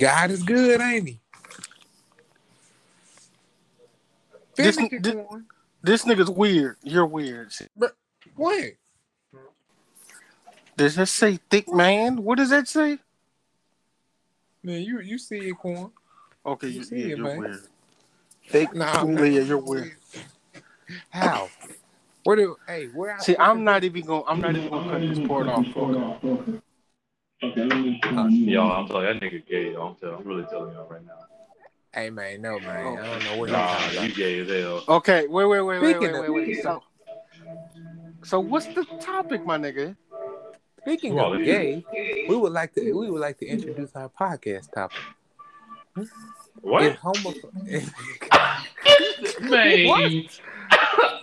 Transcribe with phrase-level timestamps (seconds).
[0.00, 1.20] God is good, ain't he?
[4.56, 5.14] This- this-
[5.82, 6.76] This nigga's weird.
[6.82, 7.52] You're weird.
[7.76, 7.96] But
[8.34, 8.72] What?
[10.76, 12.22] Does that say thick man?
[12.24, 12.98] What does that say?
[14.62, 15.90] Man, you you see it, Corn.
[16.44, 17.38] Okay, You you, see yeah, it, you're man.
[17.38, 17.60] weird.
[18.48, 19.96] Thick Nah, yeah, you're weird.
[21.10, 21.48] How?
[22.24, 22.56] Where do?
[22.66, 23.18] Hey, where?
[23.20, 24.24] See, I'm not even going.
[24.26, 26.20] I'm not even going to cut this part off.
[27.42, 29.72] Yo, I'm telling you, that nigga gay.
[29.72, 29.86] Yo.
[29.86, 30.16] I'm telling.
[30.16, 31.12] I'm really telling y'all right now.
[31.92, 32.98] Hey man, no man.
[32.98, 34.16] I don't know what you're Nah, talking you about.
[34.16, 34.84] gay as hell.
[34.96, 36.62] Okay, wait, wait, wait, wait, Speaking wait, of- wait, wait.
[36.62, 36.82] So,
[38.22, 39.96] so what's the topic, my nigga?
[40.82, 41.84] Speaking Well, of gay,
[42.28, 44.98] we would like to we would like to introduce our podcast topic.
[45.96, 46.10] Is
[46.60, 46.94] What?
[46.96, 47.34] homo-
[49.40, 50.24] Man.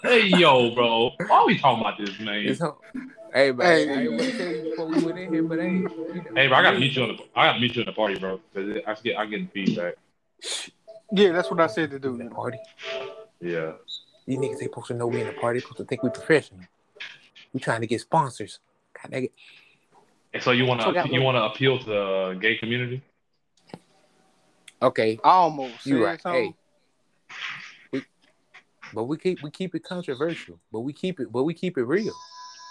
[0.03, 1.11] hey, yo, bro.
[1.27, 2.43] Why are we talking about this, man?
[2.43, 2.75] is hom-
[3.33, 3.89] hey man, Hey.
[3.89, 6.31] I ain't want to tell you before we went in here, but hey, you know,
[6.35, 7.23] Hey, bro, I gotta meet you on the.
[7.35, 8.39] I gotta meet you in the party, bro.
[8.53, 9.95] Cause I get, I getting feedback.
[11.11, 12.17] Yeah, that's what I said to in do.
[12.17, 12.59] the party.
[13.39, 13.73] Yeah.
[14.25, 15.59] These niggas ain't supposed to know we in the party.
[15.61, 16.61] Supposed to think we professional.
[17.53, 18.59] We trying to get sponsors.
[19.01, 19.31] God, nigga.
[20.33, 23.01] And so you wanna, Forgot you what- wanna appeal to the gay community?
[24.81, 26.21] Okay, almost you said right.
[26.21, 26.53] something.
[27.23, 27.29] Hey,
[27.91, 28.03] we,
[28.93, 31.83] but we keep we keep it controversial, but we keep it but we keep it
[31.83, 32.13] real.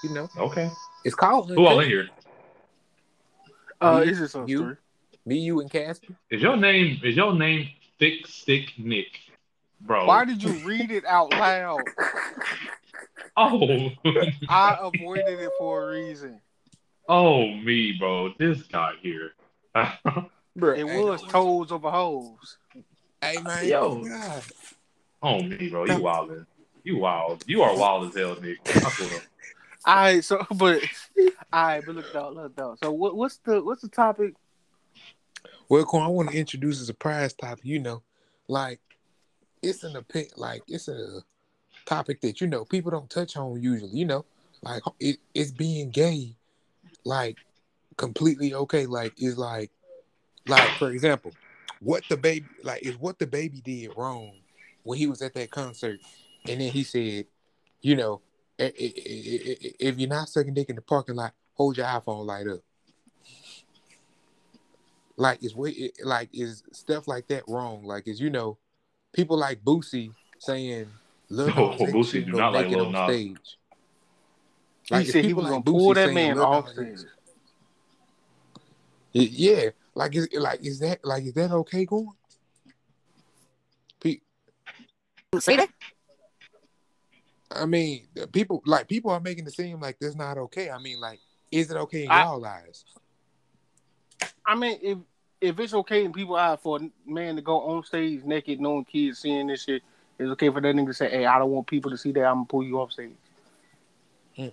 [0.03, 0.71] You know, Okay.
[1.05, 2.09] it's called Who all in here?
[3.81, 4.59] Uh, Me, is this us you?
[4.59, 4.75] three?
[5.25, 6.15] me, you, and Casper.
[6.31, 7.01] Is your name?
[7.03, 9.07] Is your name Thick Stick Nick,
[9.81, 10.07] bro?
[10.07, 11.83] Why did you read it out loud?
[13.39, 13.91] Oh,
[14.49, 16.41] I avoided it for a reason.
[17.07, 18.33] oh me, bro.
[18.39, 19.33] This guy here.
[20.57, 22.57] Bro, It was toes over hoes.
[23.21, 24.03] Hey man, Yo.
[24.03, 24.43] God.
[25.23, 25.85] oh me, bro.
[25.85, 26.47] You wildin'.
[26.83, 27.45] You wild.
[27.47, 28.57] You are wild as hell, Nick.
[29.87, 30.83] All right, so but
[31.53, 32.77] all right, but look though, look though.
[32.83, 34.35] So what, what's the what's the topic?
[35.69, 37.65] Well, Corn, I want to introduce a surprise topic.
[37.65, 38.03] You know,
[38.49, 38.81] like
[39.63, 41.23] it's an opinion, like it's a
[41.85, 43.93] topic that you know people don't touch on usually.
[43.93, 44.25] You know,
[44.63, 46.35] like it, it's being gay,
[47.05, 47.37] like
[47.97, 48.87] completely okay.
[48.87, 49.71] Like is like,
[50.49, 51.33] like for example,
[51.81, 54.33] what DaBaby like is what DaBaby did wrong
[54.83, 56.01] when he was at that concert,
[56.49, 57.27] and then he said,
[57.83, 58.26] you know, "I- I- I- I-
[58.59, 62.61] if you're not sucking dick in the parking lot, hold your iPhone light up.
[65.17, 67.85] Like is way like is stuff like that wrong?
[67.85, 68.59] Like is you know,
[69.13, 70.89] people like Boosie saying
[71.31, 73.03] Lil Oh, Nas X Boosie do not like naked Lil on Nas.
[73.03, 73.59] stage.
[74.85, 76.45] He Like, if said he people was like gonna pull Boosie that saying man Lil
[76.45, 76.99] off stage.
[79.13, 82.13] Yeah, like is like is that like is that okay going?
[84.01, 84.21] Pe-
[85.39, 85.71] Say that?
[87.51, 90.71] I mean, people like people are making it seem like that's not okay.
[90.71, 91.21] I mean, like,
[91.51, 92.85] is it okay in I- y'all eyes?
[94.45, 94.99] I mean, if
[95.41, 98.85] if it's okay in people's eyes for a man to go on stage naked, knowing
[98.85, 99.83] kids seeing this shit,
[100.19, 102.25] it's okay for that nigga to say, "Hey, I don't want people to see that.
[102.25, 103.13] I'm gonna pull you off stage."
[104.37, 104.49] Hmm.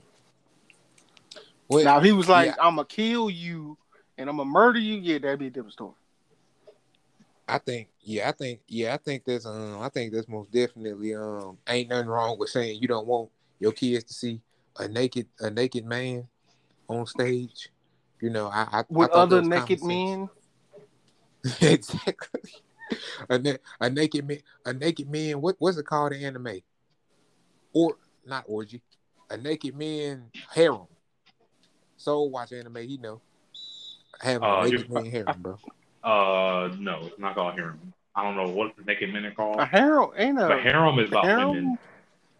[1.67, 2.55] Well, Now, if he was like, yeah.
[2.59, 3.77] "I'm gonna kill you
[4.17, 5.93] and I'm gonna murder you," yeah, that'd be a different story.
[7.47, 11.13] I think, yeah, I think, yeah, I think that's um, I think that's most definitely
[11.15, 14.41] um, ain't nothing wrong with saying you don't want your kids to see
[14.79, 16.27] a naked a naked man
[16.87, 17.69] on stage.
[18.21, 20.29] You know, I, I I With thought that other naked men,
[21.61, 22.51] exactly.
[23.29, 25.41] A, na- a naked man, a naked man.
[25.41, 26.61] What what's it called in anime?
[27.73, 28.81] Or not orgy?
[29.29, 30.87] A naked man harem.
[31.97, 33.21] So watch anime, he know.
[34.21, 35.59] Having Uh, a naked man harem, bro.
[36.03, 37.93] Uh, no, it's not called harem.
[38.15, 39.59] I don't know what the naked men are called.
[39.59, 41.51] a harem ain't a But harem is about harem?
[41.51, 41.79] women.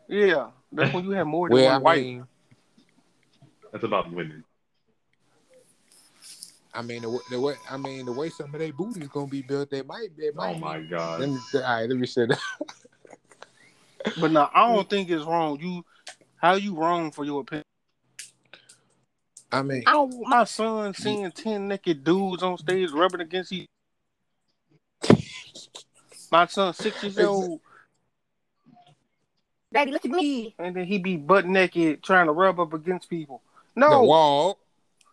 [0.07, 2.01] Yeah, that's when you have more than Well, I one wife.
[2.01, 2.27] mean,
[3.71, 4.43] That's about women.
[6.75, 9.27] I mean the, the way I mean the way some of their booty is gonna
[9.27, 10.55] be built, they might they might.
[10.55, 11.21] Oh my Let god.
[11.21, 12.39] me all right, let me say that.
[14.17, 15.59] But no, I don't think it's wrong.
[15.59, 15.85] You,
[16.37, 17.63] how you wrong for your opinion?
[19.53, 23.51] I mean, I don't want my son seeing ten naked dudes on stage rubbing against
[23.53, 23.67] each.
[26.31, 27.61] My son, six years old,
[29.71, 30.55] Daddy, look at me.
[30.57, 33.43] and then he be butt naked trying to rub up against people.
[33.75, 34.57] the No, wall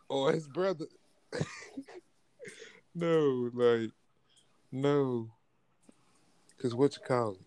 [0.08, 0.86] or his brother.
[2.94, 3.90] no, like
[4.72, 5.30] no,
[6.56, 7.40] because what you call it?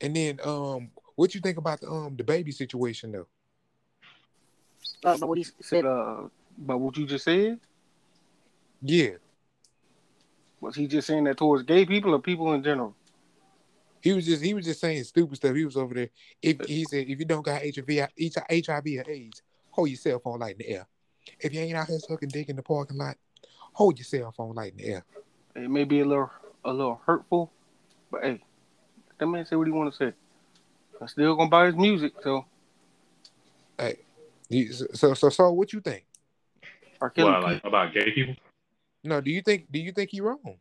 [0.00, 3.26] And then um, what you think about the um DaBaby situation though?
[5.04, 6.22] Uh, but what he said, uh,
[6.58, 7.60] but what you just said
[8.82, 9.16] Yeah,
[10.60, 12.94] was he just saying that towards gay people or people in general?
[14.00, 15.54] he was just he was just saying stupid stuff.
[15.54, 16.10] He was over there.
[16.42, 20.38] If he said if you don't got HIV, HIV or AIDS, hold your cell phone
[20.40, 20.86] light in the air.
[21.40, 23.16] If you ain't out here sucking dick in the parking lot,
[23.72, 25.04] hold your cell phone light in the air.
[25.56, 26.30] It may be a little
[26.64, 27.50] a little hurtful,
[28.10, 28.40] but hey,
[29.18, 30.12] that man say what he want to say.
[31.00, 32.44] I'm still gonna buy his music, so You-
[34.50, 36.04] So so so what you think?
[37.00, 37.10] R.
[37.10, 37.30] Kelly.
[37.30, 38.34] What, like about gay people?
[39.04, 40.58] No, do you think do you think he wrong?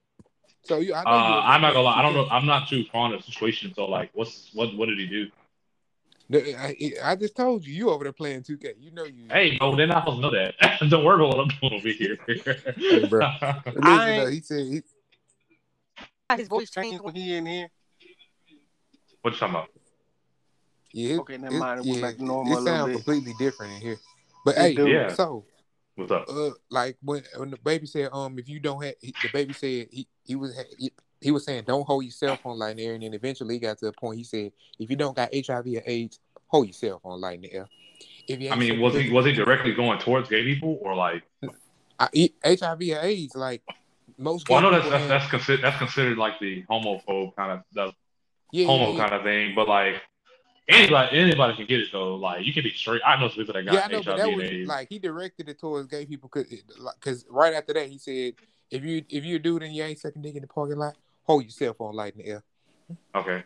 [0.64, 2.00] So you, I know Uh, you- I'm not gonna lie.
[2.00, 2.28] I don't know.
[2.30, 3.74] I'm not too fond of the situation.
[3.76, 4.76] So like, what's what?
[4.76, 5.30] What did he do?
[6.34, 8.74] I, I just told you, you over there playing 2K.
[8.80, 9.28] You know you.
[9.30, 10.56] Hey, no, they're not supposed to know that.
[10.90, 12.18] don't worry about what I'm doing over here.
[13.08, 13.30] bro.
[13.68, 14.82] Listen, I- though, he said he,
[16.36, 17.68] his voice changed when he in here.
[19.22, 19.70] what you talking about?
[20.96, 21.80] Yeah, his- Okay, never his- mind.
[21.82, 23.98] It went yeah, back normal It sounds completely different in here.
[24.46, 24.92] But It hey.
[24.92, 25.14] Yeah.
[25.14, 25.46] so
[25.96, 26.30] What's up?
[26.30, 30.08] uh, like when when DaBaby said, um, if you don't have, he, DaBaby said he
[30.24, 32.94] he was he, he was saying don't hold your cell phone light in the air,
[32.94, 35.66] and then eventually he got to a point he said if you don't got HIV
[35.68, 37.68] or AIDS, hold your cell phone light in the air.
[38.28, 41.24] If you I mean, was he was he directly going towards gay people or like?
[42.00, 43.64] I, he- HIV or AIDS, like
[44.18, 44.48] most.
[44.48, 47.52] Well, I gay know that's that's, have- that's considered that's considered like the homophobe kind
[47.52, 47.94] of the
[48.54, 50.02] yeah, homo yeah, kind of thing, but like
[50.68, 52.16] anybody anybody can get it though.
[52.16, 53.02] Like you can be straight.
[53.06, 54.68] I know some people that got yeah, I know, HIV but that and was AIDS.
[54.68, 58.34] like he directed it towards gay people because right after that he said
[58.72, 60.96] if you if you a dude and you ain't sucking dick in the parking lot,
[61.24, 62.44] hold your cell phone light in the air.
[63.16, 63.44] okay.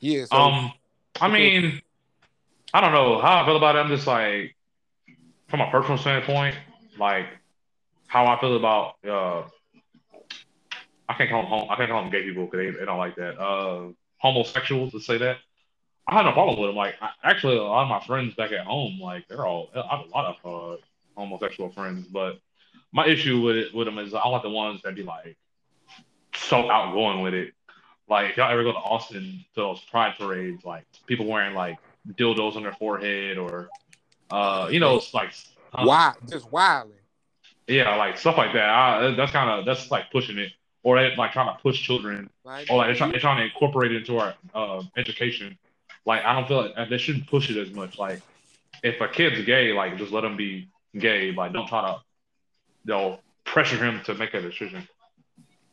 [0.00, 0.72] Yeah, so Um,
[1.20, 1.80] I mean,
[2.74, 3.78] I don't know how I feel about it.
[3.78, 4.54] I'm just like,
[5.48, 6.56] from a personal standpoint,
[6.98, 7.26] like
[8.06, 9.42] how I feel about uh,
[11.08, 12.98] I can't call them hom- I can't call them gay people because they, they don't
[12.98, 13.38] like that.
[13.40, 15.38] Uh, homosexuals, let's say that.
[16.06, 16.76] I had no problem with them.
[16.76, 19.96] Like, I, actually, a lot of my friends back at home, like they're all I
[19.96, 20.76] have a lot of uh,
[21.16, 22.38] homosexual friends, but
[22.92, 25.36] my issue with it with them is I want the ones that be like
[26.34, 27.54] so outgoing with it.
[28.08, 31.78] Like if y'all ever go to Austin to those pride parades, like people wearing like
[32.12, 33.70] dildos on their forehead or
[34.30, 35.32] uh you know it's like
[35.72, 36.92] uh, wild, just wilding.
[37.66, 38.68] yeah like stuff like that.
[38.68, 40.52] I, that's kind of that's like pushing it
[40.82, 43.44] or they like trying to push children Like, or like they're trying they're trying to
[43.44, 45.58] incorporate it into our uh, education.
[46.06, 47.98] Like I don't feel like uh, they shouldn't push it as much.
[47.98, 48.20] Like
[48.82, 50.68] if a kid's gay, like just let him be
[50.98, 51.32] gay.
[51.32, 52.00] Like don't try to
[52.84, 54.86] you know pressure him to make a decision.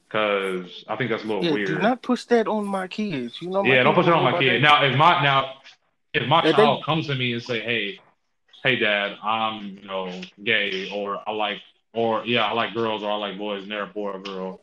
[0.10, 1.68] Cause I think that's a little Yeah, weird.
[1.68, 3.42] do not push that on my kids.
[3.42, 3.64] You know.
[3.64, 4.62] My Yeah, don't push it on my kid.
[4.62, 4.68] that.
[4.68, 5.54] Now, if my now,
[6.14, 8.00] if my Yeah, they- child comes to me and say, "Hey,
[8.64, 10.12] hey, Dad, I'm you know
[10.44, 11.62] gay, or I like,
[11.94, 14.60] or yeah, I like girls, or I like boys, and they're a boy or girl,"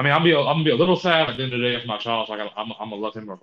[0.00, 1.68] I mean, I'm be I'm gonna be a little sad at the end of the
[1.68, 3.38] day if my child's like, I'm, I'm gonna love him or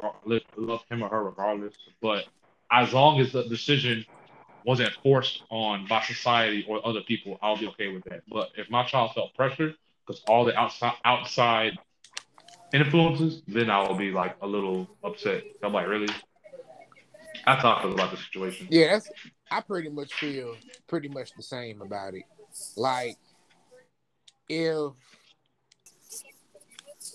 [0.56, 1.75] love him or her regardless.
[2.01, 2.25] But
[2.71, 4.04] as long as the decision
[4.65, 8.24] wasn't forced on by society or other people, I'll be okay with that.
[8.27, 9.75] But if my child felt pressure
[10.07, 11.77] because all the outside outside
[12.74, 15.44] influences, then I will be like a little upset.
[15.62, 16.09] I'm like, really?
[17.45, 18.68] I feel about the situation.
[18.71, 19.12] yeah, that's
[19.51, 20.56] I pretty much feel
[20.88, 22.24] pretty much the same about it.
[22.75, 23.15] Like
[24.50, 24.94] if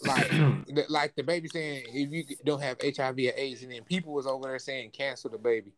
[0.05, 4.13] like the, like DaBaby saying if you don't have HIV or AIDS, and then people
[4.13, 5.73] was over there saying cancel DaBaby.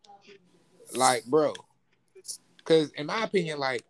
[0.95, 1.55] Like, bro,
[2.59, 3.83] because in my opinion, like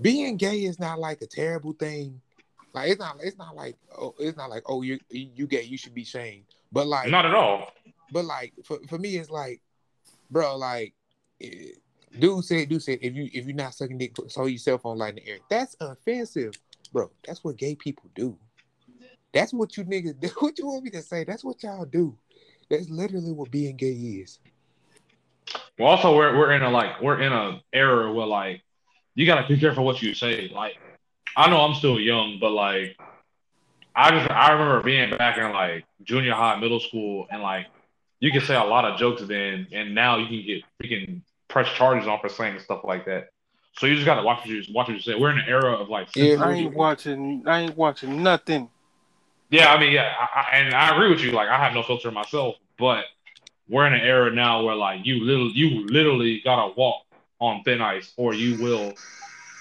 [0.00, 2.20] being gay is not like a terrible thing.
[2.72, 5.76] Like it's not it's not like oh it's not like oh you you gay you
[5.76, 6.44] should be shamed.
[6.72, 7.70] But like Not at all.
[8.10, 9.60] but like for, for me it's like
[10.30, 10.94] bro like
[11.42, 11.72] eh,
[12.18, 14.96] dude said dude said if you if you're not sucking dick so your cell phone
[14.96, 16.54] light in the air that's offensive
[16.94, 18.38] bro that's what gay people do
[19.32, 22.16] that's what you niggas do what you want me to say that's what y'all do
[22.70, 24.38] that's literally what being gay is
[25.78, 28.62] Well, also we're we're in a like we're in a era where like
[29.14, 30.50] you gotta be careful what you say.
[30.54, 30.74] Like
[31.36, 32.96] I know I'm still young, but like
[33.94, 37.66] I just I remember being back in like junior high, middle school, and like
[38.20, 41.68] you can say a lot of jokes then, and now you can get freaking press
[41.74, 43.30] charges on for saying stuff like that.
[43.74, 45.14] So you just gotta watch what you watch what you say.
[45.14, 46.36] We're in an era of like Yeah.
[46.40, 47.42] I ain't watching.
[47.46, 48.68] I ain't watching nothing.
[49.52, 51.30] Yeah, I mean, yeah, I, I, and I agree with you.
[51.32, 53.04] Like, I have no filter myself, but
[53.68, 57.02] we're in an era now where like you little you literally gotta walk
[57.38, 58.94] on thin ice, or you will,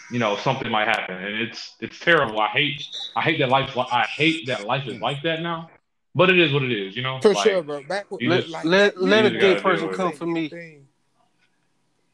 [0.09, 2.39] you know, something might happen, and it's it's terrible.
[2.39, 2.83] I hate
[3.17, 3.77] I hate that life.
[3.77, 5.69] I hate that life is like that now,
[6.15, 6.95] but it is what it is.
[6.95, 9.39] You know, for Like, sure bro back when, you Let just- let, let a you
[9.41, 10.47] gay person come for me.
[10.47, 10.87] Thing.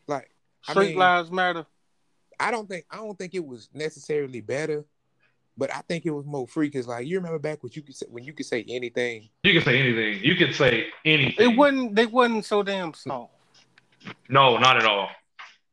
[0.07, 0.31] like
[0.67, 1.65] I Straight mean- lives matter.
[2.39, 4.83] I don't think I don't think it was necessarily better,
[5.57, 7.95] but I think it was more free because like you remember back when you could
[7.95, 9.29] say, when you could say anything.
[9.43, 10.23] You could say anything.
[10.23, 11.51] You can say anything.
[11.51, 11.95] It wasn't.
[11.95, 13.33] They wasn't so damn soft.
[14.29, 15.09] No, not at all.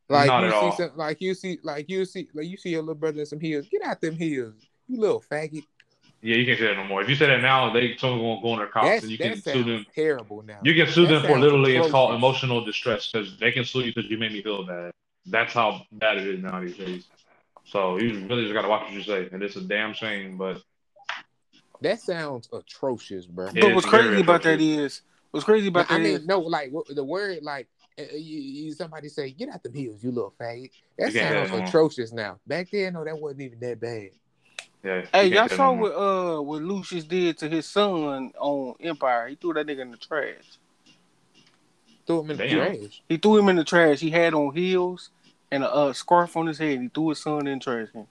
[0.08, 0.72] Like Not you at see all.
[0.76, 3.40] some, like you see like you see like you see your little brother in some
[3.40, 3.66] heels.
[3.70, 4.54] Get out them heels,
[4.86, 5.64] you little faggot.
[6.20, 7.02] Yeah, you can't say that no more.
[7.02, 9.18] If you say that now, they someone gonna go on their cops That's, and you
[9.18, 9.86] that can sue sounds them.
[9.94, 10.58] terrible now.
[10.62, 13.64] You can sue That them for sounds literally it's called emotional distress because they can
[13.64, 14.90] sue you because you made me feel bad.
[15.26, 17.06] That's how bad it is now these days.
[17.64, 20.36] So you really just gotta watch what you say, and it's a damn shame.
[20.36, 20.62] But
[21.80, 23.46] That sounds atrocious, bro.
[23.46, 26.14] Yeah, but what's it's very crazy about that is what's crazy about I that mean,
[26.16, 27.68] is, no, like what- the word, like
[27.98, 31.60] uh, you, you, somebody say, "Get out the hills, you little faggot." That sounds have
[31.60, 32.38] it atrocious now.
[32.46, 34.10] Back then, no, that wasn't even that bad.
[34.82, 35.06] Yeah.
[35.12, 39.28] hey, you y'all saw what uh what Lucious did to his son on Empire.
[39.28, 40.58] He threw that nigga in the trash.
[42.06, 43.02] Threw him in the trash.
[43.08, 44.00] He threw him in the trash.
[44.00, 45.10] He had on heels
[45.54, 46.80] and a uh, scarf on his head.
[46.80, 47.88] He threw his son in the trash.
[47.92, 48.06] can.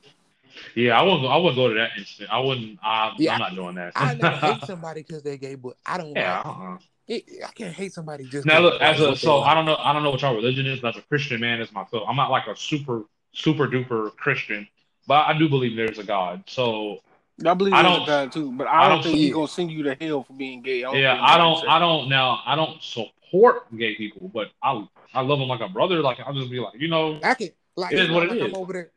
[0.76, 1.26] Yeah, I wouldn't.
[1.26, 2.30] I wouldn't go to that instant.
[2.32, 2.80] I wouldn't.
[2.84, 3.94] I, Yeah, I'm not doing that.
[3.96, 6.12] I never hate somebody because they gay, but I don't.
[6.16, 6.38] yeah.
[6.38, 6.78] like, uh-uh.
[7.08, 8.46] it, I can't hate somebody just.
[8.46, 9.40] Now 'cause look, as a what so.
[9.42, 9.76] I don't know.
[9.78, 10.80] I don't know what y'all religion is.
[10.80, 14.68] But as a Christian man, as myself, I'm not like a super super duper Christian,
[15.08, 16.44] but I do believe there's a God.
[16.48, 17.00] So
[17.44, 19.34] I believe I there's a don't- God too, but I I don't don't think he's
[19.34, 20.84] gonna send you to hell for being gay.
[20.84, 21.68] I yeah, I don't.
[21.68, 22.42] I don't now.
[22.46, 26.02] I don't support gay people, but I I love them like a brother.
[26.02, 27.94] Like I'll just be like, you know, I can like.
[27.94, 28.46] It is what it like is.
[28.46, 28.92] I'm over there.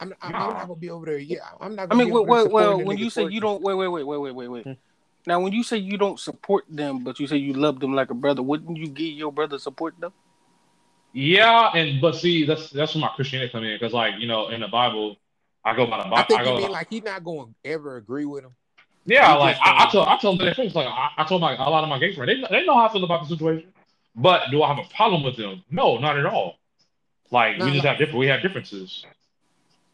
[0.00, 1.18] I'm, I'm, I'm not gonna be over there.
[1.18, 1.84] Yeah, I'm not.
[1.84, 3.74] I Gonna mean, be well, over there well, well when you say you don't, wait,
[3.74, 4.64] wait, wait, wait, wait, wait, wait.
[4.64, 4.72] Hmm.
[5.26, 8.10] Now, when you say you don't support them, but you say you love them like
[8.10, 10.12] a brother, wouldn't you give your brother support though?
[11.12, 14.48] yeah, and but see, that's that's where my Christianity come in because like you know
[14.48, 15.16] in the Bible,
[15.64, 16.16] I go by the Bible.
[16.16, 18.54] I think go, you mean like he's not going to ever agree with him.
[19.06, 20.74] Yeah, You like I, I told I told them their face.
[20.74, 22.86] Like I, I told my a lot of my gay friends, they they know how
[22.86, 23.72] I feel about the situation.
[24.20, 25.62] But do I have a problem with them?
[25.70, 26.56] No, not at all.
[27.30, 29.04] Like Nah, we just like- have different we have differences.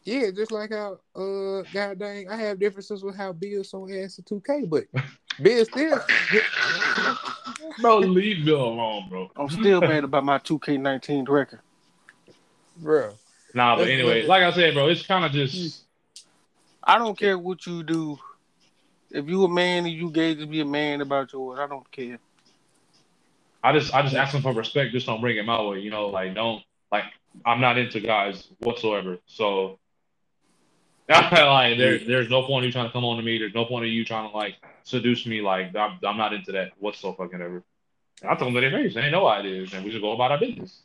[0.05, 4.17] Yeah, just like how uh god dang, I have differences with how Bill's so ass
[4.17, 4.85] to 2K, but
[5.43, 6.01] Bill still
[7.81, 9.31] Bro, leave Bill alone, bro.
[9.37, 11.61] I'm still mad about my 2K19 record.
[12.79, 13.11] bro.
[13.55, 15.85] Nah, but anyway, like I said, bro, it's kind of just
[16.83, 18.19] I don't care what you do.
[19.11, 21.59] If you a man and you gay, just be a man about yours.
[21.61, 22.19] I don't care.
[23.67, 24.93] I just I just ask them for respect.
[24.93, 25.81] Just don't bring it my way.
[25.81, 27.03] You know, like don't like
[27.45, 29.19] I'm not into guys whatsoever.
[29.27, 29.81] So
[31.09, 33.39] like there there's no point in you trying to come on to me.
[33.39, 34.55] There's no point in you trying to like
[34.85, 35.41] seduce me.
[35.41, 37.25] Like I'm, I'm not into that whatsoever.
[37.25, 37.65] Fucking ever.
[38.23, 38.95] I told them to their face.
[38.95, 40.83] They ain't know how it is, and we just go about our business.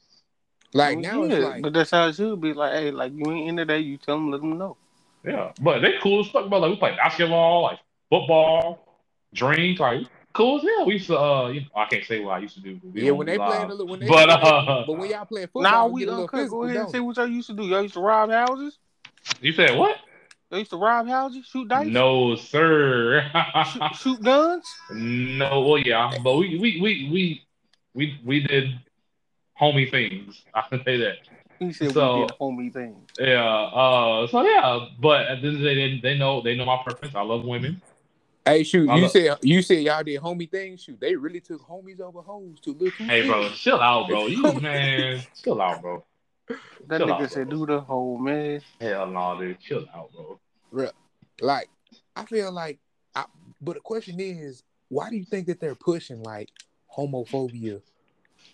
[0.74, 2.54] Like now Yeah, it's like but that's how it should be.
[2.54, 4.76] Like, hey, like you ain't into that, you tell them, let them know.
[5.24, 6.50] Yeah, but they cool as fuck.
[6.50, 8.88] But like we play basketball, like football,
[9.36, 10.86] drink, like cool as hell.
[10.86, 11.18] We used to.
[11.20, 12.80] Uh, you know, I can't say what I used to do.
[12.84, 13.68] but we yeah, when be they live.
[13.68, 16.08] play when they But, play, uh, but when y'all playing football, Nah, you we get
[16.08, 16.40] a little uncut.
[16.40, 17.64] physical, Go ahead and don't say what y'all used to do.
[17.64, 18.78] Y'all used to rob houses.
[19.42, 19.98] You said what?
[20.50, 23.24] Y'all used to rob houses, shoot dice, No, sir.
[23.72, 24.66] shoot, shoot guns.
[24.92, 27.42] no, well, yeah, but we we we we
[27.94, 28.80] we we did
[29.60, 30.44] homie things.
[30.54, 31.18] I can say that.
[31.60, 32.98] He said So- we did homie things.
[33.20, 33.44] Yeah.
[33.46, 34.28] Uh.
[34.28, 36.82] So yeah, but at the end of the day, they, they know they know my
[36.84, 37.16] preference.
[37.16, 37.82] I love women.
[38.46, 40.84] Hey, shoot, you love- said you said y'all did homie things.
[40.84, 42.94] Shoot, they really took homies over hoes to look.
[42.96, 44.28] Hey, bro, chill out, bro.
[44.28, 46.04] You man, chill out, bro.
[46.88, 47.60] That Chill nigga out, said, bro.
[47.60, 49.60] "Do the whole man." Hell no, dude.
[49.60, 50.10] Chill out,
[50.72, 50.90] bro.
[51.40, 51.70] Like,
[52.16, 52.80] I feel like,
[53.16, 53.26] I,
[53.62, 56.50] but the question is, why do you think that they're pushing like
[56.96, 57.82] homophobia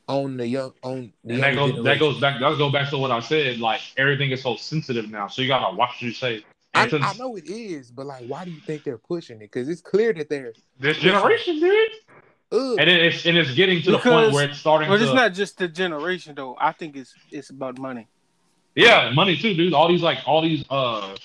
[0.08, 2.90] on the young on the And that younger goes that goes back that goes back
[2.90, 3.60] to what I said.
[3.60, 6.44] Like everything is so sensitive now, so you gotta watch what you say.
[6.78, 9.52] I, I know it is, but like, why do you think they're pushing it?
[9.52, 10.54] Because it's clear that they're.
[10.80, 11.90] this generation, dude,
[12.52, 12.78] Ugh.
[12.80, 15.34] and it's and it's getting to the point where it's starting But to it's not
[15.34, 16.56] just the generation though.
[16.60, 18.08] I think it's it's about money.
[18.76, 19.74] yeah, money too, dude.
[19.74, 21.16] All these like all these uh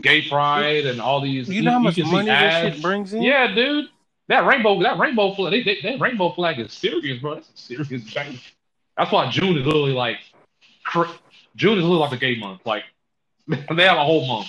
[0.00, 2.74] gay pride and all these You know how much money that ads.
[2.76, 3.22] shit brings in?
[3.22, 3.86] Yeah, dude.
[4.28, 7.36] That rainbow, that rainbow flag, they, they, that rainbow flag is serious, bro.
[7.36, 8.38] That's a serious thing.
[8.96, 10.18] That's why June is literally like,
[10.84, 11.10] cr-
[11.56, 12.60] June is literally like a gay month.
[12.66, 12.84] Like,
[13.48, 14.48] they have a whole month.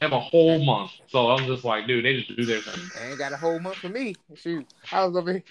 [0.00, 0.92] They have a whole month.
[1.08, 2.82] So I'm just like, dude, they just do their thing.
[3.00, 4.14] I ain't got a whole month for me.
[4.34, 5.42] Shoot, I was over here,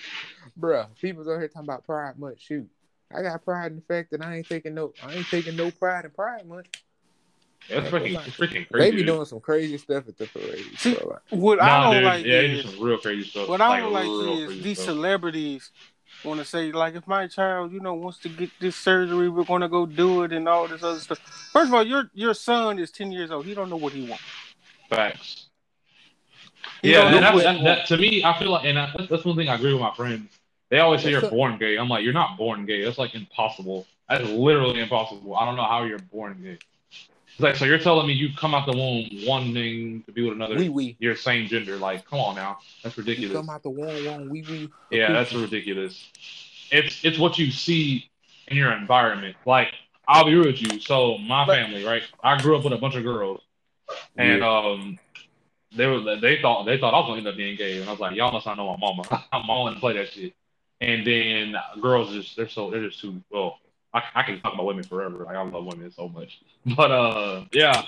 [0.60, 0.88] bruh.
[1.02, 2.40] People's over here talking about Pride Month.
[2.42, 2.70] Shoot,
[3.16, 5.72] I got pride in the fact that I ain't taking no, I ain't taking no
[5.72, 6.68] pride in Pride Month.
[7.70, 8.92] That's freaking, it's freaking crazy.
[8.92, 10.64] They be doing some crazy stuff at the parade.
[10.78, 11.10] See, bro.
[11.10, 12.04] Like, What I don't dude.
[12.04, 13.50] like yeah, is some real crazy stuff.
[13.50, 14.94] what I don't like real is these stuff.
[14.94, 15.72] celebrities
[16.24, 19.44] want to say like if my child you know wants to get this surgery we're
[19.44, 21.20] gonna go do it and all this other stuff.
[21.52, 23.46] First of all, your your son is ten years old.
[23.46, 24.24] He don't know what he wants.
[24.90, 25.48] Facts.
[26.82, 29.26] He Yeah, and that's, that, that, to me, I feel like, and I, that's, that's
[29.26, 30.40] one thing I agree with my friends.
[30.70, 31.78] They always say you're born gay.
[31.78, 32.84] I'm like, you're not born gay.
[32.84, 33.86] That's like impossible.
[34.10, 35.36] That's literally impossible.
[35.36, 36.58] I don't know how you're born gay.
[37.36, 40.34] It's like, so you're telling me you come out the womb wanting to be with
[40.34, 40.96] another, wee wee.
[41.00, 41.76] your same gender?
[41.76, 43.36] Like, come on now, that's You ridiculous.
[43.36, 44.70] come out the womb one wee wee.
[44.90, 46.10] Yeah, that's ridiculous.
[46.72, 48.10] It's it's what you see
[48.48, 49.36] in your environment.
[49.46, 49.74] Like,
[50.08, 50.80] I'll be real with you.
[50.80, 52.04] So my But- family, right?
[52.24, 53.42] I grew up with a bunch of girls,
[54.16, 54.98] and um,
[55.76, 57.92] they were they thought they thought I was gonna end up being gay, and I
[57.92, 59.04] was like, y'all must not know my mama.
[59.34, 60.34] my mama didn't play that shit.
[60.80, 63.60] And then girls just they're so they're just too well.
[63.96, 65.24] I, I can talk about women forever.
[65.24, 66.42] Like I love women so much,
[66.76, 67.82] but uh, yeah.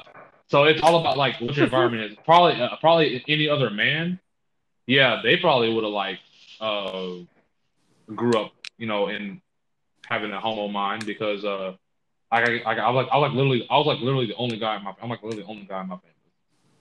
[0.48, 2.18] So it's all about like what your environment is.
[2.24, 4.20] Probably, uh, probably any other man,
[4.86, 6.20] yeah, they probably would have like
[6.62, 7.12] uh
[8.16, 9.42] grew up, you know, in
[10.08, 11.74] having a homo mind because uh,
[12.32, 14.78] I, I, I, like, I was like literally, I was like literally the only guy
[14.78, 16.14] in my, I'm like literally the only guy in my family.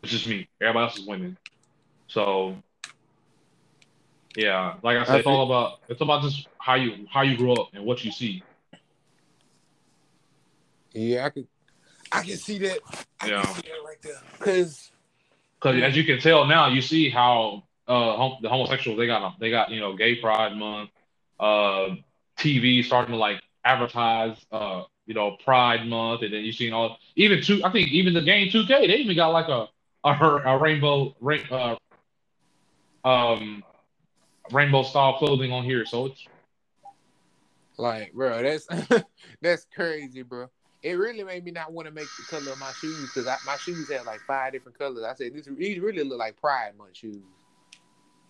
[0.03, 0.49] It's just me.
[0.61, 1.37] Everybody else is women.
[2.07, 2.57] So,
[4.37, 7.37] yeah, like I said, I it's all about, it's about just how you, how you
[7.37, 8.43] grow up and what you see.
[10.97, 11.47] Yeah, I could,
[12.11, 12.79] I can see that.
[13.21, 13.43] I Yeah.
[13.43, 14.15] can see that right there.
[14.41, 14.91] Cause
[15.61, 19.39] Because as you can tell now, you see how uh hom- the homosexuals they got
[19.39, 20.91] they got you know Gay Pride Month,
[21.39, 21.97] uh
[22.39, 26.97] TV starting to like advertise uh you know Pride Month, and then you seen all
[27.15, 29.69] even two I think even the game 2K they even got like a
[30.03, 31.77] a, a rainbow rain, uh
[33.05, 33.63] um
[34.51, 36.27] rainbow style clothing on here, so it's
[37.79, 38.67] like, bro, that's
[39.43, 40.49] that's crazy, bro.
[40.87, 43.57] It really made me not want to make the color of my shoes because my
[43.57, 45.03] shoes had like five different colors.
[45.05, 47.23] I said this these really look like Pride Month shoes.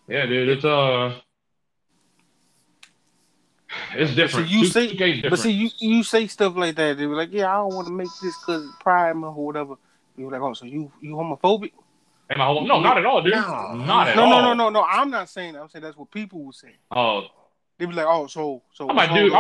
[0.08, 1.18] yeah, dude, it's uh.
[3.94, 4.48] It's different.
[4.48, 5.28] you say- different.
[5.30, 6.96] But see, you you say stuff like that.
[6.96, 9.74] They were like, "Yeah, I don't want to make this because Pride Month or whatever."
[10.16, 11.72] You were like, "Oh, so you you homophobic?"
[12.30, 13.34] Am I homo- no, not at all, dude.
[13.34, 13.74] No.
[13.74, 14.30] not at No, all.
[14.30, 14.82] no, no, no, no.
[14.82, 15.62] I'm not saying that.
[15.62, 16.74] I'm saying that's what people would say.
[16.90, 17.26] Oh,
[17.78, 19.32] They be like, "Oh, so so I'm what's like, dude,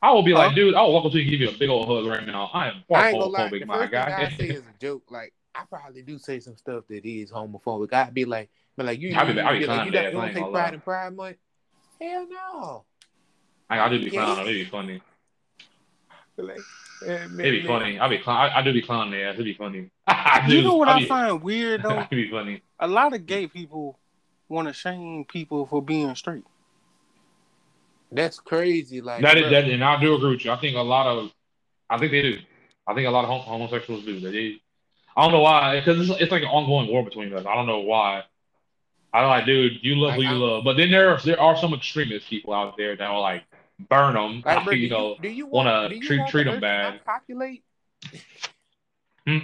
[0.00, 0.38] I will be Huh?
[0.38, 2.06] like, dude, I will walk up to you and give you a big old hug
[2.06, 2.50] right now.
[2.52, 4.28] I am far I ain't gonna homophobic, The my first I guy.
[4.38, 5.02] say is a joke.
[5.10, 7.92] Like I probably do say some stuff that is homophobic.
[7.92, 9.92] I'd be like, but like you, I be- you, I be be like, you with
[9.92, 11.36] don't, that, you I don't take pride in Pride Month?
[12.00, 12.84] Hell no.
[13.70, 14.24] I, I do be Yeah.
[14.24, 14.46] clowning.
[14.46, 15.02] It'd be funny.
[16.40, 16.58] Like,
[17.04, 17.80] eh, man, It'd be man.
[17.80, 17.98] funny.
[17.98, 18.36] I be clown.
[18.36, 19.34] I, I do be clowning their ass.
[19.34, 19.90] It'd be funny.
[20.06, 21.98] I You know what I I be, find weird though?
[21.98, 22.62] It'd be funny.
[22.78, 23.98] A lot of gay people
[24.48, 26.44] want to shame people for being straight.
[28.10, 29.00] That's crazy.
[29.00, 30.50] Like That is that, and I do agree with you.
[30.50, 31.30] I think a lot of,
[31.90, 32.38] I think they do.
[32.86, 34.18] I think a lot of hom- homosexuals do.
[34.20, 34.60] They,
[35.16, 37.44] I don't know why, because it's, it's like an ongoing war between us.
[37.44, 38.22] I don't know why.
[39.12, 41.56] I don't like, dude, you love who you I- love, but then there there are
[41.56, 43.44] some extremist people out there that will like
[43.88, 44.42] burn them.
[44.44, 46.60] Like, bro, you do know, do you want, you treat- treat the 'em earth to
[46.60, 47.04] bad.
[47.04, 47.62] Populate.
[49.26, 49.38] Hmm?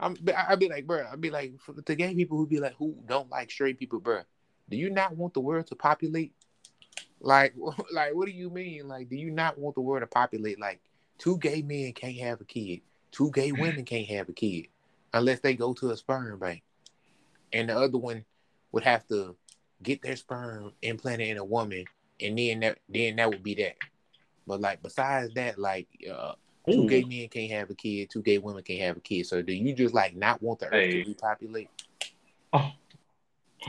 [0.00, 2.74] I'm, I'd be like, bro, I'd be like, for the gay people who be like,
[2.76, 4.20] who don't like straight people, bro.
[4.70, 6.32] Do you not want the world to populate?
[7.20, 7.54] Like,
[7.92, 8.88] like, what do you mean?
[8.88, 10.60] Like, do you not want the world to populate?
[10.60, 10.80] Like,
[11.18, 12.80] two gay men can't have a kid.
[13.10, 14.66] Two gay women can't have a kid
[15.14, 16.62] unless they go to a sperm bank,
[17.52, 18.24] and the other one
[18.72, 19.34] would have to
[19.82, 21.84] get their sperm implanted in a woman,
[22.20, 23.76] and then that then that would be that.
[24.46, 26.32] But like besides that, like uh,
[26.70, 26.86] two Ooh.
[26.86, 29.26] gay men can't have a kid, two gay women can't have a kid.
[29.26, 31.02] So do you just like not want the earth Hey.
[31.02, 31.70] to repopulate?
[32.52, 32.72] Oh.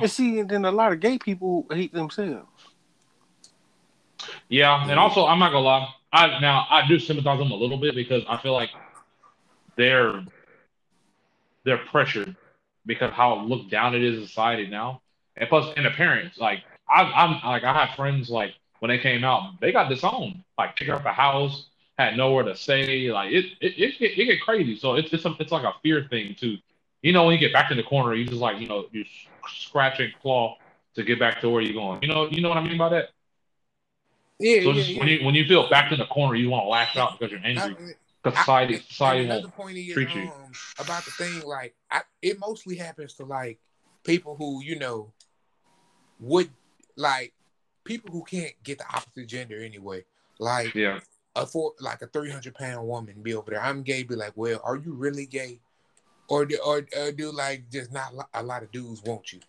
[0.02, 2.48] And see, and then a lot of gay people hate themselves.
[4.50, 5.00] Yeah, and mm-hmm.
[5.00, 5.88] also I'm not gonna lie.
[6.12, 8.70] I now I do sympathize with them a little bit because I feel like
[9.76, 10.24] they're
[11.64, 12.36] they're pressured
[12.86, 15.02] because how looked down it is in society now,
[15.38, 18.98] and plus and the parents like I, I'm like I have friends like when they
[18.98, 23.32] came out they got disowned like kicked out the house had nowhere to stay like
[23.32, 26.08] it it it, get, it get crazy so it's it's, a, it's like a fear
[26.10, 26.58] thing too.
[27.02, 29.06] You know when you get back in the corner you just like you know you
[29.48, 30.58] scratch and claw
[30.96, 32.02] to get back to where you're going.
[32.02, 33.10] You know you know what I mean by that.
[34.40, 35.00] Yeah, So yeah, just yeah.
[35.00, 37.32] when you when you feel backed in the corner, you want to lash out because
[37.32, 37.96] you're angry.
[38.24, 39.54] Because society society won't.
[39.54, 40.22] point is treat you.
[40.24, 43.60] um, about the thing like I, it mostly happens to like
[44.04, 45.12] people who you know
[46.20, 46.50] would
[46.96, 47.34] like
[47.84, 50.06] people who can't get the opposite gender anyway.
[50.40, 51.00] Like Yeah,
[51.36, 53.62] a four like a three hundred pound woman be over there.
[53.62, 54.04] I'm gay.
[54.04, 55.60] Be like, well, are you really gay?
[56.30, 59.40] Or do, or uh, do like just not a lot of dudes want you?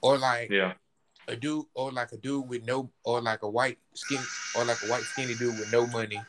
[0.00, 0.74] Or like yeah,
[1.28, 4.20] a dude, or like a dude with no, or like a white skin,
[4.56, 6.20] or like a white skinny dude with no money,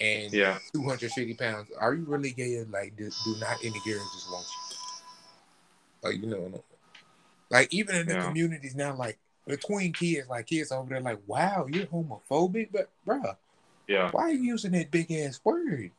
[0.00, 0.58] and yeah.
[0.74, 1.68] 250 pounds.
[1.78, 2.64] Are you really gay?
[2.64, 4.76] Like, do, do not any girls just want you?
[6.08, 6.62] Like, you know,
[7.50, 8.24] like even in the Yeah.
[8.24, 13.36] communities now, like between kids, like kids over there, like, wow, you're homophobic, but bruh,
[13.86, 15.90] Yeah, why are you using that big ass word?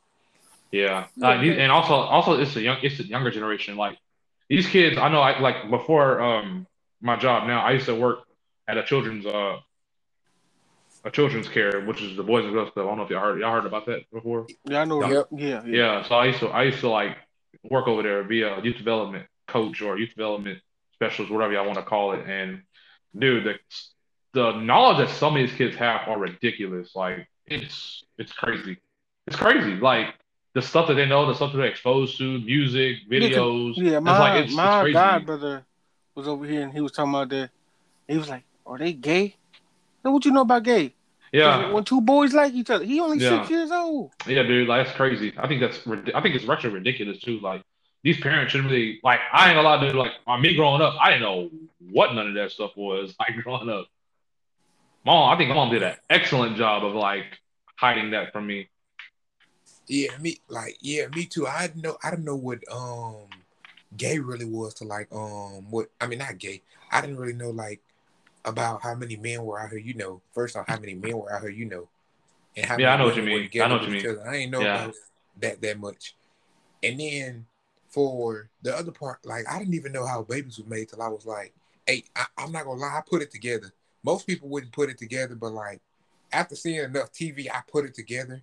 [0.72, 1.06] yeah.
[1.22, 3.78] Uh, and also, also, it's a young, it's the younger generation.
[3.78, 3.98] Like
[4.50, 5.22] these kids, I know.
[5.22, 6.68] I like before um
[7.02, 7.48] my job.
[7.48, 8.20] Now I used to work
[8.68, 9.58] at a children's uh
[11.06, 12.86] a children's care, which is the Boys and Girls Club.
[12.86, 14.48] I don't know if y'all heard y'all heard about that before.
[14.66, 15.06] Yeah, I know.
[15.06, 15.28] Yep.
[15.32, 15.62] Yeah, yeah.
[15.66, 17.18] Yeah, so I used to I used to like
[17.64, 20.60] work over there, be a youth development coach or youth development
[20.94, 22.26] specialist, whatever y'all want to call it.
[22.28, 22.64] And
[23.18, 23.56] dude, the
[24.34, 26.96] the knowledge that some of these kids have are ridiculous.
[26.96, 28.78] Like it's it's crazy.
[29.28, 29.76] It's crazy.
[29.76, 30.16] Like
[30.54, 33.74] the stuff that they know, the stuff that they're exposed to, music, videos.
[33.76, 34.94] Yeah, it's my like it's, it's my crazy.
[34.94, 35.66] god brother
[36.16, 37.50] was over here and he was talking about that.
[38.08, 39.36] He was like, "Are they gay?"
[40.04, 40.94] Now, what you know about gay?
[41.32, 43.40] Yeah, When two boys like each other, he only Yeah.
[43.40, 44.12] six years old.
[44.28, 44.68] yeah, dude.
[44.68, 45.34] Like that's crazy.
[45.38, 45.80] I think that's
[46.14, 47.40] I think it's actually ridiculous too.
[47.40, 47.64] Like
[48.04, 49.20] these parents shouldn't really like.
[49.32, 49.92] I ain't gonna lie.
[49.92, 51.50] Like, on me growing up, I didn't know
[51.92, 53.16] what none of that stuff was.
[53.20, 53.88] Like growing up,
[55.06, 57.26] mom, I think mom did an excellent job of like
[57.78, 58.70] hiding that from me.
[59.88, 61.48] Yeah, me like yeah, me too.
[61.48, 63.26] I know I didn't know what um
[63.98, 66.62] gay really was to like um what I mean not gay.
[66.92, 67.82] I didn't really know like
[68.46, 70.22] about how many men were out here, you know.
[70.34, 71.88] First off, how many men were out here, you know.
[72.56, 73.50] And how Yeah, I many know what you mean.
[73.62, 74.20] I know what you mean.
[74.28, 74.84] I ain't know Yeah.
[74.84, 74.96] about
[75.42, 76.16] that that much.
[76.84, 77.46] And then
[77.90, 81.08] for the other part, like I didn't even know how babies were made till I
[81.08, 81.54] was like
[81.88, 82.10] eight.
[82.16, 83.72] I, I'm not gonna lie, I put it together.
[84.04, 85.80] Most people wouldn't put it together, but like
[86.32, 88.42] after seeing enough TV, I put it together.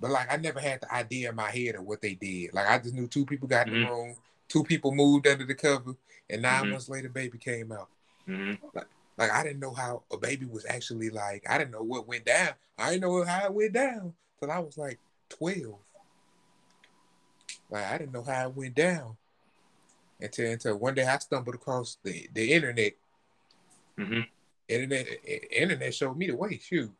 [0.00, 2.52] But like I never had the idea in my head of what they did.
[2.52, 3.82] Like I just knew two people got in Mhm.
[3.82, 4.16] the room,
[4.48, 5.94] two people moved under the cover,
[6.28, 6.70] and 9 Mhm.
[6.70, 7.88] months later, baby came out.
[8.26, 8.86] hmm Like
[9.18, 11.44] I didn't know how a baby was actually like.
[11.48, 12.50] I didn't know what went down.
[12.78, 14.98] I didn't know how it went down till I was like
[15.28, 15.78] twelve.
[17.70, 19.16] Like I didn't know how it went down
[20.20, 22.92] until until one day I stumbled across the the internet.
[23.98, 24.20] hmm
[24.68, 26.58] Internet i- internet showed me the way.
[26.58, 26.92] Shoot.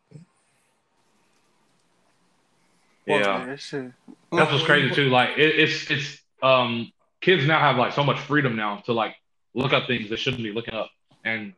[3.07, 3.47] Yeah.
[3.47, 3.93] that shit.
[4.33, 5.09] That's what's crazy too.
[5.11, 9.17] Like it, it's it's um kids now have like so much freedom now to like
[9.55, 10.91] look up things they shouldn't be looking up,
[11.25, 11.55] and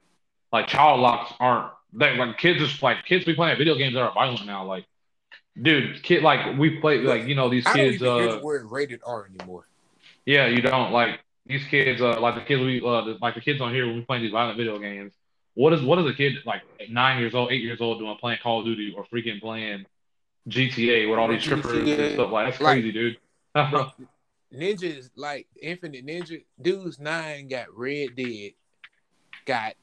[0.52, 4.02] like child locks aren't that like kids just like kids be playing video games that
[4.02, 4.64] are violent now.
[4.64, 4.84] Like,
[5.60, 8.02] dude, kid like we play like you know these I don't kids.
[8.02, 9.66] even Uh, the word rated R anymore.
[10.26, 12.00] yeah, you don't like these kids.
[12.02, 14.22] Uh, like the kids we uh the- like the kids on here when we playing
[14.22, 15.12] these violent video games.
[15.54, 18.38] What is what is a kid like nine years old, eight years old doing playing
[18.42, 19.86] Call of Duty or freaking playing
[20.48, 23.16] GTA with all these strippers and stuff like that's Like- crazy, dude.
[23.54, 23.90] Bro,
[24.54, 28.52] Ninjas like Infinite Ninja dudes nine got Red Dead,
[29.44, 29.74] got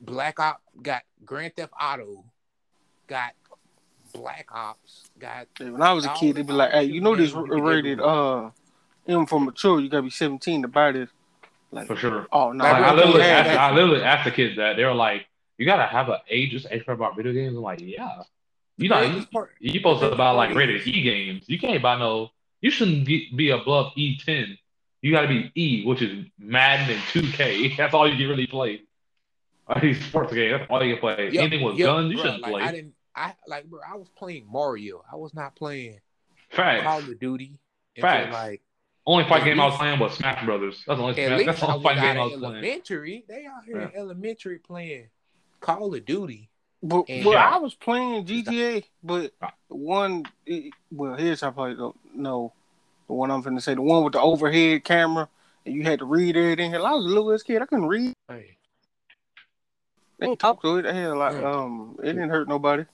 [0.00, 2.24] Black Ops, got Grand Theft Auto,
[3.06, 3.32] got
[4.12, 7.00] Black Ops, got Yeah, When I was a kid, the- they'd be like, "Hey, you
[7.00, 8.50] know this games you could rated uh
[9.08, 9.80] M for mature.
[9.80, 11.10] You gotta be 17 to buy this."
[11.72, 12.26] Like, For sure.
[12.32, 13.58] oh no, Like, Like, I literally, asked, that.
[13.58, 14.76] I literally asked the kids that.
[14.76, 15.26] They were like,
[15.58, 18.22] "You gotta have an age just expert about video games." I'm like, "Yeah,
[18.76, 20.74] you know, you, it's part- you supposed to buy like part of it.
[20.74, 21.44] rated E games.
[21.48, 22.30] You can't buy no.
[22.60, 24.58] You shouldn't be, be above E10.
[25.02, 27.76] You got to be E, which is Madden and 2K.
[27.76, 28.82] That's all you can really play.
[29.68, 30.58] All these sports games.
[30.60, 31.30] That's all you can play.
[31.32, 32.62] Yo- Anything with yo, guns, you bro, shouldn't like, play.
[32.62, 32.94] I didn't.
[33.14, 33.80] I like, bro.
[33.90, 35.02] I was playing Mario.
[35.12, 35.98] I was not playing
[36.50, 36.82] Facts.
[36.84, 37.58] Call of Duty.
[37.96, 38.32] until, Facts.
[38.34, 38.62] Like
[39.06, 40.84] Only fight At game I was playing was Smash Brothers.
[40.86, 41.22] That's the only.
[41.24, 42.54] at least that's the I only fight game I of was playing.
[42.54, 43.24] elementary.
[43.28, 45.06] They out here in elementary playing
[45.60, 46.48] Call of Duty.
[46.82, 47.48] But And- well, Yeah.
[47.48, 52.52] I was playing GTA, but the one, it- well, here's how I probably don't know
[53.08, 55.28] the one I'm finna say, the one with the overhead camera,
[55.64, 56.72] and you had to read everything.
[56.72, 58.12] Hell, I was a little ass kid, I couldn't read.
[58.28, 58.55] Hey,
[60.18, 60.84] They didn't talk to it.
[60.86, 61.44] Hell, like, Mm.
[61.44, 62.84] um, it didn't hurt nobody.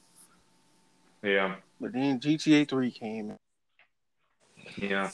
[1.22, 3.36] Yeah, But then GTA Three came.
[4.76, 5.10] yeah.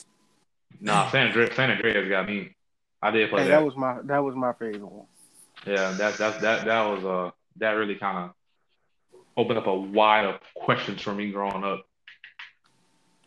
[0.81, 2.55] Nah, San Andreas, San Andreas got me.
[3.03, 3.59] I did play Hey, that.
[3.59, 5.07] that was my that was my favorite one.
[5.67, 8.31] Yeah, that that that that was uh that really kind of
[9.37, 11.85] opened up a wide of questions for me growing up.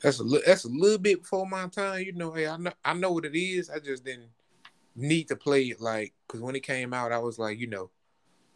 [0.01, 2.01] that's a li- that's a little bit before my time.
[2.03, 3.69] You know, hey, I know I know what it is.
[3.69, 4.29] I just didn't
[4.95, 7.89] need to play it like because when it came out, I was like, you know,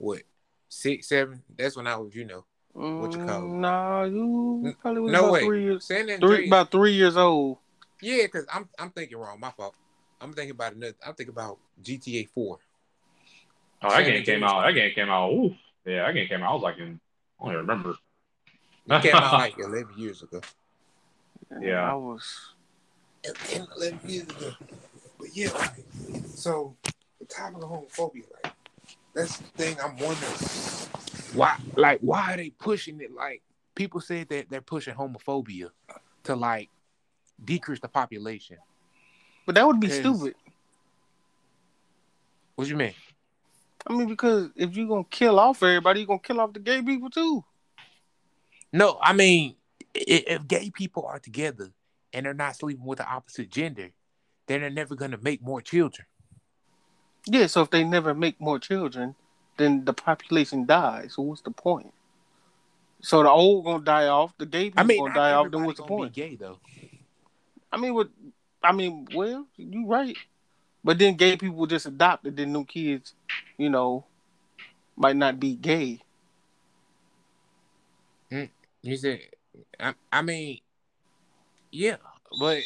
[0.05, 0.21] what
[0.69, 1.41] six, seven.
[1.57, 3.47] That's when I was, you know, What you call it?
[3.47, 5.45] Mm, Nah, you probably was no about way.
[5.45, 5.85] three years.
[5.85, 7.57] San Three, about three years old.
[8.01, 9.39] Yeah, because I'm I'm thinking wrong.
[9.39, 9.75] My fault.
[10.21, 10.95] I'm thinking about another.
[11.05, 12.59] I'm thinking about GTA Four.
[13.81, 14.61] Oh, that San game came out.
[14.65, 15.31] That game came out.
[15.31, 16.51] Ooh, yeah, that game came out.
[16.51, 16.99] I was like in.
[17.39, 17.95] I don't even remember.
[18.87, 20.41] It came out like 11 years ago.
[21.61, 21.91] Yeah.
[21.91, 22.53] I was.
[23.77, 24.51] 11 years ago.
[25.19, 25.73] But yeah, like,
[26.27, 26.75] so
[27.19, 28.44] the topic of the homophobia, like,
[29.13, 30.31] that's the thing I'm wondering.
[31.33, 33.13] Why, like, why are they pushing it?
[33.13, 33.41] Like,
[33.75, 35.69] people said that they're pushing homophobia
[36.23, 36.69] to, like,
[37.43, 38.57] decrease the population.
[39.45, 40.35] But that would be stupid.
[42.55, 42.93] What you mean?
[43.85, 46.81] I mean, because if you're gonna kill off everybody, you're gonna kill off the gay
[46.81, 47.43] people too.
[48.73, 49.55] No, I mean,
[49.93, 51.71] if, if gay people are together
[52.11, 53.91] and they're not sleeping with the opposite gender,
[54.47, 56.05] then they're never going to make more children.
[57.27, 59.15] Yeah, so if they never make more children,
[59.57, 61.13] then the population dies.
[61.15, 61.93] So what's the point?
[63.01, 65.51] So the old gonna die off, the gay people I mean, gonna die off.
[65.51, 66.13] Then what's the point?
[66.13, 66.59] Be gay though.
[67.71, 68.09] I mean, what?
[68.63, 70.17] I mean, well, you right.
[70.83, 72.37] But then gay people just adopted.
[72.37, 73.13] Then new kids,
[73.57, 74.05] you know,
[74.95, 76.01] might not be gay.
[78.31, 78.49] Mm,
[78.81, 79.19] you said,
[79.79, 80.59] I, I mean,
[81.71, 81.97] yeah,
[82.39, 82.59] but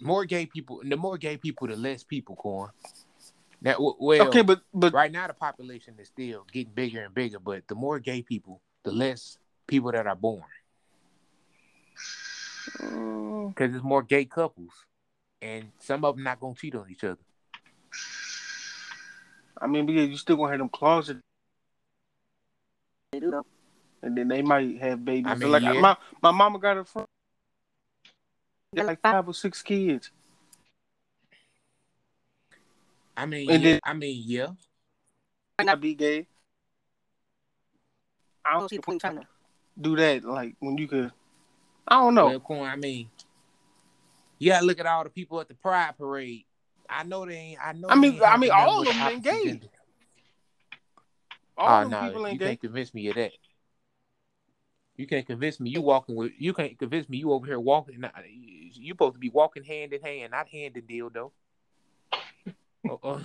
[0.00, 2.70] more gay people, the more gay people, the less people, corn.
[3.62, 7.14] That w- well, okay, but but right now the population is still getting bigger and
[7.14, 10.44] bigger, but the more gay people, the less people that are born
[12.80, 14.72] mm, because there's more gay couples.
[15.42, 17.18] and some of them not gonna cheat on each other.
[19.60, 21.18] I mean, because you still gonna have them closet,
[23.12, 23.46] They do though.
[24.02, 25.32] and then they might have babies.
[25.32, 25.80] I So, like yeah.
[25.80, 27.06] my my mama got a friend,
[28.74, 30.10] got like five or six kids,
[33.16, 34.48] I mean, And yeah, then- I mean, yeah.
[35.58, 36.26] might not be gay.
[38.44, 39.26] I I don't don't see the point trying to.
[39.80, 40.24] do that.
[40.24, 41.10] Like when you could,
[41.88, 42.26] I don't know.
[42.26, 43.10] Well, Corn, I mean,
[44.38, 46.44] you gotta look at all the people at the Pride Parade.
[46.88, 47.60] I know they ain't.
[47.62, 47.88] I know.
[47.88, 49.44] I mean- I mean, all of them with ain't gay.
[49.44, 49.66] gender.
[51.58, 52.46] All ah, Oh them no, people you ain't gay.
[52.48, 53.32] can't convince me of that.
[54.96, 56.32] You can't convince me you walking with.
[56.38, 58.00] You can't convince me you over here walking.
[58.00, 61.32] nah, You supposed to be walking hand in hand, not hand in deal Oh,
[62.90, 63.20] oh.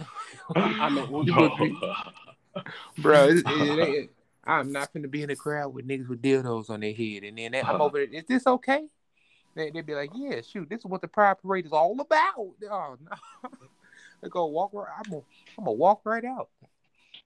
[0.56, 3.26] I mean, You supposed to be- bro.
[3.28, 6.70] It, it, it, it- I'm not gonna be in a crowd with niggas with dildos
[6.72, 8.00] on their head, and then that, I'm over.
[8.06, 8.88] there, Is this okay?
[9.54, 12.34] They they be like, yeah, shoot, this is what the Pride Parade is all about.
[12.38, 13.50] Oh no,
[14.22, 14.72] they go walk.
[14.74, 15.22] Right, I'm gonna
[15.60, 16.50] I'm gonna walk right out.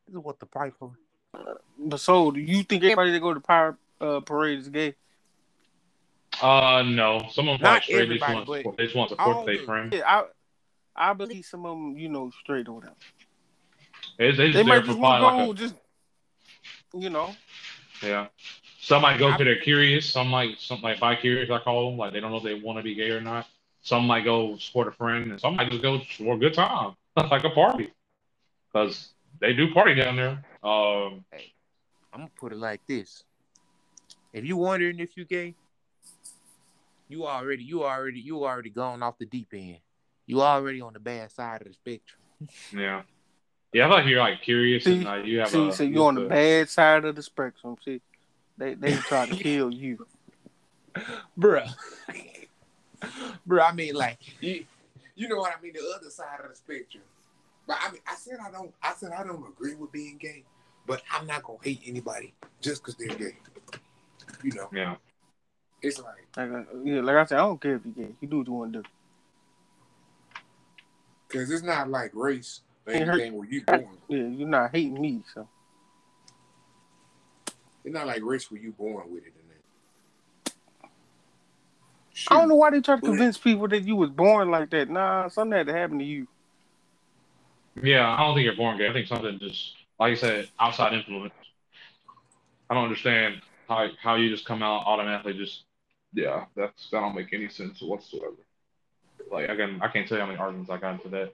[0.06, 1.56] This is what the Pride Parade.
[1.80, 4.96] But so, do you think everybody that go to Pirate uh, Parade is gay?
[6.42, 7.26] Uh, no.
[7.32, 8.10] Some of them Not probably straight.
[8.10, 9.94] They just, everybody, want, they just want to all support their the- friend.
[9.94, 10.24] Yeah, I
[10.96, 12.96] I believe some of them, you know, straight or whatever.
[14.18, 15.76] They, they They just there might just want to go, like just
[16.94, 17.36] you know.
[18.02, 18.28] yeah.
[18.80, 20.10] Some might go I- because they're curious.
[20.10, 21.50] Some like some like bi curious.
[21.50, 23.48] I call them like they don't know if they want to be gay or not.
[23.82, 26.96] Some might go support a friend, and some might just go for a good time,
[27.16, 27.92] That's like a party,
[28.74, 30.44] because they do party down there.
[30.64, 31.24] Um,
[32.12, 33.24] I'm gonna put it like this:
[34.34, 35.54] If you wondering if you gay,
[37.10, 39.78] you already, you already, you already gone off the deep end.
[40.28, 42.22] You already on the bad side of the spectrum.
[42.74, 43.02] yeah,
[43.74, 43.88] yeah.
[43.88, 45.72] I thought you're like curious See- and uh, you have See, a.
[45.72, 47.76] so you you're on the bad side of the spectrum.
[47.86, 48.02] See,
[48.58, 50.06] they they try to kill you.
[51.38, 51.68] Bruh.
[53.48, 54.66] Bruh, I mean like you,
[55.16, 57.04] you know what I mean, the other side of the spectrum.
[57.68, 60.44] But I mean I said I don't I said I don't agree with being gay,
[60.88, 63.36] but I'm not gonna hate anybody just because they're gay.
[64.44, 64.96] You know, Yeah,
[65.82, 68.16] it's like Like, uh, yeah, like I said, I don't care if you gay.
[68.22, 68.88] You do what you want to do.
[71.36, 73.88] Because it's not like race or It anything where you born.
[74.08, 75.48] Yeah, you're not hating me, so
[77.84, 80.90] It's not like race where you born with it and that.
[82.32, 84.70] I don't know why they try to But- convince people that you was born like
[84.70, 84.90] that.
[84.90, 86.28] Nah, something had to happen to you.
[87.84, 88.10] yeah.
[88.14, 88.88] I don't think you're born gay.
[88.90, 91.34] I think something just like you said, outside influence.
[92.70, 95.34] I don't understand how how you just come out automatically.
[95.34, 95.64] Just
[96.14, 98.38] yeah, that's that don't make any sense whatsoever.
[99.32, 101.34] Like I can I can't tell you how many arguments I got into that.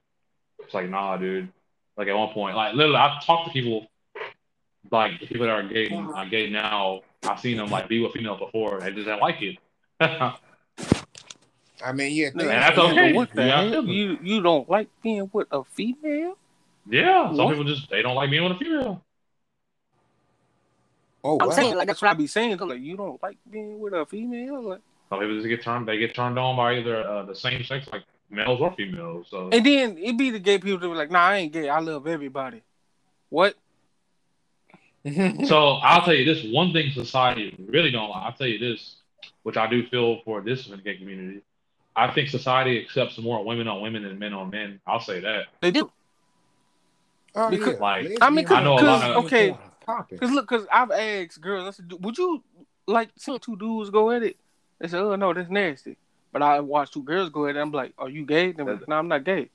[0.60, 1.49] It's like nah, dude.
[1.97, 3.88] Like at one point, like literally, I've talked to people,
[4.91, 7.01] like the people that are gay, are gay now.
[7.23, 8.80] I've seen them like be with females before.
[8.80, 9.58] They just didn't like it.
[11.84, 13.13] I mean, yeah, And things- that's But okay.
[13.13, 13.69] What the Yeah.
[13.69, 13.84] hell?
[13.86, 16.38] You you don't like being with a female?
[16.89, 17.49] Yeah, some What?
[17.49, 19.04] people just they don't like being with a female.
[21.23, 21.54] Oh, I'm wow.
[21.54, 22.58] saying, like, That's what I be saying.
[22.58, 24.62] Like you don't like being with a female.
[24.63, 27.62] Like, Some people just get turned they get turned on by either uh, the same
[27.65, 29.28] sex, like males or females.
[29.30, 31.67] So and then it be the gay people that be like, Nah, I ain't gay.
[31.67, 32.62] I love everybody.
[33.30, 33.56] What?
[35.04, 38.24] So I'll tell you this one thing society really don't like.
[38.24, 38.95] I'll tell you this,
[39.43, 41.41] which I do feel for this gay community.
[41.95, 44.80] I think society accepts more women on women than men on men.
[44.88, 45.47] I'll say that.
[45.60, 45.91] They do.
[47.36, 47.80] Oh, Because- yeah.
[47.80, 49.58] like, I mean, I know a lot of- okay,
[50.19, 52.43] cause look, cause I've asked girls, I said, would you
[52.88, 54.38] like see two dudes go at it?
[54.82, 55.96] They said, oh no, that's nasty.
[56.34, 57.60] But I watched two girls go at it.
[57.60, 58.52] I'm like, are you gay?
[58.52, 59.50] They're like, no, I'm not gay.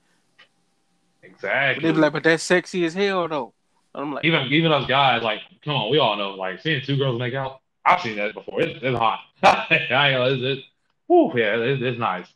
[1.20, 1.82] But Exactly.
[1.88, 3.52] they be like, but that's sexy as hell though.
[3.94, 6.80] And I'm like, even even us guys, like, come on, we all know, like, seeing
[6.82, 7.60] two girls make out.
[7.84, 8.60] I've seen that before.
[8.62, 9.20] It's, it's hot.
[9.42, 10.62] I ain't gonna- it's, it's,
[11.08, 12.26] whew, yeah, it's, it's nice.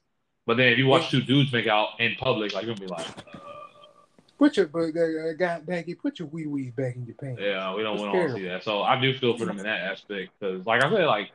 [0.46, 2.92] But then if you watch two dudes make out in public, like, you're gonna be
[2.92, 3.38] like, uh,
[4.38, 7.42] Put your but uh, guy baggy, put your wee wees back in your pants.
[7.44, 8.64] Yeah, we don't, It's we don't want to see that.
[8.64, 11.30] So I do feel for them in that aspect because, like I said, like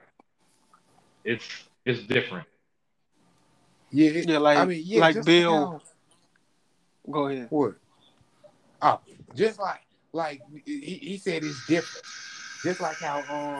[1.25, 1.45] it's
[1.85, 2.47] it's different.
[3.91, 5.51] Yeah, it- yeah, like, I mean, yeah, like Bill.
[5.71, 5.81] how-
[7.11, 7.47] Go ahead.
[7.51, 7.75] What?
[8.81, 8.99] Oh,
[9.35, 9.81] just like
[10.13, 12.05] like he, he said it's different.
[12.63, 13.19] Just like how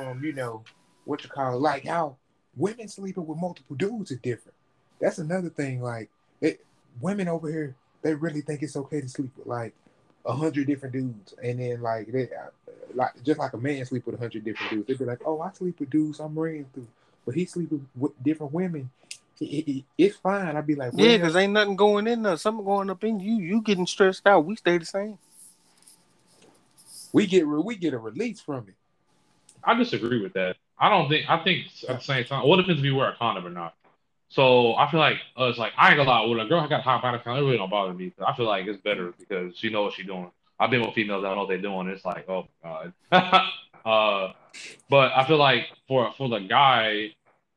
[0.10, 0.64] um you know
[1.06, 2.16] what you call it, like how
[2.56, 4.56] women sleeping with multiple dudes is different.
[5.00, 5.82] That's another thing.
[5.82, 6.10] Like
[6.42, 6.66] it,
[7.02, 9.74] women over here, they really think it's okay to sleep with like
[10.26, 12.50] a hundred different dudes, and then like they uh,
[12.96, 14.88] like just like a man sleep with a hundred different dudes.
[14.88, 16.88] They'd be like, oh, I sleep with dudes I'm ran through,
[17.26, 18.90] but he sleeping with, with different women.
[19.40, 20.56] It- it- it- it's fine.
[20.56, 22.38] I'd be like, Yeah, well, because ain't nothing going in there.
[22.38, 23.36] Something going up in you.
[23.36, 24.46] You getting stressed out.
[24.46, 25.18] We stay the same.
[27.14, 28.74] we get re- we get a release from it.
[29.64, 30.58] I disagree with that.
[30.78, 31.30] I don't think.
[31.30, 33.74] I think at the same time, what depends if you wear a condom or not.
[34.30, 36.26] So I feel like uh, it's like I ain't gonna lie.
[36.26, 38.12] When a girl I got high body count, it really don't bother me.
[38.26, 40.30] I feel like it's better because she knows what she's doing.
[40.60, 41.88] I've been with females that I know what they're doing.
[41.88, 42.94] It's like, oh god.
[43.86, 44.34] uh,
[44.90, 47.12] but I feel like for for the guy,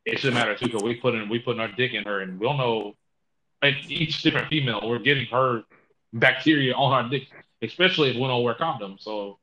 [0.05, 2.39] it shouldn't matter too because we put in we putting our dick in her and
[2.41, 2.95] we'll know.
[3.61, 5.65] And each different female, we're getting her
[6.13, 7.27] bacteria on our dick,
[7.61, 9.01] especially if we don't wear condoms.
[9.03, 9.39] So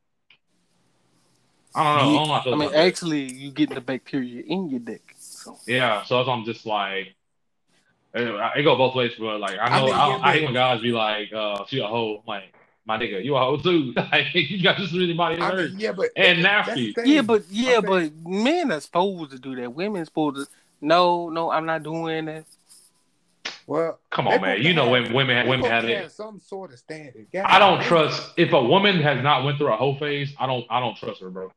[1.75, 2.09] I don't know.
[2.11, 2.85] I, don't know how I, feel I mean, about that.
[2.85, 5.13] actually, you get the bacteria in your dick.
[5.17, 7.13] So Yeah, so that's why I'm just like,
[8.13, 9.11] it, it go both ways.
[9.19, 11.65] But like, I I know mean, I, yeah, I hate when guys be like, uh,
[11.67, 12.54] "She a hoe." I'm like,
[12.85, 13.93] my nigga, you a hoe too.
[14.11, 16.93] like, you got this really body I mean, yeah, but And that's nasty.
[17.03, 19.73] yeah, but yeah, I'm but men are supposed to do that.
[19.73, 20.51] Women supposed to.
[20.81, 22.45] No, no, I'm not doing that.
[23.65, 24.61] well, Come on, man.
[24.61, 26.11] You know when women they women have it.
[26.11, 27.27] some sort of standard.
[27.43, 30.33] I don't God, trust if a woman has not went through a whole phase.
[30.37, 30.65] I don't.
[30.69, 31.51] I don't trust her, bro.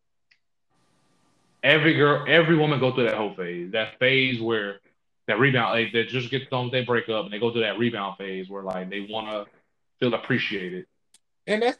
[1.62, 3.72] Every girl, every woman go through that whole phase.
[3.72, 4.78] That phase where
[5.26, 7.78] that rebound, like, they just get done, they break up, and they go through that
[7.78, 9.46] rebound phase where like they want to
[10.00, 10.86] feel appreciated.
[11.48, 11.78] And that's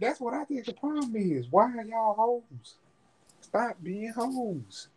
[0.00, 1.46] that's what I think the problem is.
[1.48, 2.74] Why are y'all hoes?
[3.40, 4.88] Stop being hoes.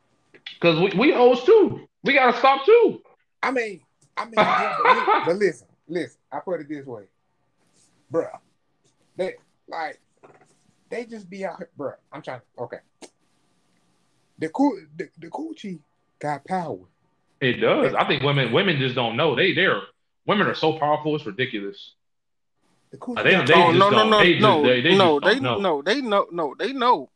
[0.56, 1.88] Because we, we hoes too.
[2.04, 3.02] We gotta stop too.
[3.44, 3.82] I mean,
[4.18, 6.18] I mean, yeah, but, listen, listen.
[6.32, 7.04] I put it this way,
[8.12, 8.40] bruh.
[9.16, 9.36] They
[9.68, 10.02] like
[10.90, 11.96] they just be out here, bruh.
[12.12, 12.42] I'm trying.
[12.58, 12.80] Okay,
[14.40, 15.80] the cool, the, the coochie
[16.18, 16.80] got power.
[17.42, 17.94] It does.
[17.94, 19.36] I think women women just don't know.
[19.36, 19.82] They they're
[20.26, 21.16] women are so powerful.
[21.16, 21.94] It's ridiculous.
[22.94, 24.96] The coochie They- they oh just no, no, don't- no, they just- no, they- they
[24.96, 25.58] no, they know.
[25.60, 27.10] no, they know, no, they know.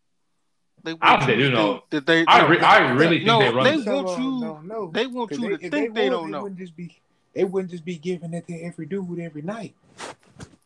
[0.83, 1.83] They I want they do know.
[1.91, 2.25] that they.
[2.25, 3.63] I re- I really think no, they run.
[3.63, 4.91] they the- want you- No, no.
[4.91, 6.41] they want 'Cause you they- to think they would, don't They know.
[6.43, 6.95] wouldn't just be.
[7.35, 9.75] They wouldn't just be giving it to every dude every night.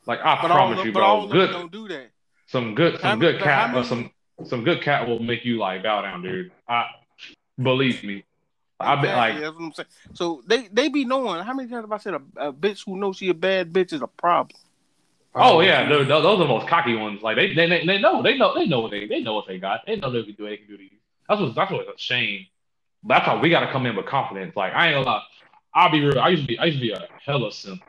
[0.05, 1.05] like I But all, promise you, but bro.
[1.07, 2.09] all Good, don't do that.
[2.47, 4.11] some good, How some many- good but cat, how uh, many- some
[4.45, 6.51] some good cat will make you like bow down, dude.
[6.69, 6.85] I
[7.61, 8.23] believe me.
[8.79, 9.87] I've been like, that's what I'm saying.
[10.13, 11.43] So they they be knowing.
[11.43, 13.91] How many times have I said a, a bitch who knows she a bad bitch
[13.93, 14.57] is a problem?
[15.35, 17.21] Oh um, yeah, those, those are the most cocky ones.
[17.21, 19.47] Like they, they, they, they know, they know, they know what they, they know what
[19.47, 19.81] they got.
[19.85, 20.91] They know they can do, they can do these.
[21.27, 22.47] That's what, that's what's a shame.
[23.03, 24.55] That's how we got to come in with confidence.
[24.55, 25.23] Like I ain't gonna lie,
[25.73, 26.19] I'll be real.
[26.19, 27.81] I used to be, I used to be a hella simp.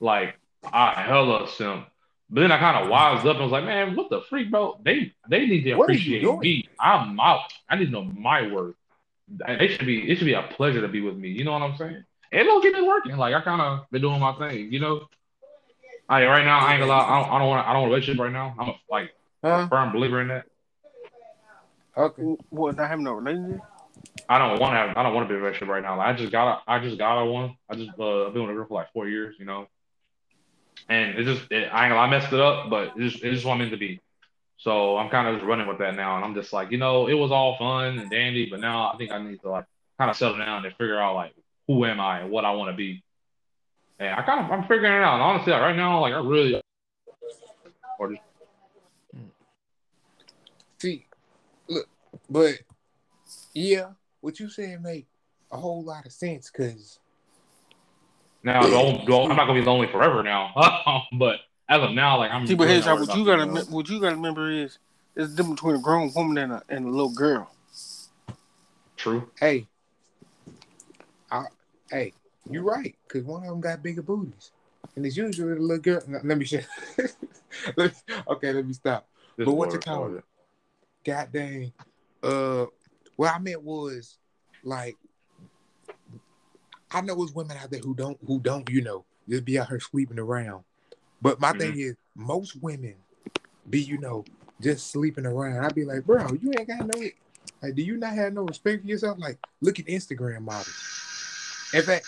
[0.00, 1.86] Like I hella simp.
[2.30, 4.78] But then I kind of wised up and was like, man, what the freak, bro?
[4.84, 6.68] They they need to What are you appreciate me.
[6.78, 7.52] I'm out.
[7.68, 8.74] I need to know my worth.
[9.46, 11.28] It should be it should be a pleasure to be with me.
[11.28, 12.04] You know what I'm saying?
[12.32, 13.16] And look, it been working.
[13.16, 14.72] Like I kind of been doing my thing.
[14.72, 15.08] You know.
[16.08, 17.04] I right now I ain't gonna lie.
[17.04, 18.54] I don't, I don't want I don't want a relationship right now.
[18.58, 19.68] I'm a like Huh?
[19.68, 20.46] firm believer in that.
[21.96, 22.22] Okay.
[22.50, 22.76] What?
[22.76, 23.60] Not having no relationship?
[24.28, 25.96] I don't want to have I don't want to be in a relationship right now.
[25.96, 27.56] Like, I just got a, I just got a one.
[27.68, 29.36] I just uh, I've been with a girl for like four years.
[29.38, 29.68] You know.
[30.88, 33.16] And it just it, I ain't gonna lie, I messed it up, but it just
[33.16, 34.00] it's just what I'm meant to be.
[34.56, 37.06] So I'm kind of just running with that now, and I'm just like, you know,
[37.08, 39.66] it was all fun and dandy, but now I think I need to like
[39.98, 41.34] kind of settle down and figure out like
[41.66, 43.02] who am I and what I want to be.
[43.98, 45.20] And I kind of I'm figuring it out.
[45.20, 46.60] Honestly, like, right now, like I really
[47.98, 48.22] or just
[50.78, 51.06] See,
[51.68, 51.88] look,
[52.30, 52.54] but
[53.52, 55.06] yeah, what you saying make
[55.50, 57.00] a whole lot of sense because
[58.44, 60.52] now don't, don't, I'm not gonna be lonely forever now.
[61.18, 62.46] but as of now, like I'm.
[62.46, 64.78] See, but here's how what you worried gotta about me- what you gotta remember is
[65.14, 67.50] there's a difference between a grown woman and a and a little girl.
[68.96, 69.30] True.
[69.40, 69.66] hey,
[71.30, 71.44] I,
[71.90, 72.12] hey,
[72.50, 74.52] you right because one of them got bigger booties,
[74.96, 76.02] and it's usually the little girl.
[76.06, 76.44] no, let me
[77.76, 77.90] me,
[78.28, 79.08] okay, let me stop.
[79.36, 80.24] But what you call it?
[81.04, 81.72] God dang.
[82.22, 82.66] Uh,
[83.16, 84.18] what I meant was
[84.64, 84.96] like,
[86.90, 89.68] I know it's women out there who don't, who don't, you know, just be out
[89.68, 90.64] here sleeping around.
[91.20, 92.94] But my thing is, most women
[93.68, 94.24] be, you know,
[94.60, 95.64] just sleeping around.
[95.64, 97.00] I'd be like, bro, you ain't got no,
[97.62, 99.18] like, do you not have no respect for yourself?
[99.18, 100.97] Like, look at Instagram models.
[101.74, 102.06] In fact,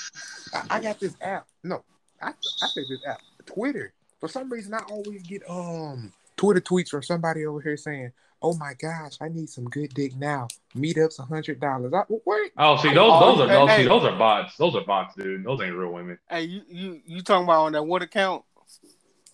[0.55, 1.47] I, I got this app.
[1.63, 1.85] No,
[2.23, 3.93] I, I say this app, Twitter.
[4.19, 8.55] For some reason, I always get um Twitter tweets from somebody over here saying, "Oh
[8.55, 10.49] my gosh, I need some good dick now.
[10.75, 12.51] Meetup's a hundred dollars." I What?
[12.57, 13.83] Oh, see, those Oh, those are hey, those, hey.
[13.83, 14.57] see, those are bots.
[14.57, 15.45] Those are bots, dude.
[15.45, 16.19] Those ain't real women.
[16.29, 18.45] Hey, you you you talking about on that what account?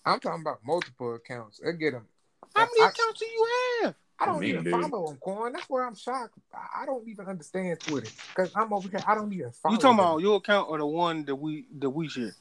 [0.05, 1.59] I'm talking about multiple accounts.
[1.65, 2.07] I get them.
[2.55, 3.47] How many I, accounts do you
[3.83, 3.95] have?
[4.19, 4.73] I don't Me, even dude.
[4.73, 5.53] follow them, Corn.
[5.53, 6.33] That's where I'm shocked.
[6.53, 8.99] I, I don't even understand Twitter because I'm over here.
[9.07, 9.75] I don't even follow.
[9.75, 10.05] You talking them.
[10.05, 12.33] about your account or the one that we that we share?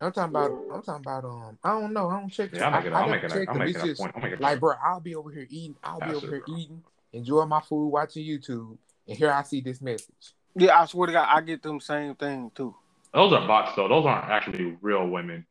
[0.00, 0.50] I'm talking about.
[0.72, 1.24] I'm talking about.
[1.24, 2.08] Um, I don't know.
[2.10, 2.50] I don't check.
[2.52, 4.12] Yeah, I'm I- making, I I'm making, check I'm making It's a just point.
[4.16, 5.76] I'm making Like, bro, I'll be over here eating.
[5.84, 6.56] I'll be over it, here bro.
[6.56, 8.76] eating, enjoying my food, watching YouTube,
[9.06, 10.34] and here I see this message.
[10.56, 12.74] Yeah, I swear to God, I get them same thing too.
[13.14, 13.88] Those are bots, though.
[13.88, 15.46] Those aren't actually real women.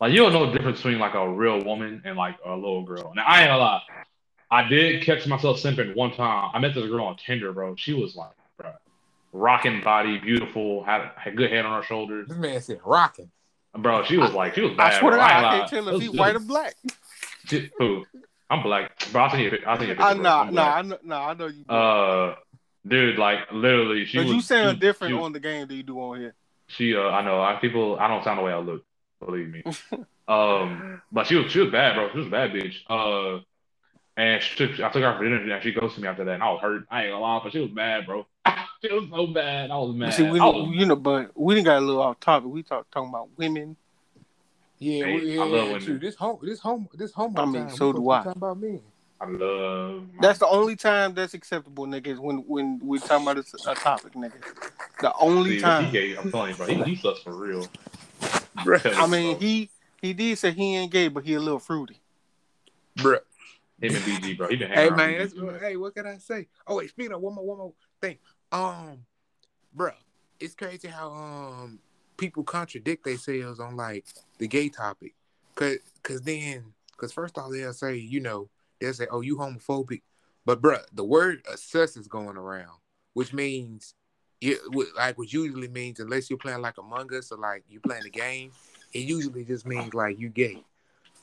[0.00, 2.82] Like you don't know the difference between like a real woman and like a little
[2.84, 3.12] girl.
[3.14, 3.82] Now I ain't gonna lie.
[4.52, 6.50] I did catch myself simping one time.
[6.52, 7.74] I met this girl on Tinder, bro.
[7.74, 8.70] She was like, bro,
[9.32, 12.28] rocking body, beautiful, had had good head on her shoulders.
[12.28, 13.30] This man said rocking.
[13.74, 14.92] Bro, she was like, she was bad.
[14.92, 15.16] I swear to.
[15.16, 16.76] God, I can't tell if was- he it white or black.
[17.78, 18.04] Who?
[18.50, 19.24] I'm black, bro.
[19.24, 19.58] I think you.
[19.66, 19.94] I'll send you.
[19.98, 20.22] I bro.
[20.22, 20.74] nah, nah.
[20.74, 21.64] I know, nah, I know you.
[21.66, 22.34] Uh,
[22.86, 24.26] dude, like literally, she was.
[24.28, 26.34] you sound she, different she, on the game than you do on here.
[26.66, 27.42] She, uh, I know.
[27.42, 27.98] I people.
[27.98, 28.84] I don't sound the way I look.
[29.24, 29.62] Believe me.
[30.28, 32.10] um, but she was she was bad, bro.
[32.12, 32.74] She was a bad bitch.
[32.90, 33.40] Uh,
[34.22, 34.80] and she took.
[34.80, 36.84] I took her for dinner, and she ghosted me after that, and I was hurt.
[36.90, 38.26] I ain't gonna lie, but she was mad, bro.
[38.82, 39.70] she was so bad.
[39.70, 40.14] I was mad.
[40.14, 42.48] See, we, I was- you know, but we didn't got a little off topic.
[42.48, 43.76] We talk talking about women.
[44.78, 45.82] Yeah, Hey, we, I love yeah, women.
[45.84, 45.98] true.
[45.98, 47.34] This home, this home, this home.
[47.36, 47.76] I mean, time.
[47.76, 48.18] so we do I.
[48.20, 48.80] be Talking about me.
[49.20, 50.02] I love.
[50.14, 52.08] my- That's the only time that's acceptable, nigga.
[52.08, 54.32] Is when when we talking about a, a topic, nigga.
[55.00, 55.92] The only See, he time.
[55.92, 56.16] gay.
[56.16, 56.66] I'm telling you, bro.
[56.66, 57.66] He, he sucks for real.
[58.58, 58.94] Bruh.
[58.96, 59.70] I mean, he
[60.00, 62.00] he did say he ain't gay, but he a little fruity.
[62.98, 63.20] Bruh.
[63.82, 64.48] Him and BG, bro.
[64.48, 65.60] He been Hey man, that's, BG.
[65.60, 66.46] hey, what can I say?
[66.66, 68.18] Oh wait, speaking of one more, one more thing.
[68.52, 69.04] Um,
[69.76, 69.94] bruh,
[70.38, 71.80] it's crazy how um
[72.16, 74.06] people contradict themselves on like
[74.38, 75.14] the gay topic,
[75.54, 78.48] cause cause then cause first off they'll say you know
[78.80, 80.02] they'll say oh you homophobic,
[80.46, 82.78] but bruh, the word sus is going around,
[83.14, 83.94] which means
[84.40, 84.58] it
[84.96, 88.10] like which usually means unless you're playing like Among Us or like you playing a
[88.10, 88.52] game,
[88.92, 90.62] it usually just means like you gay.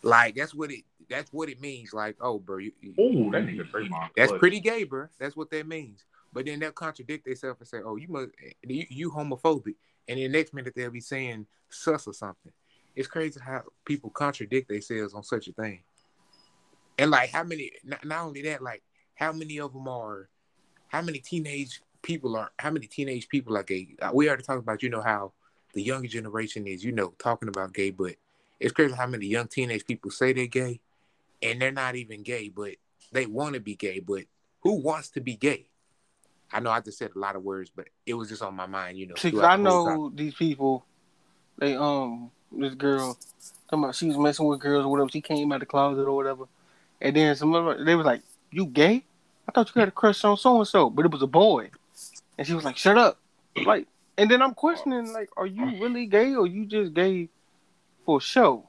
[0.01, 1.93] Like that's what it that's what it means.
[1.93, 4.10] Like oh bro, you, you- Ooh, that nigga Draymond.
[4.16, 4.39] that's clutch.
[4.39, 5.07] pretty gay, bro.
[5.20, 6.05] That's what that means.
[6.32, 8.30] But then they'll contradict themselves and say, "Oh, you must
[8.64, 9.76] you, you homophobic,"
[10.07, 12.51] and then next minute they'll be saying sus or something.
[12.95, 15.82] It's crazy how people contradict themselves on such a thing.
[16.97, 17.72] And like, how many?
[17.84, 18.84] Not, not only that, like,
[19.16, 20.28] how many of them are?
[20.89, 22.51] How many teenage people are?
[22.60, 23.95] How many teenage people are gay?
[24.01, 25.32] Uh, We already talked about, you know, how
[25.74, 28.16] the younger generation is, you know, talking about gay, but
[28.60, 30.80] it's crazy how many young teenage people say they're gay,
[31.41, 32.75] and they're not even gay, but
[33.11, 34.23] they want to be gay, but
[34.61, 35.67] who wants to be gay?
[36.51, 38.65] I know I just said a lot of words, but it was just on my
[38.65, 39.15] mind, you know.
[39.15, 40.85] See, 'cause throughout I the know these people.
[41.57, 43.17] They um, this girl,
[43.69, 45.09] talking about she was messing with girls or whatever.
[45.09, 46.45] She came out the closet or whatever,
[47.01, 48.21] and then some other they was like,
[48.51, 49.03] "You gay?
[49.47, 51.69] I thought you had a crush on so and so, but it was a boy."
[52.37, 53.19] And she was like, "Shut up!"
[53.55, 53.87] Like,
[54.17, 57.29] and then I'm questioning, like, are you really gay or you just gay
[58.05, 58.63] for show?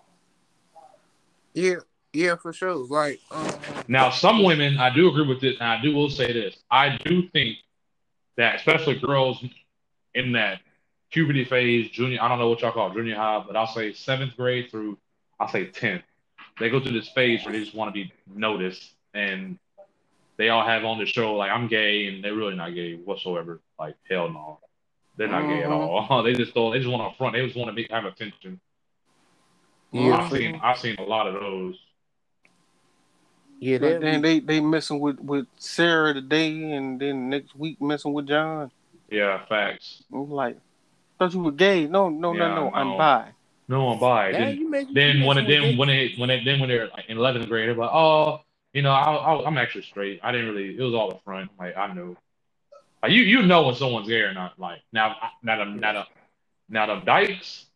[1.54, 1.76] Yeah,
[2.12, 2.74] yeah, for sure.
[2.74, 3.50] Like, um,
[3.88, 6.56] Now, some women, I do agree with this, and I do will say this.
[6.70, 7.58] I do think
[8.36, 9.44] that, especially girls
[10.14, 10.60] in that
[11.10, 13.92] puberty phase, junior, I don't know what y'all call it, junior high, but I'll say
[13.92, 14.98] seventh grade through,
[15.38, 16.02] I'll say 10th,
[16.58, 19.58] they go through this phase where they just want to be noticed, and
[20.36, 23.60] they all have on the show, like, I'm gay, and they're really not gay whatsoever.
[23.78, 24.58] Like, hell no.
[25.16, 25.72] They're not gay at Mhm.
[26.10, 26.22] all.
[26.22, 28.60] they just don't, they just want to front, they just want to be, have attention.
[29.92, 31.76] yeah, I've seen, I've seen a lot of those.
[33.60, 38.12] Yeah, Like, then they they messing with with Sarah today, and then next week messing
[38.12, 38.70] with John.
[39.10, 40.02] Yeah, facts.
[40.12, 40.56] I'm like,
[41.18, 41.86] thought you were gay.
[41.86, 42.72] No, no, Yeah, no, no.
[42.74, 43.28] I'm bi.
[43.68, 44.32] No one buy it.
[44.32, 46.68] Damn, Then- you make- then you when it then when it when it then when
[46.68, 48.40] they're like in eleventh grade, they're like, oh,
[48.72, 50.20] you know, I, I, I'm actually straight.
[50.22, 50.76] I didn't really.
[50.76, 51.50] It was all a front.
[51.58, 52.16] Like I knew.
[53.02, 54.58] Like you you know when someone's gay or not.
[54.58, 56.04] Like now now the now the
[56.68, 57.66] now the dykes,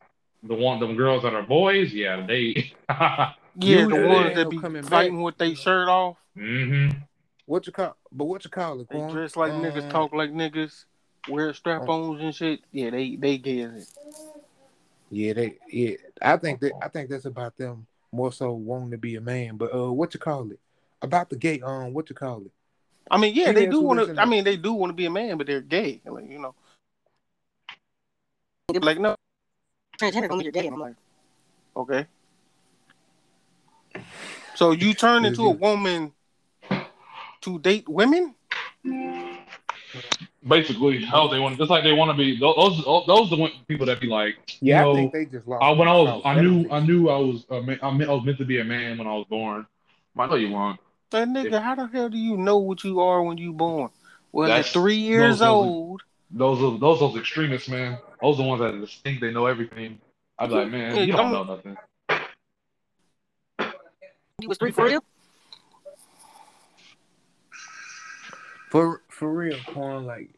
[0.43, 2.73] the one them girls that are boys, yeah, they.
[3.57, 4.91] Yeah, You the ones that be coming back.
[4.91, 6.17] fighting with their shirt off.
[6.35, 6.89] hmm
[7.47, 8.89] what you call, but what you call it?
[8.89, 9.11] They Quan?
[9.11, 10.85] dress like niggas, Um, talk like niggas,
[11.29, 12.61] wear strap-ons and shit.
[12.73, 13.89] Yeah, they they gay as it.
[15.11, 15.97] Yeah, they, yeah.
[16.23, 19.57] I think that I think that's about them more so wanting to be a man.
[19.57, 20.59] But uh, what you call it?
[21.03, 22.51] About the gay, um, what you call it?
[23.11, 24.21] I mean, yeah, they Females do want to.
[24.21, 26.01] I mean, they do want to be a man, but they're gay.
[26.07, 26.55] Like you know,
[28.81, 29.15] like no,
[29.99, 30.67] Transgender don't mean you're gay.
[30.67, 30.97] I'm like,
[31.77, 32.07] okay.
[34.55, 36.13] So you turn into a woman
[37.43, 38.35] to date women?
[40.47, 42.39] Basically, oh, they want just like they want to be.
[42.39, 45.13] Those those those are the one- people that be like, Yeah, you know, I think
[45.13, 45.63] they just lost.
[45.63, 46.69] I, when I was, I knew.
[46.71, 49.07] I knew I was, uh, I meant- I was meant to be a man when
[49.07, 49.67] I was born.
[50.19, 50.79] I know you weren't.
[51.11, 53.91] That nigga, how the hell do you know what you are when you born?
[54.33, 57.99] Well, at three years those old, Those are those those extremists, man.
[58.21, 59.99] Those are the ones that just think they know everything.
[60.39, 61.77] I'd be like, man, you don't know nothing.
[64.41, 65.05] You was three for real?
[68.71, 70.05] for for real, Quan.
[70.05, 70.31] Like,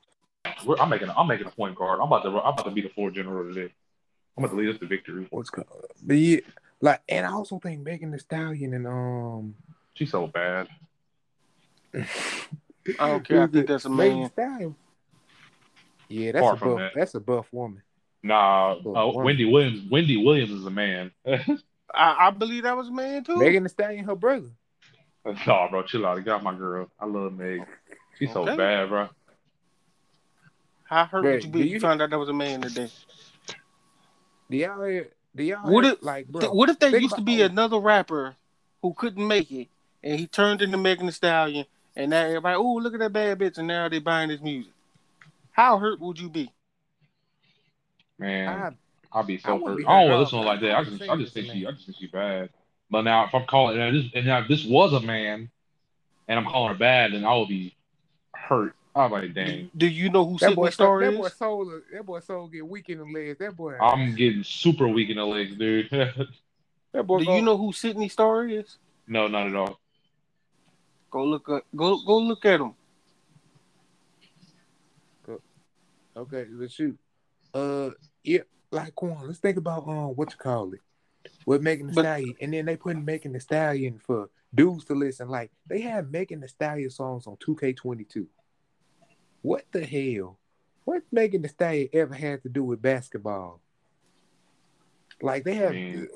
[0.66, 2.00] We're, I'm making, I'm making a point guard.
[2.00, 3.72] I'm about to, I'm about to be the fourth general today.
[4.36, 5.26] I'm about to lead us to victory.
[5.30, 5.66] what's called?
[6.02, 6.40] But yeah,
[6.82, 9.54] like, and I also think Megan Thee Stallion and um,
[9.94, 10.68] She's so bad.
[11.94, 12.04] I
[13.08, 13.44] don't care.
[13.44, 14.30] I think that's a Megan Thee man.
[14.30, 14.76] Stallion.
[16.08, 16.78] Yeah, that's Far a from buff.
[16.78, 16.92] that.
[16.94, 17.82] That's a buff woman.
[18.22, 19.24] Nah, uh, woman.
[19.24, 19.90] Wendy Williams.
[19.90, 21.12] Wendy Williams is a man.
[21.94, 23.36] I, I believe that was a man too.
[23.36, 24.48] Megan Thee Stallion, her brother.
[25.46, 26.16] nah, bro, chill out.
[26.16, 26.90] Get got my girl.
[27.00, 27.62] I love Meg.
[28.18, 29.08] She's so bad, bro.
[30.84, 32.60] How hurt Bruh, would you be if you- you found out that was a man
[32.62, 32.90] today?
[34.48, 35.08] Do y'all hear?
[35.34, 36.40] Do y'all What hear, if- like, bro?
[36.40, 38.36] Th- what if there think used to about- be another rapper
[38.82, 39.68] who couldn't make it,
[40.02, 41.66] and he turned into Megan Thee Stallion,
[41.96, 44.72] and now everybody, oh, look at that bad bitch, and now they're buying his music.
[45.50, 46.52] How hurt would you be?
[48.18, 48.70] Man, I,
[49.12, 49.76] I'll be so wouldn't hurt.
[49.78, 50.76] be I don't want at to listen like that.
[50.76, 51.66] I just, I just think a she.
[51.66, 52.50] I just think she bad.
[52.90, 55.50] But now, if I'm calling, and this, and now if this was a man,
[56.28, 57.74] and I'm calling her bad, then I would be
[58.34, 58.74] hurt.
[58.94, 61.18] I'm like, dang, Do you know who that Sydney boy, Star that is?
[61.18, 63.38] boy soul, that boy soul get weak in the legs.
[63.38, 65.90] That boy, I'm getting super weak in the legs, dude.
[65.90, 67.18] that boy.
[67.18, 68.78] Do go- you know who Sydney Star is?
[69.06, 69.78] no, not at all.
[71.10, 71.64] Go look up.
[71.74, 72.72] Go go look at him.
[76.16, 76.98] Okay, let's shoot.
[77.52, 77.90] Uh,
[78.24, 78.40] yeah,
[78.70, 80.80] like, come on, let's think about um, what you call it,
[81.46, 84.94] with Megan the But- Stallion, and then they put Megan Thee Stallion for dudes to
[84.94, 85.28] listen.
[85.28, 88.26] Like, they have Megan Thee Stallion songs on 2K22.
[89.42, 90.38] What the hell?
[90.84, 93.60] What Megan Thee Stallion ever had to do with basketball?
[95.22, 96.06] Like, they have a,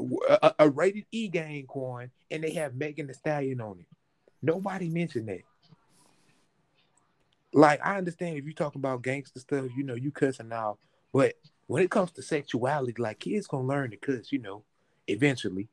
[0.42, 3.86] a- a rated E game coin, and they have Megan Thee Stallion on it.
[4.42, 5.42] Nobody mentioned that.
[7.53, 10.78] Like, I understand if you're talking about gangster stuff, you know, you cussing out.
[11.12, 11.34] But
[11.71, 14.64] when it comes to sexuality, like kids gonna learn to cuss, you know,
[15.07, 15.68] eventually.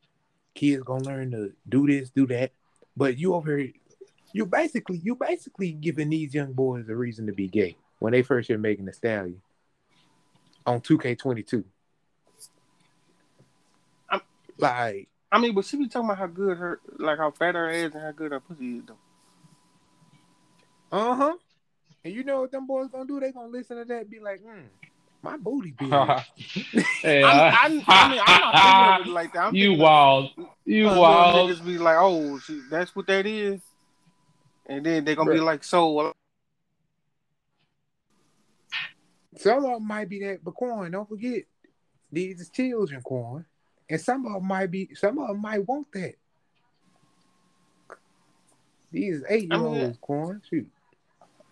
[0.53, 2.51] Kids gonna learn to do this, do that.
[2.95, 3.71] But you over here,
[4.31, 8.21] you basically, you basically giving these young boys a reason to be gay when they
[8.21, 9.41] first hear Megan Thee Stallion
[10.67, 11.63] on 2K22.
[14.11, 14.21] I'm-
[14.59, 17.71] like, I mean, but she be talking about how good her, like how fat her
[17.71, 18.97] ass and how good her pussy is, though.
[20.91, 21.37] uh huh.
[22.05, 23.19] And you know what them boys gonna do?
[23.19, 24.67] They gonna listen to that, and be like, hmm,
[25.21, 25.89] my booty big.
[27.01, 29.43] hey, I'm, uh, I'm, I mean, I'm not thinking of it like that.
[29.45, 30.31] I'm you thinking wild,
[30.65, 31.49] you of little wild.
[31.49, 33.61] niggas be like, oh, she, that's what that is,
[34.67, 36.13] and then they're gonna be like, so
[39.37, 41.43] Some of them might be that, but corn, don't forget,
[42.11, 43.45] these is children corn.
[43.89, 46.15] And some of them might be, some of them might want that.
[48.91, 50.41] These is eight year olds corn.
[50.49, 50.67] Shoot.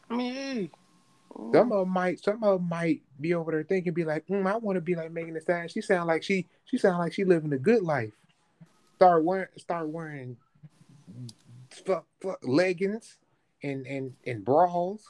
[0.10, 0.72] I mean, hey.
[1.36, 4.46] Some of them might, some of them might be over there thinking, be like, mm,
[4.46, 5.68] I want to be like Megan Thee Stallion.
[5.68, 8.14] She sound like she, she sound like she living a good life.
[8.96, 10.38] Start wearing, start wearing,
[11.70, 13.18] fuck, fuck leggings
[13.64, 15.02] and and and bras.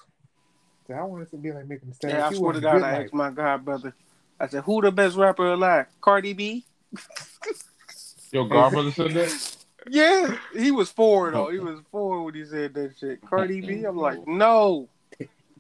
[0.88, 2.20] So I wanted to be like Megan Thee Stallion.
[2.20, 3.06] Yeah, I She swear to God, I life.
[3.06, 3.94] asked my god brother.
[4.40, 5.86] I said, "Who the best rapper alive?
[6.02, 6.66] Cardi B."
[8.32, 9.58] Your godbrother said that.
[9.88, 11.50] Yeah, he was four though.
[11.50, 13.22] He was four when he said that shit.
[13.22, 13.84] Cardi B.
[13.84, 14.90] I'm like, no.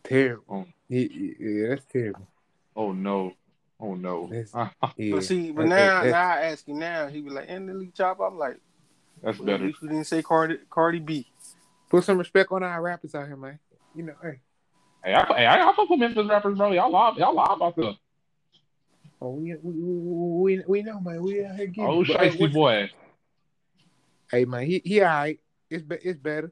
[0.05, 0.43] Terrible.
[0.49, 0.65] Oh.
[0.87, 2.27] Yeah, yeah, yeah, that's terrible.
[2.75, 3.33] Oh no,
[3.79, 4.27] oh no.
[4.27, 5.15] That's- That's, Yeah.
[5.15, 7.67] But see, but That- now, that- now I ask you now, he be like, "And
[7.69, 8.57] the lead chop." I'm like,
[9.21, 9.65] well, at better.
[9.65, 11.27] least we didn't say Cardi Cardi B.
[11.89, 13.59] Put some respect on our rappers out here, man.
[13.95, 14.39] You know, hey.
[15.03, 16.71] Hey, I, hey, I, I fuck with Memphis rappers, bro.
[16.71, 17.93] Y'all lie, y'all lie about the
[19.21, 21.21] Oh, we, we, we, we know, man.
[21.23, 21.89] We out here getting.
[21.89, 22.89] oh but, shiesty boy.
[24.29, 25.39] Hey, man, he he all right.
[25.69, 26.51] It's be, it's better.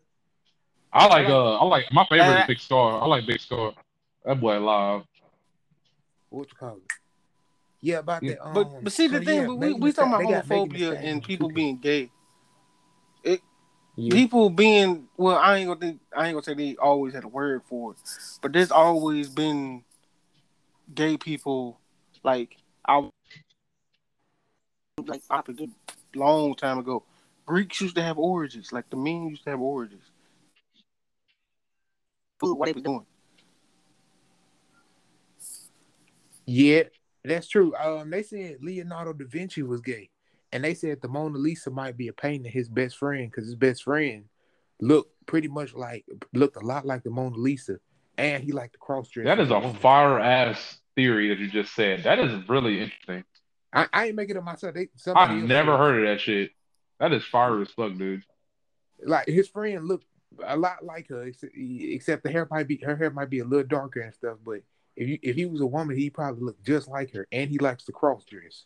[0.93, 3.01] I like uh, I like my favorite Uh, is Big Star.
[3.01, 3.73] I like Big Star.
[4.25, 5.03] That boy live.
[6.29, 6.83] What you call it?
[7.81, 8.47] Yeah, about Yeah, that.
[8.47, 10.47] Um, But but see the so, thing, yeah, but we we talking about they got
[10.47, 11.55] Megan Thee homophobia and people too.
[11.55, 12.09] being gay.
[13.95, 14.15] Yeah.
[14.15, 17.27] People being well, I ain't gonna think I ain't gonna say they always had a
[17.27, 17.97] word for it,
[18.41, 19.83] but there's always been
[20.93, 21.79] gay people
[22.23, 23.07] like I
[25.05, 25.69] like I forget
[26.15, 27.03] long time ago.
[27.45, 29.99] Greeks used to have orgies, like the men used to have orgies.
[32.39, 33.05] Food, what they was doing.
[36.45, 36.83] Yeah,
[37.23, 37.73] that's true.
[37.75, 40.09] Um, they said Leonardo da Vinci was gay,
[40.51, 43.45] and they said the Mona Lisa might be a painting of his best friend because
[43.45, 44.25] his best friend
[44.81, 47.77] looked pretty much like looked a lot like the Mona Lisa,
[48.17, 49.25] and he liked the cross dress.
[49.25, 52.03] That is a fire ass theory that you just said.
[52.03, 53.23] That is really interesting.
[53.71, 54.75] I, I ain't making it up myself.
[54.75, 56.51] They, I've never said- heard of that shit.
[56.99, 58.23] That is fire as fuck, dude.
[59.03, 60.05] like his friend looked
[60.45, 63.45] a lot like her, ex- except the hair might be her hair might be a
[63.45, 64.37] little darker and stuff.
[64.45, 64.61] But
[64.95, 67.57] if you if he was a woman, he probably looked just like her, and he
[67.59, 68.65] likes to cross dress.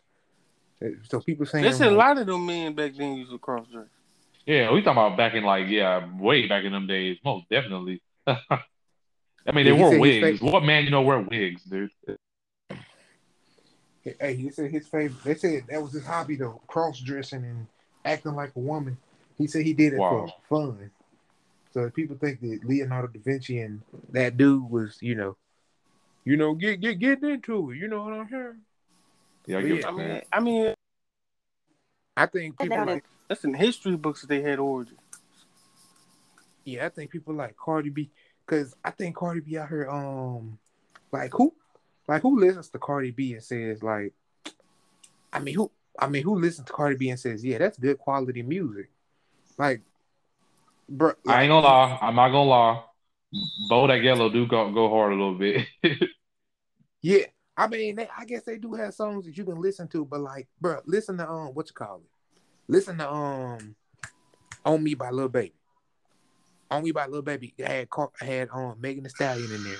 [1.09, 3.67] So people saying There's a like, lot of them men back then used to cross
[3.71, 3.87] dress.
[4.45, 7.17] Yeah, we talking about back in like yeah, way back in them days.
[7.25, 8.01] Most definitely.
[8.27, 8.35] I
[9.53, 10.39] mean, they Yeah, wore wigs.
[10.39, 11.89] face- What man you know wear wigs, dude?
[14.21, 15.21] Hey, he said his favorite.
[15.23, 17.67] They said that was his hobby though, cross dressing and
[18.05, 18.97] acting like a woman.
[19.37, 20.33] He said he did it Wow.
[20.49, 20.91] for fun.
[21.77, 25.37] So people think that Leonardo da Vinci and that dude was, you know,
[26.25, 27.77] you know, get get getting into it.
[27.77, 28.55] You know what I'm saying?
[29.45, 29.87] Yeah, I get yeah.
[29.87, 30.73] I mean, I mean,
[32.17, 34.97] I think people like, that's in history books that they had origin.
[36.65, 38.09] yeah, I think people like Cardi B
[38.43, 40.57] because I think Cardi B out here, um,
[41.11, 41.53] Like who,
[42.07, 44.13] like who listens to Cardi B and says like,
[45.31, 45.69] I mean who,
[45.99, 48.89] I mean who listens to Cardi B and says yeah that's good quality music,
[49.59, 49.81] like,
[50.89, 51.13] bro.
[51.27, 51.97] I ain't gonna lie.
[52.01, 52.83] I'm not gonna lie.
[53.69, 55.67] Bodak Yellow do go go hard a little bit.
[57.01, 57.25] Yeah,
[57.55, 60.19] I mean, they, I guess they do have songs that you can listen to, but
[60.19, 62.41] like, bro, listen to um, what you call it?
[62.67, 63.75] Listen to um,
[64.65, 65.53] "On Me" by Lil Baby.
[66.69, 67.87] "On Me" by Lil Baby had
[68.19, 69.77] had um Megan Thee Stallion in there,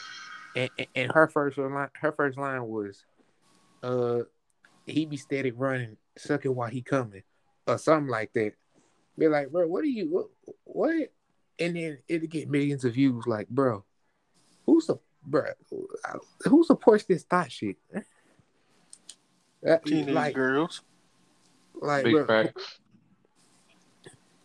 [0.56, 3.04] and, and and her first line, her first line was,
[3.84, 4.20] uh,
[4.86, 7.24] he be steady running, sucking while he coming,
[7.68, 8.54] or something like that.
[9.18, 10.28] Be like, bro, what are you, what,
[10.64, 11.12] what?
[11.60, 13.26] And then it'll get millions of views.
[13.26, 13.84] Like, bro,
[14.66, 15.46] who's the bro?
[16.46, 17.78] Who supports this thought shit?
[19.64, 20.82] That- Teenage like, girls.
[21.74, 22.80] like, Big bro, facts.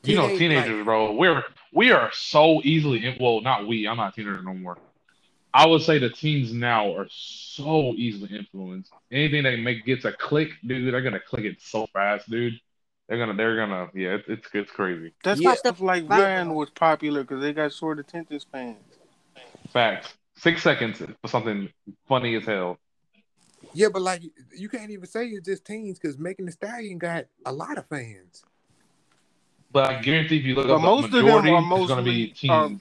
[0.05, 1.13] You know, teenagers, like- bro.
[1.13, 3.87] We're we are so easily in, well, not we.
[3.87, 4.79] I'm not a teenager no more.
[5.55, 8.91] I would say the teens now are so easily influenced.
[9.11, 12.59] Anything that make gets a click, dude, they're gonna click it so fast, dude.
[13.13, 15.13] They're gonna, they're gonna, yeah, it's it's, it's crazy.
[15.23, 15.51] That's Yeah.
[15.51, 16.39] why stuff like Right.
[16.39, 18.79] Vine was popular because they got short attention spans.
[19.71, 20.15] Facts.
[20.39, 21.69] Six seconds for something
[22.09, 22.79] funny as hell.
[23.75, 24.23] Yeah, but like
[24.57, 27.87] you can't even say it's just teens because Megan Thee Stallion got a lot of
[27.87, 28.47] fans.
[29.71, 31.89] But I guarantee if you look But up the most of them majority, are it's
[31.89, 32.81] gonna be mostly um,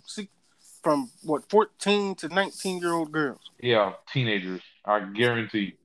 [0.82, 3.52] from what fourteen to nineteen year old girls.
[3.60, 4.62] Yeah, teenagers.
[4.86, 5.76] I guarantee.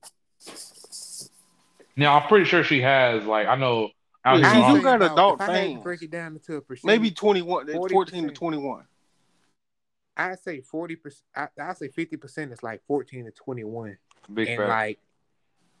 [1.97, 3.89] Now I'm pretty sure she has like I know
[4.27, 4.69] out Yeah, here.
[4.71, 5.83] she in got About- adult if I fans.
[5.83, 7.91] break it down into a percentage, Maybe 21, 40%.
[7.91, 8.85] 14 to 21.
[10.19, 11.23] I say forty percent.
[11.35, 13.97] I I say fifty percent is like fourteen to twenty one,
[14.33, 14.69] big and fact.
[14.69, 14.99] like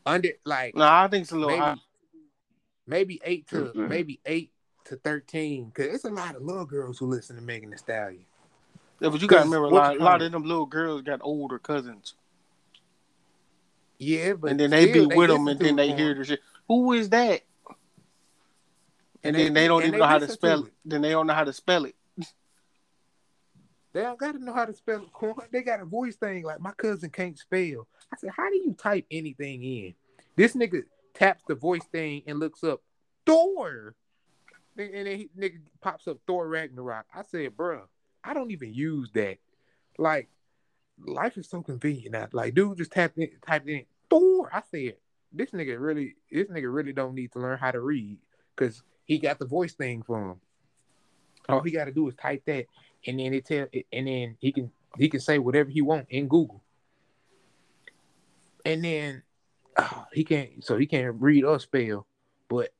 [0.05, 1.75] under like No, I think it's a little maybe high.
[2.85, 3.89] maybe eight to Mhm.
[3.89, 4.51] maybe eight
[4.85, 8.25] to thirteen because it's a lot of little girls who listen to Megan Thee Stallion.
[8.99, 11.01] Yeah, but you got to 'cause remember, a lot, a lot of them little girls
[11.01, 12.13] got older cousins.
[13.97, 16.23] Yeah, but and then they still, be with them and then they it hear the
[16.23, 16.41] shit.
[16.67, 17.41] Who is that?
[19.23, 20.67] And, And then they- they don't even they know how to spell it.
[20.67, 20.73] it.
[20.85, 21.95] Then they don't know how to spell it.
[23.93, 25.11] They don't gotta know how to spell it.
[25.11, 25.35] corn.
[25.51, 27.87] They got a voice thing like my cousin can't spell.
[28.13, 29.95] I said, how do you type anything in?
[30.35, 30.83] This nigga
[31.15, 32.81] taps the voice thing and looks up
[33.25, 33.95] Thor,
[34.77, 37.05] and then he nigga pops up Thor Ragnarok.
[37.13, 37.81] I said, bruh,
[38.23, 39.37] I don't even use that.
[39.97, 40.29] Like,
[41.03, 42.27] life is so convenient now.
[42.33, 44.49] Like, dude just tapped in, typed in Thor.
[44.53, 44.97] I said,
[45.33, 48.19] this nigga really, this nigga really don't need to learn how to read
[48.55, 50.41] because he got the voice thing from him.
[51.49, 52.65] All he got to do is type that,
[53.05, 56.27] and then it tell, and then he can he can say whatever he want in
[56.27, 56.61] Google.
[58.65, 59.23] And then
[59.77, 62.05] ah, he can't, so he can't read or spell.
[62.49, 62.73] But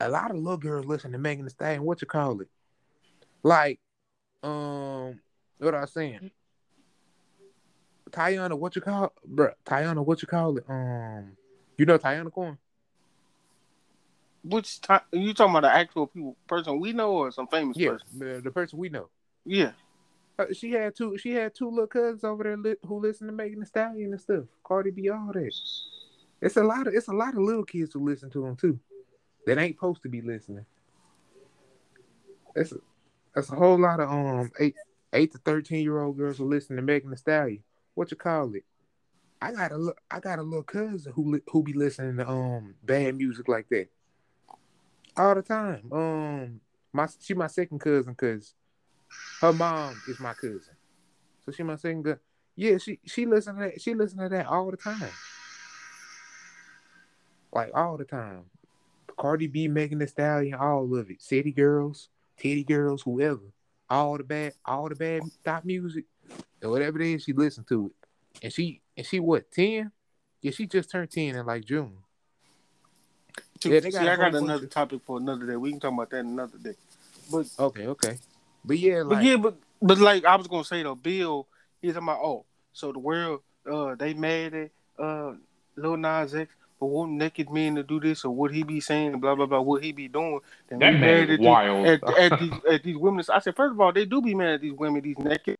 [0.00, 1.82] a lot of little girls listen to Megan Thee Stallion.
[1.82, 2.48] What you call it?
[3.42, 3.78] Like,
[4.42, 5.20] um,
[5.58, 6.30] what I was saying.
[8.10, 9.52] Tiana, what you call, bruh?
[9.66, 10.64] Tiana, what you call it?
[10.68, 11.36] Um,
[11.76, 12.56] you know Tiana Corn?
[14.44, 17.92] Which time you talking about the actual people person we know or some famous Yeah,
[17.92, 18.18] person?
[18.18, 19.08] the, the person we know.
[19.46, 19.72] Yeah.
[20.38, 21.16] Uh, she had two.
[21.16, 24.20] She had two little cousins over there li- who listen to Megan Thee Stallion and
[24.20, 24.44] stuff.
[24.62, 25.52] Cardi B, all that.
[26.42, 26.94] It's a lot of.
[26.94, 28.78] It's a lot of little kids who listen to them too.
[29.46, 30.66] That ain't supposed to be listening.
[32.54, 32.76] That's a,
[33.34, 34.74] that's a whole lot of um eight
[35.12, 37.62] eight to thirteen year old girls who listen to Megan Thee Stallion.
[37.94, 38.64] What you call it?
[39.40, 42.28] I got a li- I got a little cousin who li- who be listening to
[42.28, 43.88] um bad music like that
[45.16, 45.90] all the time.
[45.92, 46.60] Um,
[46.92, 48.54] my she my second cousin because
[49.40, 50.60] her mom is my cousin,
[51.44, 52.20] so she my second cousin.
[52.56, 53.80] Yeah, she she listen to that.
[53.80, 55.10] She listen to that all the time,
[57.52, 58.44] like all the time.
[59.16, 61.22] Cardi B, Megan Thee Stallion, all of it.
[61.22, 63.52] City Girls, Titty Girls, whoever.
[63.88, 66.04] All the bad, all the bad stop music,
[66.62, 68.44] or whatever it is, she listen to it.
[68.44, 69.92] And she and she what ten?
[70.40, 71.98] Yeah, she just turned ten in like June.
[73.70, 75.56] Yeah, See, got a I got whole bunch another topic for another day.
[75.56, 76.74] We can talk about that another day.
[77.30, 78.18] But Okay, okay.
[78.64, 81.46] But yeah, like but yeah, but but like I was gonna say though, Bill,
[81.82, 83.40] he's talking about oh, so the world
[83.70, 85.32] uh they mad at uh
[85.76, 89.20] Lil Nas X for wanting naked men to do this or what he be saying,
[89.20, 90.40] blah blah blah, what he be doing.
[90.68, 91.86] Then That man mad is at these- wild.
[91.86, 93.24] at, at these at these women.
[93.32, 95.56] I said, first of all, they do be mad at these women, these naked.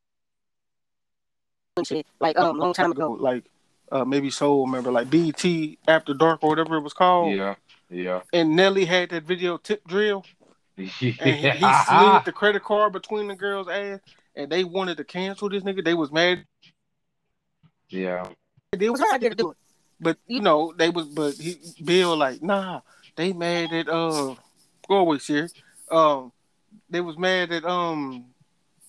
[2.21, 3.13] Like um, long time ago.
[3.13, 3.45] like
[3.91, 7.35] uh maybe Soul remember like BT After Dark or whatever it was called.
[7.35, 7.57] Yeah,
[7.95, 8.21] yeah.
[8.33, 10.25] And Nelly had that video tip drill.
[10.77, 14.01] and he, he slid the credit card between the girls' ass,
[14.35, 15.85] and they wanted to cancel this nigga.
[15.85, 16.45] They was mad.
[17.89, 18.29] yeah.
[18.73, 19.57] They was was her idea to do it.
[20.01, 22.81] but you know they was, but he Bill like nah.
[23.17, 24.35] They mad at uh,
[24.89, 25.49] go away, Sherry.
[25.89, 26.33] Um,
[26.91, 28.25] they was mad at um,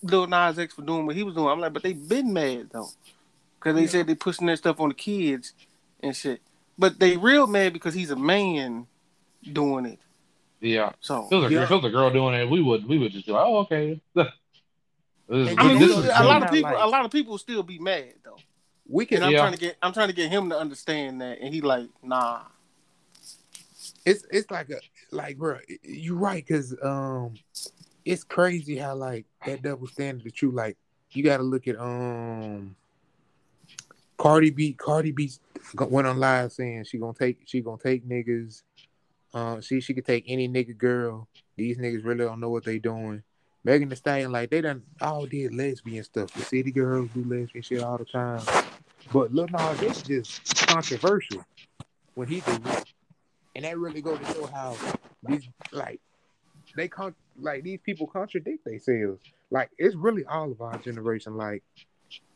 [0.02, 1.48] Lil Nas X for doing what he was doing.
[1.48, 2.90] I'm like, but they been mad though,
[3.60, 5.54] because they said they pushing that stuff on the kids
[6.00, 6.42] and shit.
[6.80, 8.88] But they real mad because he's a man
[9.54, 10.00] doing it.
[10.62, 10.92] Yeah.
[11.00, 11.64] So If it was a, Yeah.
[11.64, 13.58] if it was a girl doing it, we would we would just be like, oh
[13.60, 14.02] okay.
[15.28, 17.38] This, And I mean, this we- a lot of people, like- a lot of people
[17.40, 18.38] still be mad though.
[18.88, 19.18] We can.
[19.18, 19.40] And I'm Yeah.
[19.40, 22.42] trying to get, I'm trying to get him to understand that, and he like, nah.
[24.06, 24.80] It's it's like a
[25.12, 25.58] like, bro.
[25.82, 27.34] You're right, cause um,
[28.06, 30.52] it's crazy how like that double standard is true.
[30.52, 30.78] Like
[31.12, 32.76] you got to look at um,
[34.18, 34.74] Cardi B.
[34.74, 35.32] Cardi B
[35.80, 38.62] went on live saying she gonna take she gonna take niggas.
[39.36, 41.28] Um, she she could take any nigga girl.
[41.58, 43.22] These niggas really don't know what they doing.
[43.66, 46.32] Megan Thee Stallion, like they done all did lesbian stuff.
[46.32, 48.42] The city girls do lesbian shit all the time.
[49.12, 51.44] But Lil Nas X just controversial
[52.14, 52.94] when he do it.
[53.56, 54.78] And that really goes to show how
[55.24, 56.00] these like
[56.78, 59.22] they con like these people contradict themselves.
[59.52, 61.36] Like it's really all of our generation.
[61.36, 61.62] Like,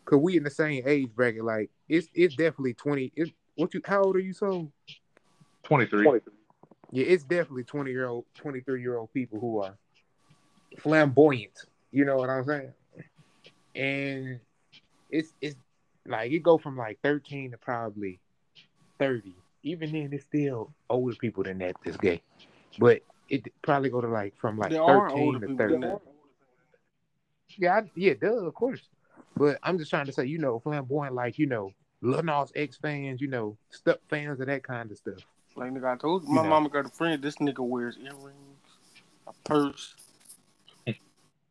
[0.04, 1.46] cause we in the same age bracket.
[1.46, 3.14] Like it's it's definitely twenty.
[3.16, 3.82] It's what you?
[3.86, 4.34] How old are you?
[4.34, 4.70] So
[5.64, 6.20] twenty three.
[6.92, 9.78] Yeah, it's definitely twenty year old, twenty three year old people who are
[10.80, 11.66] flamboyant.
[11.92, 12.74] You know what I'm saying?
[13.76, 14.40] And
[15.10, 15.56] it's it's
[16.06, 18.20] like it go from like thirteen to probably
[18.98, 19.36] thirty.
[19.64, 22.22] Even then, it's still older people than that that's gay.
[22.78, 25.88] But it probably go to like from like there thirteen to thirty.
[27.58, 28.82] Yeah, I, yeah, duh, of course.
[29.36, 31.72] But I'm just trying to say, you know, flamboyant, like you know,
[32.02, 35.20] Lil Nas X fans, you know, stuff fans of that kind of stuff.
[35.60, 36.50] Like nigga, I told you, You my know.
[36.50, 37.22] mama got a friend.
[37.22, 38.64] This nigga wears earrings,
[39.28, 39.94] a purse.
[40.88, 40.96] and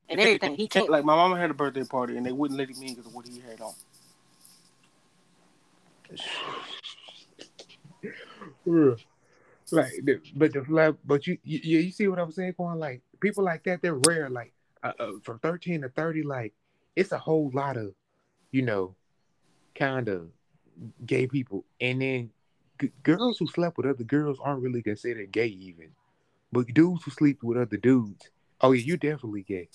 [0.09, 0.54] everything.
[0.54, 0.88] He can't.
[0.88, 3.14] Like my mama had a birthday party, and they wouldn't let him in because of
[3.14, 3.74] what he had on.
[9.70, 12.54] like, the, but the flag, but you, you, you you see what I'm saying?
[12.56, 14.30] Going like people like that, they're rare.
[14.30, 16.54] Like uh, uh, from 13 to 30, like
[16.96, 17.92] it's a whole lot of,
[18.52, 18.94] you know,
[19.74, 20.30] kind of
[21.04, 22.30] gay people, and then
[22.81, 25.91] g- girls who slept with other girls aren't really considered gay even,
[26.53, 29.68] but dudes who sleep with other dudes, oh yeah, you definitely gay.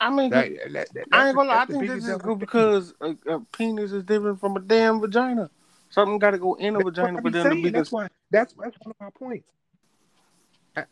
[0.00, 1.62] I mean, That, that, that, I ain't gonna lie.
[1.62, 5.50] I think this is devil- because a, a penis is different from a damn vagina.
[5.88, 7.70] Something got to go in a That's vagina for them to be.
[7.70, 8.08] That's why.
[8.30, 9.48] That's that's one of my points.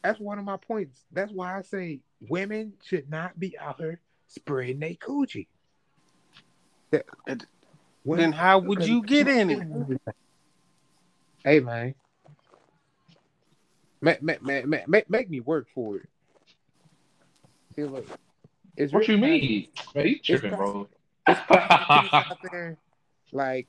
[0.03, 1.05] That's one of my points.
[1.13, 5.49] That's why I say women should not be out here spreading their coochie.
[6.91, 7.05] That-
[8.05, 10.01] And then how would you get in it?
[11.45, 11.95] Hey man,
[14.01, 16.09] make, make, make, make, make, make me work for it.
[17.75, 18.07] See, look,
[18.77, 19.69] it's What you mean?
[19.95, 20.89] Man, you tripping, bro.
[21.27, 22.79] It's prostitutes out there,
[23.33, 23.67] like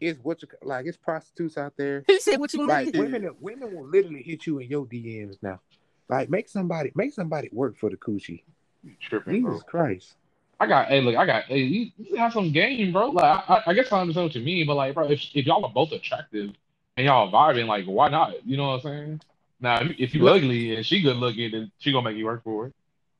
[0.00, 0.86] it's what you like.
[0.86, 2.04] It's prostitutes out there.
[2.06, 5.36] He said, "What you Like mean?" women, women will literally hit you in your DMs
[5.42, 5.60] now.
[6.08, 8.42] Like make somebody, make somebody work for the coochie.
[8.84, 9.52] You tripping, bro.
[9.52, 10.16] Jesus Christ.
[10.62, 13.10] I got, hey, look, I got, hey, you, you have some game, bro.
[13.10, 15.44] Like, I, I- I guess I understand what you mean, but like, bro, if, if
[15.44, 16.52] y'all are both attractive
[16.96, 18.46] and y'all vibing, like, why not?
[18.46, 19.20] You know what I'm saying?
[19.60, 22.44] Now, if, if you ugly and she good looking, then she gonna make you work
[22.44, 22.74] for it.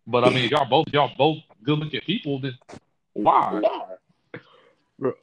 [0.07, 2.57] But I mean, if y'all both, y'all both good looking people, then
[3.15, 3.61] why?
[5.01, 5.15] Bro.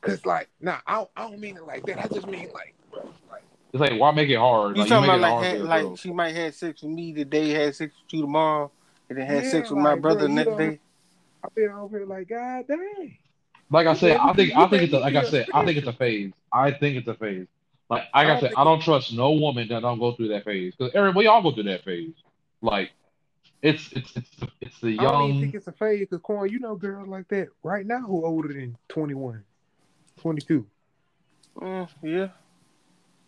[0.00, 2.00] Cause like, nah, I don't, I don't mean it like that.
[2.00, 4.76] I just mean like, bro, like It's like, why make it hard?
[4.76, 5.96] You Like, talking make about like, had, like girl.
[5.96, 8.72] she might have sex with me today, had sex with you tomorrow,
[9.08, 10.80] and then had Yeah, sex with my brother bro, next day.
[11.46, 13.16] I feel over here like, God dang.
[13.70, 15.86] Like I said, I think I think it's a, like I said, I think it's
[15.86, 16.32] a phase.
[16.52, 17.46] I think it's a phase.
[17.88, 20.28] Like like I I don't said, I don't trust no woman that don't go through
[20.28, 20.74] that phase.
[20.76, 22.14] Because Aaron, we all go through that phase.
[22.62, 22.90] Like
[23.62, 25.06] it's it's it's the, it's the young.
[25.06, 26.06] I don't even think it's a phase.
[26.08, 29.42] Cause Corn, you know girls like that right now who older than 21,
[30.18, 30.66] 22.
[31.60, 32.28] Mm, yeah,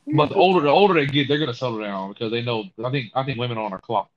[0.07, 2.65] But the older the older they get, they're gonna settle down because they know.
[2.85, 4.11] I think I think women are on a clock.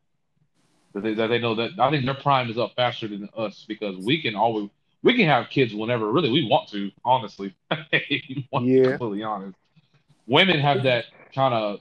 [0.94, 3.66] That they, that they know that I think their prime is up faster than us
[3.68, 4.70] because we can always
[5.04, 6.92] we can have kids whenever really we want to.
[7.06, 8.84] Honestly, want to be Yeah.
[8.84, 9.58] completely honest.
[10.28, 11.80] Women have that kind of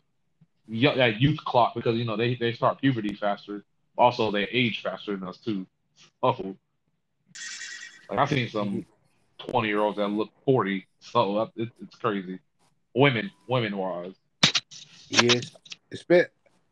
[0.68, 3.64] that youth clock because you know they they start puberty faster.
[3.98, 5.66] Also, they age faster than us too.
[6.22, 6.56] So,
[8.08, 8.86] like I've seen some
[9.38, 10.86] twenty year olds that look forty.
[11.00, 12.38] So it, it's crazy.
[12.94, 14.14] Women, women wise.
[15.08, 15.50] Yes.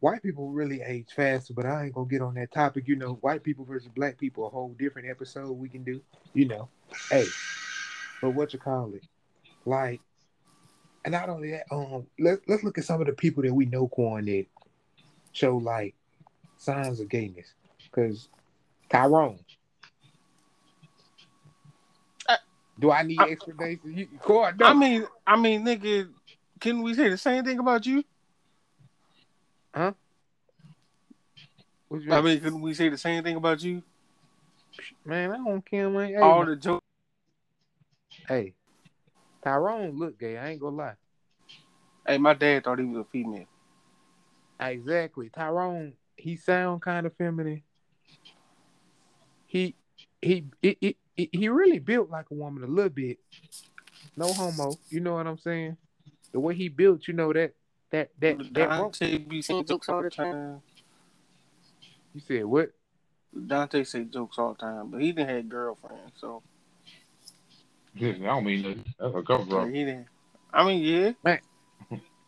[0.00, 2.86] White people really age faster, but I ain't gonna get on that topic.
[2.86, 6.00] You know, white people versus black people, a whole different episode we can do.
[6.34, 6.68] You know,
[7.10, 7.26] hey,
[8.22, 9.02] but what you call it?
[9.64, 10.00] Like,
[11.04, 13.66] and not only that, um, let's let's look at some of the people that we
[13.66, 14.46] know, Quan, that
[15.32, 15.94] show like
[16.58, 17.46] signs of gayness.
[17.90, 18.28] Cause
[18.90, 19.40] Tyrone.
[22.28, 22.36] Uh,
[22.78, 23.80] Do I need I- explanation?
[23.96, 24.66] You, Quan, no.
[24.66, 26.08] I mean, I mean, nigga,
[26.60, 28.04] can we say the same thing about you?
[31.90, 33.82] You I mean, couldn't we say the same thing about you?
[35.04, 36.08] Man, I don't care, man.
[36.08, 36.48] Hey, All man.
[36.50, 36.84] the jokes.
[38.28, 38.54] hey,
[39.42, 40.36] Tyrone look gay.
[40.36, 40.94] I ain't gonna lie.
[42.06, 43.46] Hey, my dad thought he was a female.
[44.60, 45.30] Exactly.
[45.30, 47.62] Tyrone, he sound kind of feminine.
[49.46, 49.74] He
[50.20, 53.18] he, he he he really built like a woman a little bit.
[54.16, 54.78] No homo.
[54.90, 55.76] You know what I'm saying?
[56.32, 57.54] The way he built, you know that
[57.90, 58.68] that that that.
[58.68, 60.62] ro- Dante be saying jokes all the time.
[62.14, 62.70] You said what?
[63.46, 66.42] Dante say jokes all the time, but he didn't have girlfriend, so
[68.00, 68.78] I don't mean that.
[68.98, 69.66] That's a cover yeah, up.
[69.68, 70.06] he didn't.
[70.52, 71.40] I mean, yeah, Man.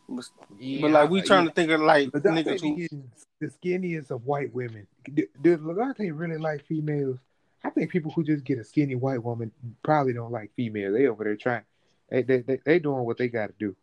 [0.09, 0.25] but,
[0.59, 3.47] Yeah, but like we trying to think of like Legante niggas be who getting the
[3.47, 4.87] skinniest of white women.
[5.15, 7.19] D- Does Legante really like females?
[7.65, 9.53] I think people who just get a skinny white woman
[9.83, 10.95] probably don't like females.
[10.95, 11.63] They over there trying.
[12.11, 13.77] They they they, they doing what they got to do.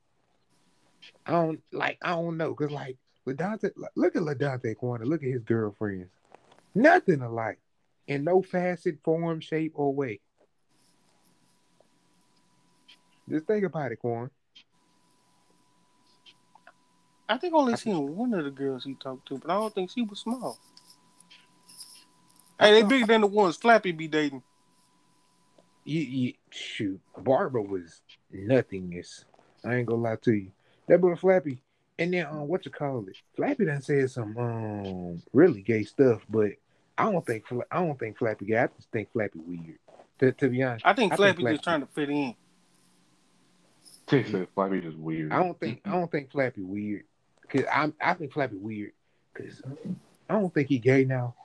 [1.26, 1.98] I don't like.
[2.02, 2.98] I don't know because like
[3.28, 3.72] Ladante.
[3.96, 5.06] Look at Ladante Corner.
[5.06, 6.10] Look at his girlfriends.
[6.76, 7.60] Nothing alike,
[8.08, 10.20] in no facet, form, shape, or way.
[13.30, 14.30] Just think about it, Corn.
[17.30, 19.74] I think I only seen one of the girls he talked to, but I don't
[19.74, 20.58] think she was small.
[22.60, 24.42] Hey, they bigger than the ones Flappy be dating.
[25.84, 28.02] you, you shoot, Barbara was
[28.32, 29.26] nothingness.
[29.66, 30.52] I ain't gonna lie to you.
[30.88, 31.62] That boy Flappy,
[32.00, 33.18] and then um, what you call it?
[33.36, 36.52] Flappy done said some um really gay stuff, but
[36.98, 38.58] I don't think Fla- I don't think Flappy gay.
[38.60, 39.80] I just think Flappy weird.
[40.20, 42.36] To, to be honest, I think I think Flappy Flappy- just trying to fit in.
[44.08, 45.32] They said Flappy just weird.
[45.34, 47.04] I don't think I don't think Flappy weird.
[47.50, 48.92] Cause I'm I think Flappy weird.
[49.34, 49.62] Cause
[50.30, 51.36] I don't think he gay now.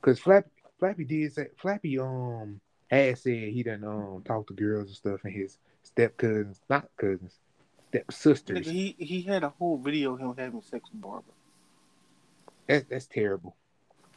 [0.00, 0.48] Cause Flappy
[0.78, 5.20] Flappy did say Flappy um had said he done um talk to girls and stuff
[5.24, 7.38] and his step cousins, not cousins,
[7.92, 8.66] step sisters.
[8.66, 11.22] He he had a whole video of him having sex with Barbara.
[12.66, 13.54] That's that's terrible.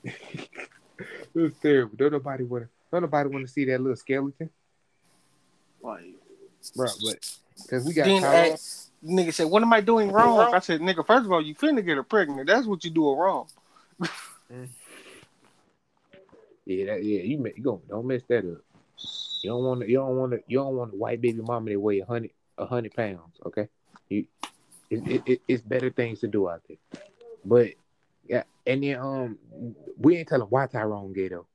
[1.36, 1.98] That's terrible.
[1.98, 4.50] Don't nobody wanna don't nobody wanna see that little skeleton.
[5.82, 6.06] Like,
[6.76, 7.18] Bro, but
[7.58, 8.58] because we got then Tyrone-
[9.04, 11.86] nigga said, "What am I doing wrong?" I said, "Nigga, first of all, you finna
[11.86, 12.48] get her pregnant.
[12.48, 13.48] That's what you doing wrong."
[14.52, 14.70] Mm.
[16.66, 18.62] Yeah, that, yeah, you, you go, don't mess that up.
[19.42, 19.90] You don't want to.
[19.90, 20.44] You don't want to.
[20.48, 23.39] You don't want a white baby mama that weigh a hundred, a hundred pounds.
[23.45, 23.68] Okay,
[24.10, 24.26] you,
[24.89, 27.01] it, it, it, it's better things to do out there.
[27.43, 27.72] But
[28.28, 29.38] yeah, and then um,
[29.97, 31.47] we ain't telling why Tyrone though.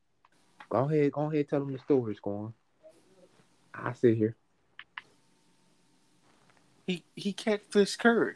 [0.68, 2.54] Go ahead, go ahead, tell them the story, going.
[3.74, 4.36] I sit here.
[6.86, 8.34] He he catfish Curry.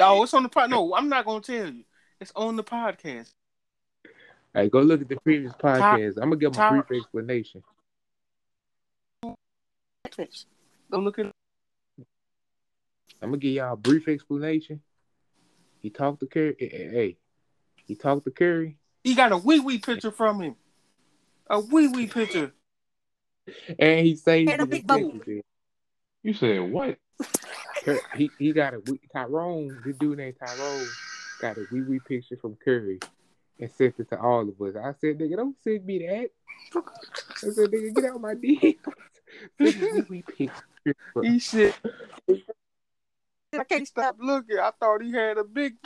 [0.00, 0.70] Oh, it's on the pod.
[0.70, 1.84] No, I'm not gonna tell you.
[2.20, 3.32] It's on the podcast.
[4.54, 6.18] Hey, go look at the previous podcast.
[6.18, 7.62] I'm gonna give them a brief explanation.
[9.22, 9.36] Go
[10.92, 11.31] look at.
[13.22, 14.80] I'm gonna give y'all a brief explanation.
[15.80, 16.56] He talked to Curry.
[16.58, 17.16] Hey, eh, eh, hey, hey,
[17.86, 18.76] he talked to Curry.
[19.04, 20.56] He got a wee wee picture from him.
[21.48, 22.52] A wee wee picture.
[23.78, 25.26] And he saved And a his big boat.
[26.22, 26.98] You said what?
[28.14, 29.76] He he got a wee- Tyrone.
[29.84, 30.86] This dude named Tyrone
[31.40, 33.00] got a wee wee picture from Curry
[33.58, 34.76] and sent it to all of us.
[34.76, 36.30] I said, nigga, don't send me that.
[36.74, 38.76] I said, nigga, get out my DM.
[39.58, 40.94] Send me wee wee picture.
[41.22, 41.74] He said,
[43.52, 45.74] I can't "Stop looking." I thought he had a big.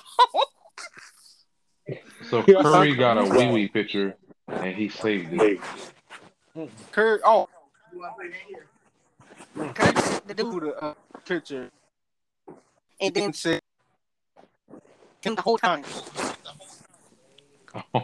[2.28, 4.16] So Curry got a wee wee picture
[4.48, 5.60] and he saved it.
[6.90, 7.20] Curry.
[7.24, 7.48] Oh,
[9.54, 9.94] Curry
[10.26, 10.94] the dude the uh,
[11.24, 11.70] picture
[13.00, 13.60] and then said,
[15.20, 15.84] him the whole time.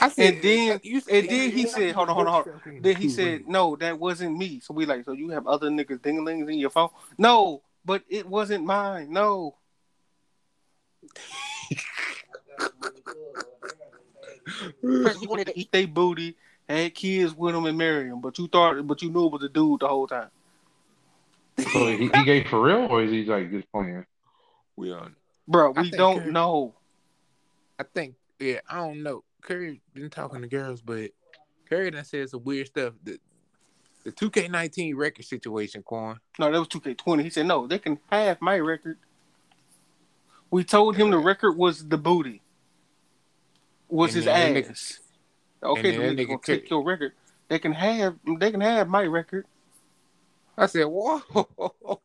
[0.00, 2.82] I said, And then- you and then he said, hold on, hold on, hold on.
[2.82, 6.00] Then he said, "No, that wasn't me." So we like, so you have other niggas
[6.00, 6.88] dinglings in your phone?
[7.18, 9.10] No, but it wasn't mine.
[9.10, 9.54] No.
[14.82, 15.62] First, he wanted to eat.
[15.62, 16.36] Eat they booty,
[16.68, 19.42] had kids with him and marry him, but you thought, but you knew it was
[19.42, 20.28] a dude the whole time.
[21.58, 24.04] So he, he gay for real or is he like just playing?
[24.76, 25.16] we on.
[25.48, 26.74] Bro, we don't Curry- know.
[27.78, 29.24] I think, yeah, I don't know.
[29.40, 31.10] Curry been talking to girls, but
[31.70, 32.92] Curry done said some weird stuff.
[33.02, 33.18] The
[34.04, 36.18] the 2K19 record situation, Quan.
[36.38, 37.22] No, that was 2K20.
[37.22, 38.98] He said, no, they can have my record.
[40.50, 42.40] We told him the record was the booty,
[43.88, 45.00] was And his then ass.
[45.62, 47.12] Okay, and the then nigga gonna take your record.
[47.48, 49.46] They can have, they can have my record.
[50.56, 51.20] I said, whoa.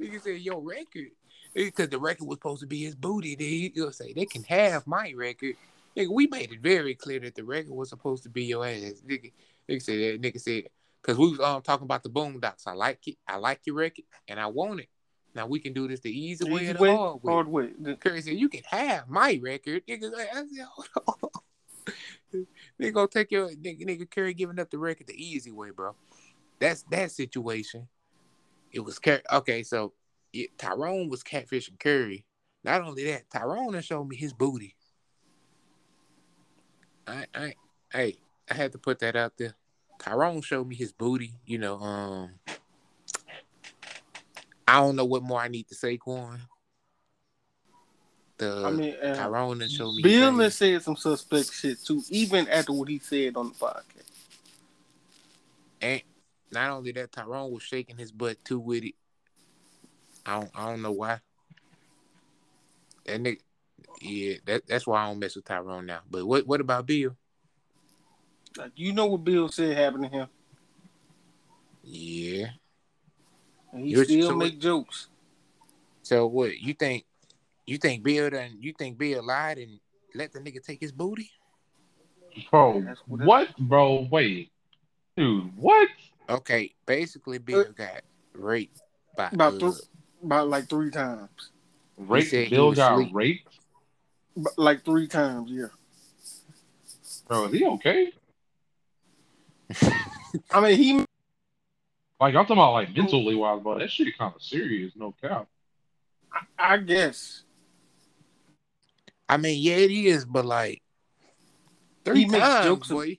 [0.00, 1.10] Nigga said, your record.
[1.54, 3.34] Because the record was supposed to be his booty.
[3.34, 5.56] Then he- he'll say, they can have my record.
[5.96, 9.02] Nigga, we made it very clear that the record was supposed to be your ass.
[9.06, 9.32] Nigga,
[9.68, 10.22] nigga said that.
[10.22, 10.64] Nigga said,
[11.06, 12.66] because we was um, talking about the boondocks.
[12.66, 13.16] I like it.
[13.28, 14.88] I like your record, and I want it.
[15.34, 17.32] Now we can do this the easy, way Easy the way, hard way.
[17.32, 17.68] hard way.
[17.78, 20.66] The- Curry said, "You can have my record." Nigga, I said,
[21.06, 22.46] "Hold on."
[22.80, 25.94] Nigga gonna take your nigga, nigga Curry giving up the record the easy way, bro.
[26.58, 27.86] That's that situation.
[28.72, 29.22] It was Curry.
[29.32, 29.92] Okay, so
[30.32, 32.26] it, Tyrone was catfishing Curry.
[32.64, 34.74] Not only that, Tyrone showed me his booty.
[37.06, 37.54] I, I,
[37.92, 38.16] hey,
[38.50, 39.54] I had to put that out there.
[39.98, 41.32] Tyrone showed me his booty.
[41.46, 42.30] You know, um,
[44.66, 46.40] I don't know what more I need to say, Quan.
[48.38, 50.02] The I mean, uh, Tyrone done showed me.
[50.02, 53.82] Bill has said some suspect shit too, even after what he said on the podcast.
[55.80, 56.02] And
[56.52, 58.94] not only that, Tyrone was shaking his butt too with it.
[60.24, 61.20] I don't, I don't know why.
[63.06, 63.38] That nigga,
[64.02, 66.00] yeah, that, that's why I don't mess with Tyrone now.
[66.10, 67.16] But what, what about Bill?
[68.56, 70.28] Like, you know what Bill said happened to him,
[71.82, 72.50] Yeah.
[73.72, 75.08] and he You're- still so make what- jokes.
[76.02, 76.58] So what?
[76.58, 77.04] You think?
[77.66, 78.58] You think Bill done?
[78.60, 79.80] You think Bill lied and
[80.14, 81.30] let the nigga take his booty?
[82.50, 84.06] Bro, That's what what, bro?
[84.10, 84.52] Wait,
[85.16, 85.88] dude, what?
[86.28, 88.02] Okay, basically Bill got
[88.34, 88.80] raped
[89.16, 89.82] by About uh, th-
[90.22, 91.50] about like three times,
[91.96, 92.26] Rape?
[92.28, 93.10] said Bill got asleep.
[93.14, 93.58] raped?
[94.36, 95.68] But, like three times, yeah.
[97.26, 98.12] Bro, is he okay?
[100.50, 100.92] I mean, he
[102.20, 105.48] Like I'm talking about like mentally wise, but that shit kind of serious, no cap.
[106.58, 107.42] I guess
[109.28, 110.82] I mean, yeah, it is, but like
[112.04, 113.18] three He makes times, jokes boy.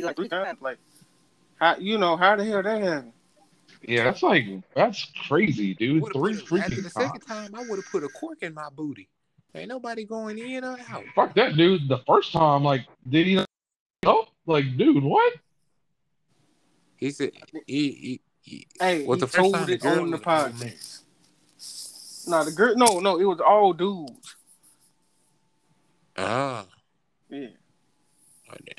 [0.00, 0.58] like three times.
[0.60, 0.78] Like,
[1.60, 3.12] how you know how the hell that happened?
[3.82, 4.44] Yeah, that's like
[4.74, 6.02] that's crazy, dude.
[6.02, 6.92] Would've Three put a- after freaking the times.
[6.92, 9.08] second time, I would have put a cork in my booty.
[9.54, 11.04] Ain't nobody going in or out.
[11.14, 11.88] Fuck that, dude.
[11.88, 13.44] The first time, like, did he?
[14.48, 15.34] Like, dude, what?
[16.96, 17.32] He said,
[17.66, 20.16] he, he, he Hey, Well, he the first time told the it girl on the
[20.16, 20.52] was a woman.
[20.54, 21.00] podcast.
[22.28, 22.74] No, the girl.
[22.76, 24.34] No, no, it was all dudes.
[26.16, 26.66] ah,
[27.28, 27.48] Yeah.
[28.50, 28.74] oh, damn.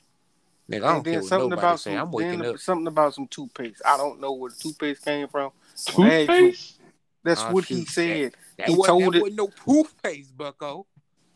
[0.70, 1.92] nigga, I don't and care what something nobody about say.
[1.92, 2.58] some, I'm waking then up.
[2.60, 3.82] something about some toothpaste.
[3.86, 5.52] I don't know where the toothpaste came from.
[5.86, 6.80] Hey, Toothpaste?
[7.24, 8.34] That's Oh, what he said.
[8.58, 10.88] That, he wasn't, told that it- wasn't no toothpaste, Bucko.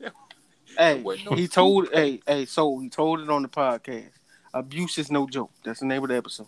[0.75, 1.85] Hey, wasn't no he told.
[1.85, 2.23] toothpaste.
[2.27, 2.45] Hey, hey.
[2.45, 4.09] So he told it on the podcast.
[4.53, 5.51] Abuse is no joke.
[5.63, 6.47] That's the name of the episode.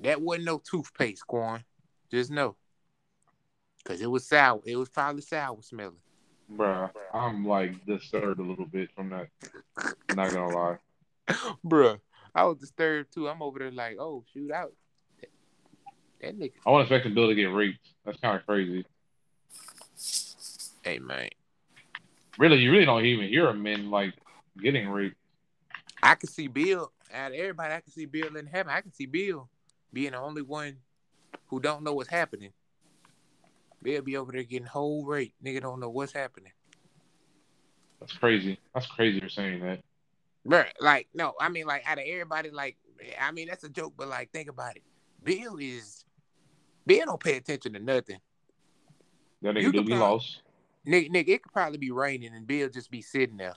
[0.00, 1.62] That wasn't no toothpaste, Quan.
[2.10, 2.56] Just know.
[3.84, 4.60] Cause it was sour.
[4.64, 5.96] It was probably sour smelling.
[6.56, 9.28] Bruh, I'm like disturbed a little bit from that.
[10.14, 10.76] Not gonna lie.
[11.66, 11.98] Bruh,
[12.34, 13.28] I was disturbed too.
[13.28, 14.72] I'm over there like, oh, shoot out.
[15.20, 15.30] That,
[16.20, 16.52] that nigga.
[16.66, 17.88] I wasn't expecting Bill to get raped.
[18.04, 18.84] That's kind of crazy.
[20.82, 21.28] Hey, man.
[22.38, 24.14] Really, you really don't even hear of men like
[24.60, 25.16] getting raped.
[26.02, 27.74] I can see Bill out of everybody.
[27.74, 28.72] I can see Bill in heaven.
[28.74, 29.48] I can see Bill
[29.92, 30.76] being the only one
[31.46, 32.52] who don't know what's happening.
[33.82, 35.34] Bill be over there getting whole rape.
[35.44, 36.52] Nigga don't know what's happening.
[38.00, 38.58] That's crazy.
[38.74, 39.80] That's crazy you're saying that.
[40.46, 42.76] Bruh, like, no, I mean, like, out of everybody, like,
[43.20, 44.82] I mean, that's a joke, but, like, think about it.
[45.22, 46.04] Bill is,
[46.84, 48.18] Bill don't pay attention to nothing.
[49.42, 50.42] That You nigga do be probably- lost.
[50.84, 53.54] Nigga, nigga, it could probably be raining and Bill just be sitting there.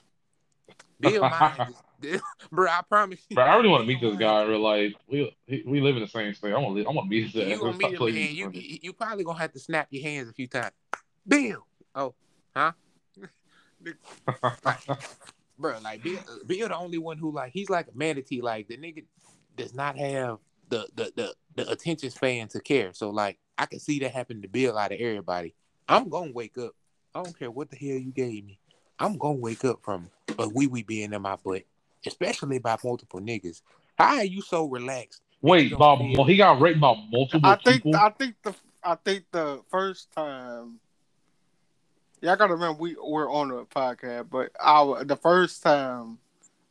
[1.00, 1.82] Bill mind is,
[2.52, 3.36] bro, I promise you.
[3.36, 4.92] But I really want to meet this guy in real life.
[5.08, 5.34] We
[5.66, 6.52] we live in the same state.
[6.52, 7.48] I want to I want to meet his ass.
[7.48, 8.52] You gonna meet him, man.
[8.54, 10.72] You, you probably gonna have to snap your hands a few times.
[11.26, 12.14] Bill, oh,
[12.54, 12.72] huh,
[15.58, 15.78] bro?
[15.82, 18.40] Like Bill, Bill, the only one who like he's like a manatee.
[18.40, 19.04] Like the nigga
[19.56, 20.38] does not have
[20.68, 22.92] the the the, the attention span to care.
[22.92, 25.54] So like I can see that happen to Bill out of everybody.
[25.88, 26.72] I'm gonna wake up.
[27.14, 28.58] I don't care what the hell you gave me.
[28.98, 31.62] I'm gonna wake up from a wee wee being in my butt,
[32.06, 33.62] especially by multiple niggas.
[33.98, 35.22] How are you so relaxed?
[35.42, 37.82] Wait, Nigga Bob, well, he got raped by multiple I think.
[37.84, 37.96] people.
[37.96, 38.54] I think the.
[38.82, 40.78] I think the first time.
[42.22, 46.18] Yeah, I gotta remember we were on a podcast, but our the first time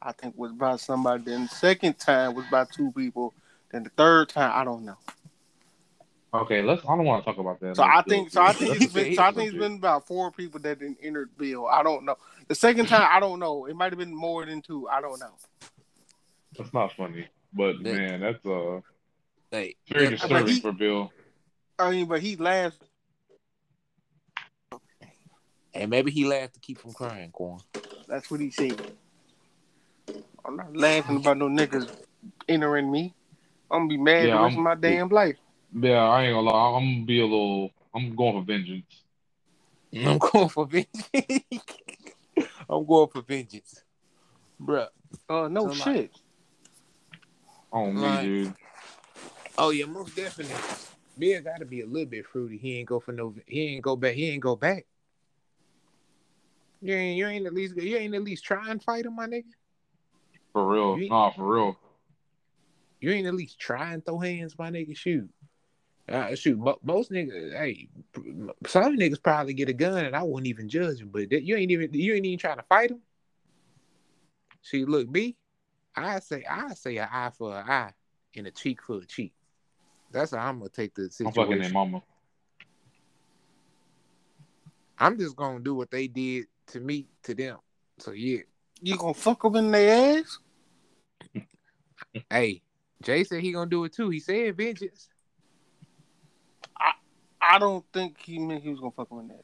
[0.02, 1.24] I think was by somebody.
[1.26, 3.34] Then the second time was by two people.
[3.72, 4.98] Then the third time I don't know.
[6.34, 6.84] okay, let's.
[6.84, 7.76] I don't want to talk about that.
[7.76, 8.34] So I Let's do think it.
[8.34, 8.42] so.
[8.42, 9.16] I think it's been.
[9.16, 11.68] So I think it's been about four people that didn't enter the bill.
[11.68, 12.18] I don't know.
[12.48, 13.66] The second time I don't know.
[13.66, 14.88] It might have been more than two.
[14.88, 15.34] I don't know.
[16.58, 17.94] That's not funny, but Yeah.
[17.94, 18.82] man, that's uh
[19.52, 21.12] Like, very yeah, disturbing he- for Bill.
[21.78, 22.82] I mean, but he laughed.
[25.74, 27.60] and maybe he laughed to keep from crying, Quan.
[28.08, 28.80] That's what he said.
[30.46, 31.92] I'm not laughing about no niggas
[32.48, 33.14] entering me.
[33.72, 35.38] I'm gonna be mad Yeah, the rest I'm- of my damn life.
[35.78, 36.78] Yeah, I ain't gonna lie.
[36.78, 37.72] I'm gonna be a little.
[37.94, 39.04] I'm going for vengeance.
[39.96, 41.64] I'm going for vengeance.
[42.70, 43.84] I'm going for vengeance,
[44.62, 44.88] bruh.
[45.30, 46.12] Uh, no So, like- shit.
[47.72, 48.24] On me, Right.
[48.24, 48.54] dude.
[49.58, 50.56] Oh yeah, most definitely.
[51.18, 52.58] Bill got to be a little bit fruity.
[52.58, 53.34] He ain't go for no.
[53.48, 54.14] He ain't go back.
[54.16, 54.86] He ain't go back.
[56.82, 59.28] You ain't you ain't at least you ain't at least try and fight him, my
[59.28, 59.46] nigga.
[60.54, 60.98] For real.
[60.98, 61.78] Nah, for real.
[63.02, 64.96] You ain't at least try and throw hands, my nigga.
[64.96, 65.30] Shoot.
[66.08, 67.88] Uh, shoot, mo- most niggas, hey,
[68.68, 71.56] some niggas probably get a gun and I wouldn't even judge them, but that, you
[71.56, 73.02] ain't even you ain't even trying to fight them.
[74.62, 75.36] See, look, me,
[75.96, 77.94] I say I say an eye for an eye
[78.36, 79.34] and a cheek for a cheek.
[80.12, 81.40] That's how I'm gonna take the situation.
[81.40, 82.04] I'm fucking their mama.
[85.00, 87.58] I'm just gonna do what they did to me to them.
[87.98, 88.42] So yeah,
[88.82, 90.40] You gonna fuck them in their ass?
[92.30, 92.62] hey,
[93.02, 94.10] Jay said he gonna do it too.
[94.10, 95.10] He said vengeance.
[97.48, 99.44] I don't think he meant he was gonna fuck on that.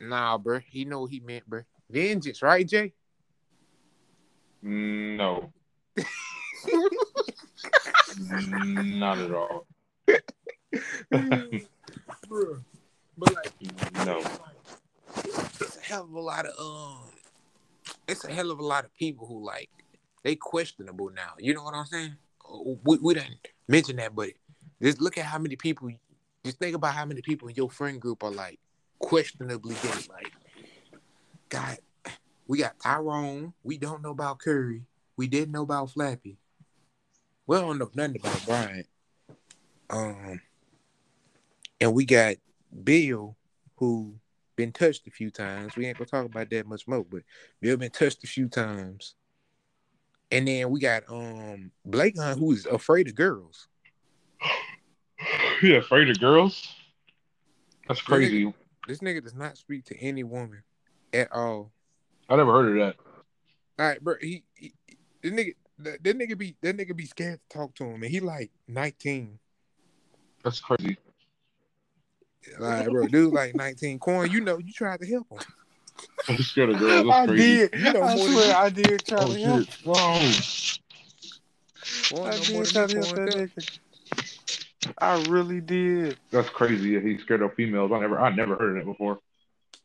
[0.00, 1.62] Nah, bro, he know what he meant, bro.
[1.88, 2.92] Vengeance, right, Jay?
[4.62, 5.52] No.
[8.18, 9.66] Not at all.
[12.28, 12.58] Bro,
[13.16, 13.52] but like,
[14.06, 14.18] No.
[15.60, 16.98] it's a hell of a lot of um,
[18.08, 19.70] it's a hell of a lot of people who like
[20.22, 21.32] they questionable now.
[21.38, 22.16] You know what I'm saying?
[22.44, 23.36] Uh, We we didn't
[23.68, 24.30] mention that, but
[24.82, 25.90] just look at how many people.
[26.46, 28.60] Just think about how many people in your friend group are like
[29.00, 29.88] questionably gay.
[30.08, 30.32] Like,
[31.48, 31.78] God,
[32.46, 33.52] we got Tyrone.
[33.64, 34.82] We don't know about Curry.
[35.16, 36.38] We didn't know about Flappy.
[37.48, 38.86] We don't know nothing about Bryant.
[39.90, 40.40] Um,
[41.80, 42.36] and we got
[42.84, 43.36] Bill,
[43.74, 44.14] who
[44.54, 45.74] been touched a few times.
[45.74, 47.22] We ain't gonna talk about that much more, but
[47.60, 49.16] Bill been touched a few times.
[50.30, 53.66] And then we got um Blake Hunt, who is afraid of girls.
[55.62, 56.68] You afraid of girls?
[57.88, 58.52] That's crazy.
[58.86, 60.62] This nigga does not speak to any woman
[61.12, 61.72] at all.
[62.28, 62.96] I never heard of that.
[63.78, 64.14] All right, bro.
[64.20, 64.72] He, he
[65.22, 68.10] this nigga that, that nigga be that nigga be scared to talk to him, and
[68.10, 69.38] he like 19.
[70.44, 70.98] That's crazy.
[72.58, 73.98] Like, bro, dude like 19.
[73.98, 75.38] Corn, you know, you tried to help him.
[76.28, 77.06] I'm scared of girls.
[77.06, 77.56] That's I crazy.
[77.68, 77.80] did.
[77.80, 79.60] You know I more than swear I did try Oh to help.
[79.64, 79.78] shit.
[79.84, 80.30] Whoa.
[82.10, 83.78] Corn I know more did try to help Corn, that nigga.
[84.98, 86.18] I really did.
[86.30, 86.94] That's crazy.
[86.94, 87.92] that He's scared of females.
[87.92, 89.18] I never I never heard of that before.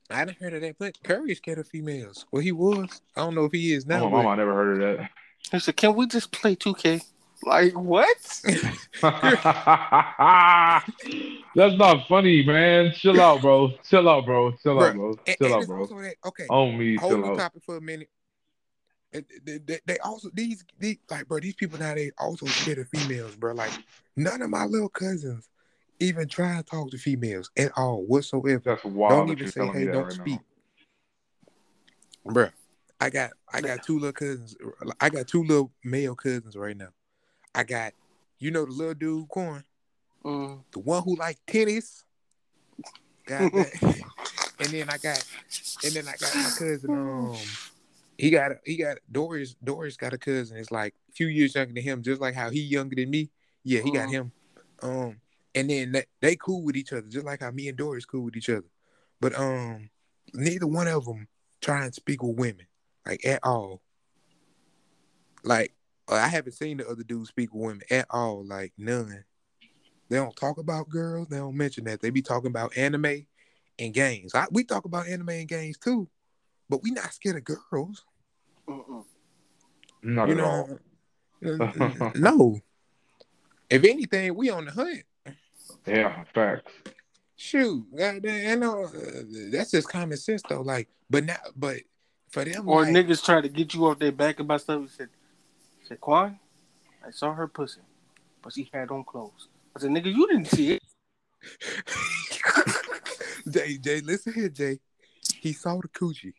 [0.10, 2.26] I didn't heard of that, but Curry is scared of females.
[2.32, 3.02] Well, he was.
[3.16, 4.04] I don't know if he is No, now.
[4.06, 5.10] Oh, my mama I never heard of that.
[5.52, 7.02] He said, "Can we just play 2K?"
[7.44, 8.18] Like what?
[11.56, 12.92] That's not funny, man.
[12.94, 13.72] Chill out, bro.
[13.90, 14.52] Chill out, bro.
[14.64, 15.14] Chill out, bro.
[15.16, 15.80] Chill and out, it's bro.
[15.82, 17.38] also that- okay, On me, hold chill the out.
[17.38, 18.10] topic for a minute.
[19.12, 23.36] They, they, they also these, these like bro these people nowadays also scared of females
[23.36, 23.74] bro like
[24.16, 25.50] none of my little cousins
[26.00, 29.10] even try to talk to females at all whatsoever That's wild.
[29.10, 30.40] don't that even say hey don't right speak
[32.26, 32.32] now.
[32.32, 32.50] bro
[33.02, 34.56] I got I got two little cousins
[35.02, 36.90] I got two little male cousins right now
[37.54, 37.94] I got
[38.40, 39.64] you know the little dude corn
[40.24, 40.64] Mm.
[40.72, 42.06] the one who like tennis
[43.26, 43.72] got that
[44.60, 45.24] and then I got
[45.84, 47.58] and then I got my cousin um
[48.22, 51.74] he got he got Doris Doris got a cousin it's like a few years younger
[51.74, 53.32] than him just like how he younger than me.
[53.64, 54.12] Yeah he got Mhm.
[54.12, 54.32] him.
[54.84, 55.22] Um
[55.56, 58.26] and then they, they cool with each other just like how me and Doris cool
[58.26, 58.70] with each other.
[59.20, 59.90] But um
[60.36, 61.28] neither one of them
[61.62, 62.68] try and speak with women
[63.08, 63.82] like at all.
[65.44, 65.74] Like
[66.08, 69.26] I haven't seen the other dudes speak with women at all like none.
[70.10, 72.02] They don't talk about girls they don't mention that.
[72.02, 73.26] They be talking about anime
[73.80, 74.36] and games.
[74.36, 76.08] I, we talk about anime and games too
[76.70, 78.06] but we not scared of girls
[78.72, 79.04] Mm-mm.
[80.04, 80.68] Not you at all.
[81.42, 81.72] know, n-
[82.02, 82.60] n- no.
[83.70, 85.04] If anything, we on the hunt.
[85.86, 86.72] Yeah, facts.
[87.36, 88.90] Shoot, goddamn, I know uh,
[89.52, 90.62] that's just common sense though.
[90.62, 91.78] Like, but now, but
[92.30, 94.82] for them, Or like, niggas try to get you off their back about stuff.
[94.82, 95.10] He said,
[95.88, 96.38] said Quan,
[97.06, 97.82] I saw her pussy,
[98.44, 99.48] but she had on clothes.
[99.76, 100.84] I said, nigga, you didn't see it.
[103.50, 104.80] Jay, Jay, listen here, Jay.
[105.40, 106.34] He saw the coochie,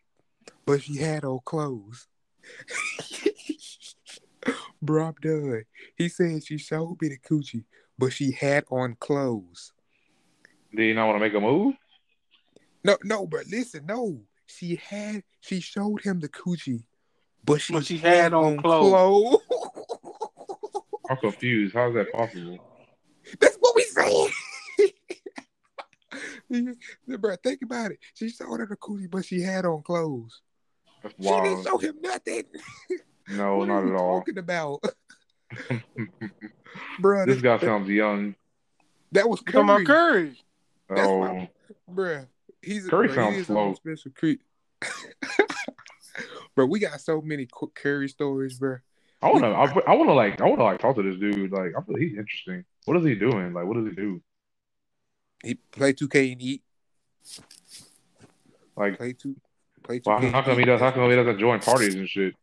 [0.65, 2.07] but she had on clothes.
[4.83, 5.65] Bro, I'm done.
[5.97, 7.65] He said she showed me the coochie,
[7.99, 9.73] but she had on clothes.
[10.75, 11.75] Do you not want to make a move?
[12.85, 14.21] No, no, but listen, no.
[14.47, 16.85] She had she showed him the coochie,
[17.45, 18.91] but she, But she had on clothes.
[18.91, 19.37] clothes.
[21.09, 21.75] I'm confused.
[21.75, 22.59] How is that possible?
[23.41, 24.31] That's what we saying.
[27.19, 27.99] bro, think about it.
[28.15, 30.43] She showed him the coochie, but she had on clothes.
[31.03, 32.45] That's She didn't show him nothing.
[33.29, 34.19] No, what not are you at all.
[34.21, 34.81] talking about,
[36.99, 37.25] bro?
[37.25, 38.35] this that, guy sounds young.
[39.13, 40.37] that was You talking about Curry, Curry?
[40.89, 41.51] That's Oh, why-
[41.89, 42.27] bro.
[42.61, 43.69] He's Curry bro, sounds he slow.
[43.69, 44.43] on special creep.
[46.57, 48.79] bro, we got so many Cu- Curry stories, bro.
[49.23, 49.51] I want to.
[49.51, 50.41] I, I want to like.
[50.41, 51.53] I want to like talk to this dude.
[51.53, 52.65] Like, I feel he's interesting.
[52.87, 53.53] What is he doing?
[53.55, 54.21] Like, what does he do?
[55.45, 56.63] He play 2K and eat.
[58.77, 59.37] Like, Play two.
[59.83, 60.07] Play 2K.
[60.07, 60.81] Well, how come he does?
[60.81, 62.35] How come he doesn't join parties and shit?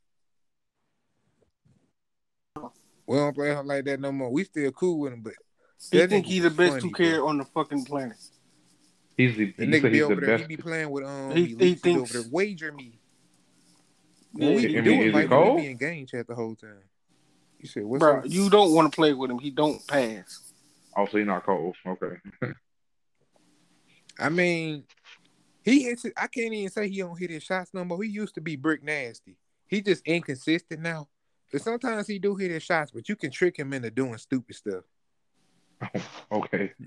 [3.07, 4.29] We don't play him like that no more.
[4.31, 5.33] We still cool with him, but
[5.91, 7.27] He think he's the best two K bro.
[7.27, 8.17] on the fucking planet.
[9.17, 10.37] He's the, The he nigga said be he's over the there.
[10.37, 10.49] best.
[10.49, 11.31] He be playing with um.
[11.31, 12.31] He- He, he be thinks- over there.
[12.31, 12.99] Wager me.
[14.35, 15.77] Yeah, When we he I do mean, do is it he like we be in
[15.77, 16.83] game chat the whole time.
[17.59, 18.23] You said what's Bro, up?
[18.27, 19.39] you don't want to play with him.
[19.39, 20.53] He don't pass.
[20.95, 21.75] Oh, so he's not cold.
[21.85, 22.15] Okay.
[24.19, 24.83] I mean,
[25.63, 26.13] he hits it.
[26.17, 28.01] I can't even say he don't hit his shots no more.
[28.03, 29.37] He used to be brick nasty.
[29.67, 31.07] He just inconsistent now.
[31.51, 34.55] But sometimes he do hit his shots, but you can trick him into doing stupid
[34.55, 34.83] stuff.
[36.31, 36.73] okay.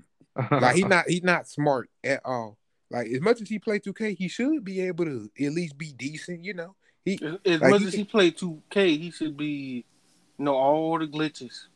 [0.49, 2.57] Like he not he's not smart at all.
[2.89, 5.91] Like as much as he play 2K, he should be able to at least be
[5.93, 6.75] decent, you know.
[7.05, 9.85] He As, as Like, much he as he play two K, he should be
[10.39, 11.67] know all the glitches.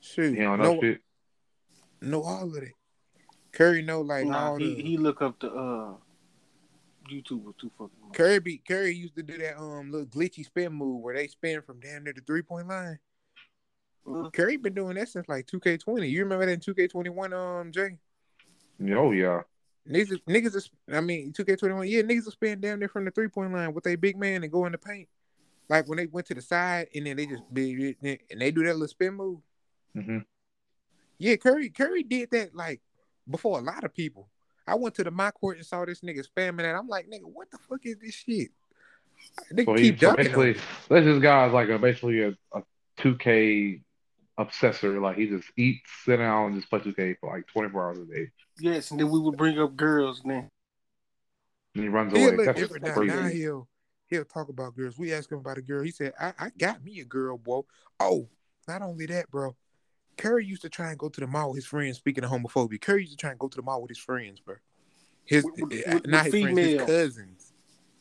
[0.00, 1.00] shoot He don't know know, shit.
[2.00, 2.72] know all of it.
[3.52, 5.94] Curry know like Nah, all he, the he look up the uh
[7.10, 8.16] YouTube was too fucking much.
[8.16, 11.62] Curry be, Curry used to do that um little glitchy spin move where they spin
[11.62, 12.98] from damn near the three point line.
[14.06, 16.10] Uh, Curry been doing that since like 2K20.
[16.10, 17.98] You remember that in 2K21, um, Jay?
[18.94, 19.42] Oh yeah.
[19.88, 23.28] Niggas, niggas is, I mean, 2K21, yeah, niggas will spin down there from the three
[23.28, 25.08] point line with a big man and go in the paint.
[25.68, 28.64] Like when they went to the side and then they just be and they do
[28.64, 29.38] that little spin move.
[29.94, 30.18] hmm
[31.18, 32.80] Yeah, Curry, Curry did that like
[33.28, 34.28] before a lot of people.
[34.66, 36.74] I went to the my court and saw this nigga spamming that.
[36.76, 38.50] I'm like, nigga, what the fuck is this shit?
[39.50, 40.34] They So he keep so dunking.
[40.34, 40.56] on basically, it.
[40.88, 42.62] this this guy's like a basically a, a
[42.98, 43.82] 2K
[44.38, 45.00] obsessor.
[45.00, 48.04] Like he just eats, sit down, and just play 2K for like 24 hours a
[48.04, 48.30] day.
[48.58, 50.20] yes, and then we would bring up girls.
[50.22, 50.48] And then
[51.74, 52.36] And he runs He a away.
[52.36, 52.94] little That's different now.
[52.94, 53.14] crazy.
[53.14, 53.68] Now he'll
[54.06, 54.98] he'll talk about girls.
[54.98, 55.82] We asked him about a girl.
[55.82, 57.64] He said, I, I got me a girl, bro.
[57.98, 58.28] Oh,
[58.68, 59.56] not only that, bro.
[60.22, 61.96] Curry used to try and go to the mall with his friends.
[61.96, 64.38] Speaking of homophobia, Curry used to try and go to the mall with his friends,
[64.38, 64.54] bro.
[65.24, 67.52] His With- with- uh, not with his friends, his cousins,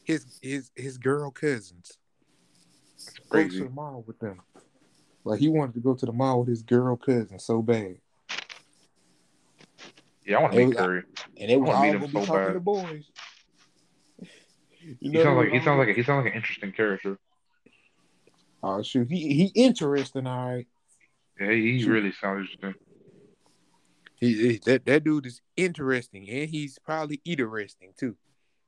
[0.03, 1.97] his his his girl cousins.
[3.27, 4.41] Go to the mall with them.
[5.23, 7.97] Like he wanted to go to the mall with his girl cousin so bad,
[10.23, 11.03] Yeah, I want to It meet Curry.
[11.39, 12.53] and they was wanna all meet gonna him be so talking bad.
[12.53, 13.11] to boys.
[14.83, 17.17] You He sounds like he sounds like a, he sounds like an interesting character.
[18.63, 20.67] Oh shoot, he he interesting, all right.
[21.41, 22.85] Yeah, he really sounds interesting.
[24.15, 28.15] He, he- that that dude is interesting, and he's probably interesting too.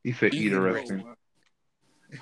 [0.03, 1.05] He said He's interesting.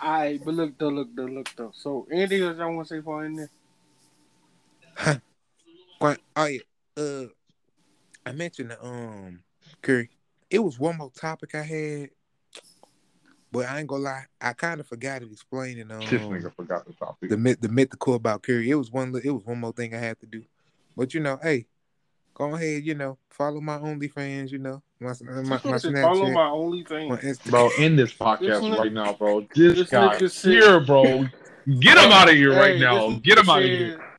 [0.02, 1.72] All right, but look though, look though, look though.
[1.74, 5.22] So anything else I want to say for in there?
[6.00, 6.60] But oh yeah,
[6.98, 7.26] uh,
[8.26, 9.44] I mentioned the um
[9.82, 10.10] Curry.
[10.50, 12.10] It was one more topic I had,
[13.52, 16.86] but I ain't gonna lie, I kind of forgot it explaining um This nigga forgot
[16.86, 17.30] the topic.
[17.30, 18.70] the myth, the mythical about Curry.
[18.70, 20.44] It was one, it was one more thing I had to do,
[20.96, 21.68] but you know, hey,
[22.34, 26.34] go ahead, you know, follow my OnlyFans, you know, my my, my Snapchat, Follow my
[26.34, 27.22] my OnlyFans.
[27.22, 27.50] Instagram.
[27.50, 29.42] Bro, in this podcast This right now, bro.
[29.56, 31.28] This, this guy nigga here, bro.
[31.80, 33.12] Get him out of here right now.
[33.20, 34.11] Get him out of here.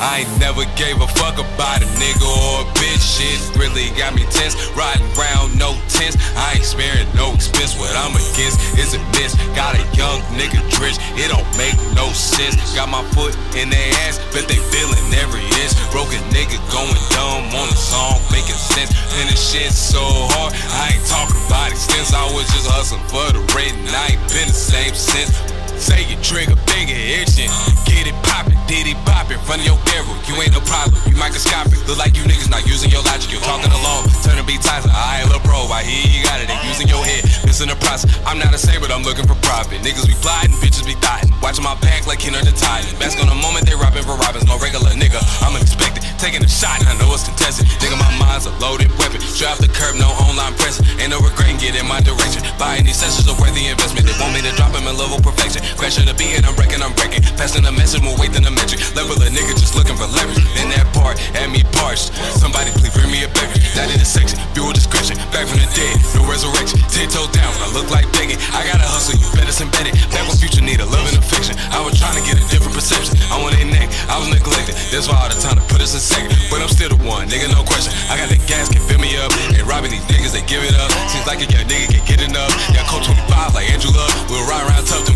[0.00, 2.98] I ain't never gave a fuck about a nigga or a bitch.
[2.98, 4.58] Shit really got me tense.
[4.74, 6.18] Riding round, no tense.
[6.34, 7.78] I ain't sparing no expense.
[7.78, 9.38] What I'm against is a miss.
[9.54, 11.00] Got a young nigga drenched.
[11.14, 12.58] It don't make no sense.
[12.74, 15.74] Got my foot in their ass, but they feeling every inch.
[15.94, 18.90] Broken nigga going dumb on the song, making sense.
[19.22, 20.02] And this shit so
[20.34, 20.54] hard.
[20.74, 22.12] I ain't talking about extents.
[22.12, 25.53] I was just hustling for the rent, and I ain't been the same since.
[25.78, 27.50] Say your trigger finger itching.
[27.84, 30.14] Get it poppin', did it pop in front of your barrel.
[30.28, 31.78] You ain't no problem, you microscopic.
[31.86, 33.30] Look like you niggas not using your logic.
[33.32, 34.90] You're talking alone, turn to be Tyson.
[34.92, 36.48] I ain't little bro, I hear you got it.
[36.48, 38.10] They using your head, missing the process.
[38.26, 39.82] I'm not a but I'm looking for profit.
[39.82, 41.30] Niggas be plotting, bitches be thotting.
[41.42, 42.90] Watching my back like Kenner the Titan.
[42.98, 44.46] Bask on the moment they robbing for robbins.
[44.46, 46.02] No regular nigga, I'm unexpected.
[46.24, 47.68] Taking a shot, and I know it's contested.
[47.84, 49.20] Nigga, my mind's a loaded weapon.
[49.36, 50.88] Drive the curb, no online pressing.
[50.96, 52.40] Ain't no regret in get in my direction.
[52.56, 54.08] Buying these sessions a worthy investment.
[54.08, 55.60] They want me to drop him in level perfection.
[55.76, 57.20] Crashing the beat and I'm wrecking, I'm wrecking.
[57.36, 58.80] Passing the message more weight than a metric.
[58.96, 60.40] Level a nigga just looking for leverage.
[60.56, 62.08] Then that part had me parched.
[62.40, 63.60] Somebody please bring me a beverage.
[63.76, 65.20] That in the section, fuel discretion.
[65.28, 66.80] Back from the dead, no resurrection.
[66.88, 68.40] Ten toe down, I look like begging.
[68.56, 69.94] I gotta hustle, you better it.
[70.08, 71.52] Back when future need a love and affection.
[71.68, 73.12] I was trying to get a different perception.
[73.28, 74.72] I want their neck, I was neglected.
[74.88, 75.60] That's why all the time
[75.94, 76.34] to in second.
[76.50, 77.94] But I'm still the one, nigga, no question.
[78.10, 79.30] I got the gas, can fill me up.
[79.54, 80.90] Ain't robbing these niggas, they give it up.
[81.06, 82.50] Seems like a young nigga can get enough.
[82.74, 84.10] Yeah, Coach 25 like Love.
[84.26, 85.13] We'll ride around tough till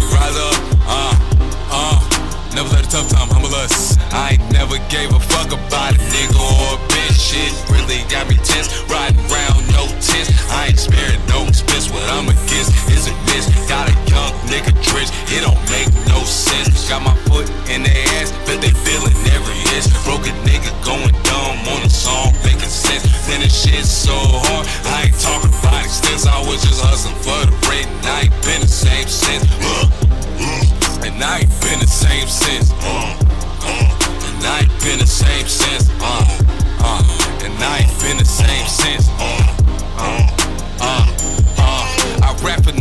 [2.89, 4.01] tough time, humble us.
[4.17, 7.21] I ain't never gave a fuck about a nigga or a bitch.
[7.21, 8.73] Shit really got me tense.
[8.89, 10.33] Riding round, no tense.
[10.49, 11.93] I ain't sparing no expense.
[11.93, 13.45] What I'm against is a miss.
[13.69, 15.13] Got a young nigga drenched.
[15.29, 16.89] It don't make no sense.
[16.89, 19.93] Got my foot in their ass, but they feeling every inch.
[20.09, 23.05] Broke a nigga going dumb on a song, making sense.
[23.29, 24.17] Then this shit so
[24.49, 24.65] hard.
[24.97, 26.25] I ain't talking about extents.
[26.25, 29.45] I was just hustling for the bread, I ain't been the same since.
[29.61, 29.93] Uh,
[30.41, 32.71] uh and I ain't been the same since.
[32.73, 35.89] And I ain't been the same since.
[35.91, 39.09] And I ain't been the same since.
[39.19, 39.57] Uh,
[39.99, 40.37] uh,
[40.81, 41.38] uh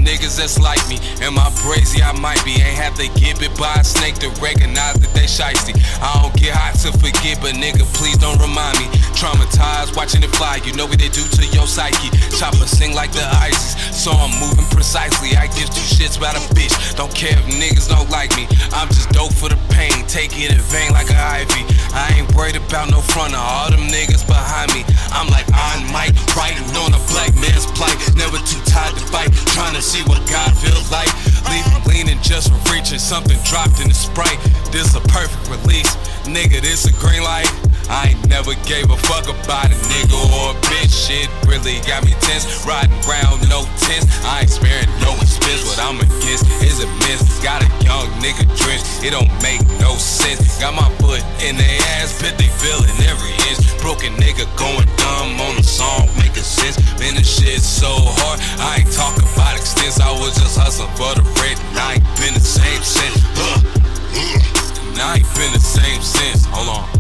[0.04, 0.98] niggas that's like me.
[1.22, 2.02] Am I brazy?
[2.02, 2.54] I might be.
[2.58, 5.76] Ain't have to get bit by a snake to recognize that they shiesty.
[6.02, 8.88] I don't get hot to forget, but nigga, please don't remind me.
[9.18, 12.10] Traumatized watching it fly, you know what they do to your psyche.
[12.38, 15.36] Chopper sing like the ISIS, so I'm moving precisely.
[15.36, 16.74] I give two shits about a bitch.
[16.96, 18.48] Don't care if niggas don't like me.
[18.72, 21.66] I'm just dope for the pain, take it in vain like an ivy.
[21.98, 24.86] I ain't worried about no front of all them niggas behind me.
[25.10, 27.98] I'm like on mic, writing on a black man's plight.
[28.14, 31.08] Never too tired to fight, trying to see what God feels like.
[31.50, 34.38] Leave him leaning just for reaching, something dropped in the sprite.
[34.70, 35.96] This a perfect release,
[36.28, 36.60] nigga.
[36.60, 37.67] This a green light.
[37.90, 40.92] I ain't never gave a fuck about a nigga or a bitch.
[40.92, 42.68] Shit really got me tense.
[42.68, 44.08] Riding round, no tense.
[44.28, 45.64] I ain't sparing no expense.
[45.64, 47.24] What I'm against is a miss.
[47.40, 49.08] Got a young nigga drenched.
[49.08, 50.60] It don't make no sense.
[50.60, 53.64] Got my foot in their ass, but they feeling every inch.
[53.80, 56.76] Broken nigga going dumb on the song, making sense.
[57.00, 58.44] Man, this shit so hard.
[58.60, 60.00] I ain't talking about extents.
[60.04, 63.24] I was just hustling for the bread, and I ain't been the same since.
[63.40, 63.64] Ugh.
[64.12, 64.92] Mm.
[64.92, 66.44] And I ain't been the same since.
[66.52, 66.98] Hold on.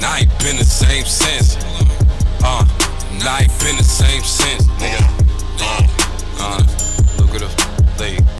[0.00, 1.56] Night been the same since.
[2.42, 2.64] Uh,
[3.24, 5.04] night been the same since, nigga.
[6.38, 6.58] Uh,
[7.18, 8.33] look at the leg.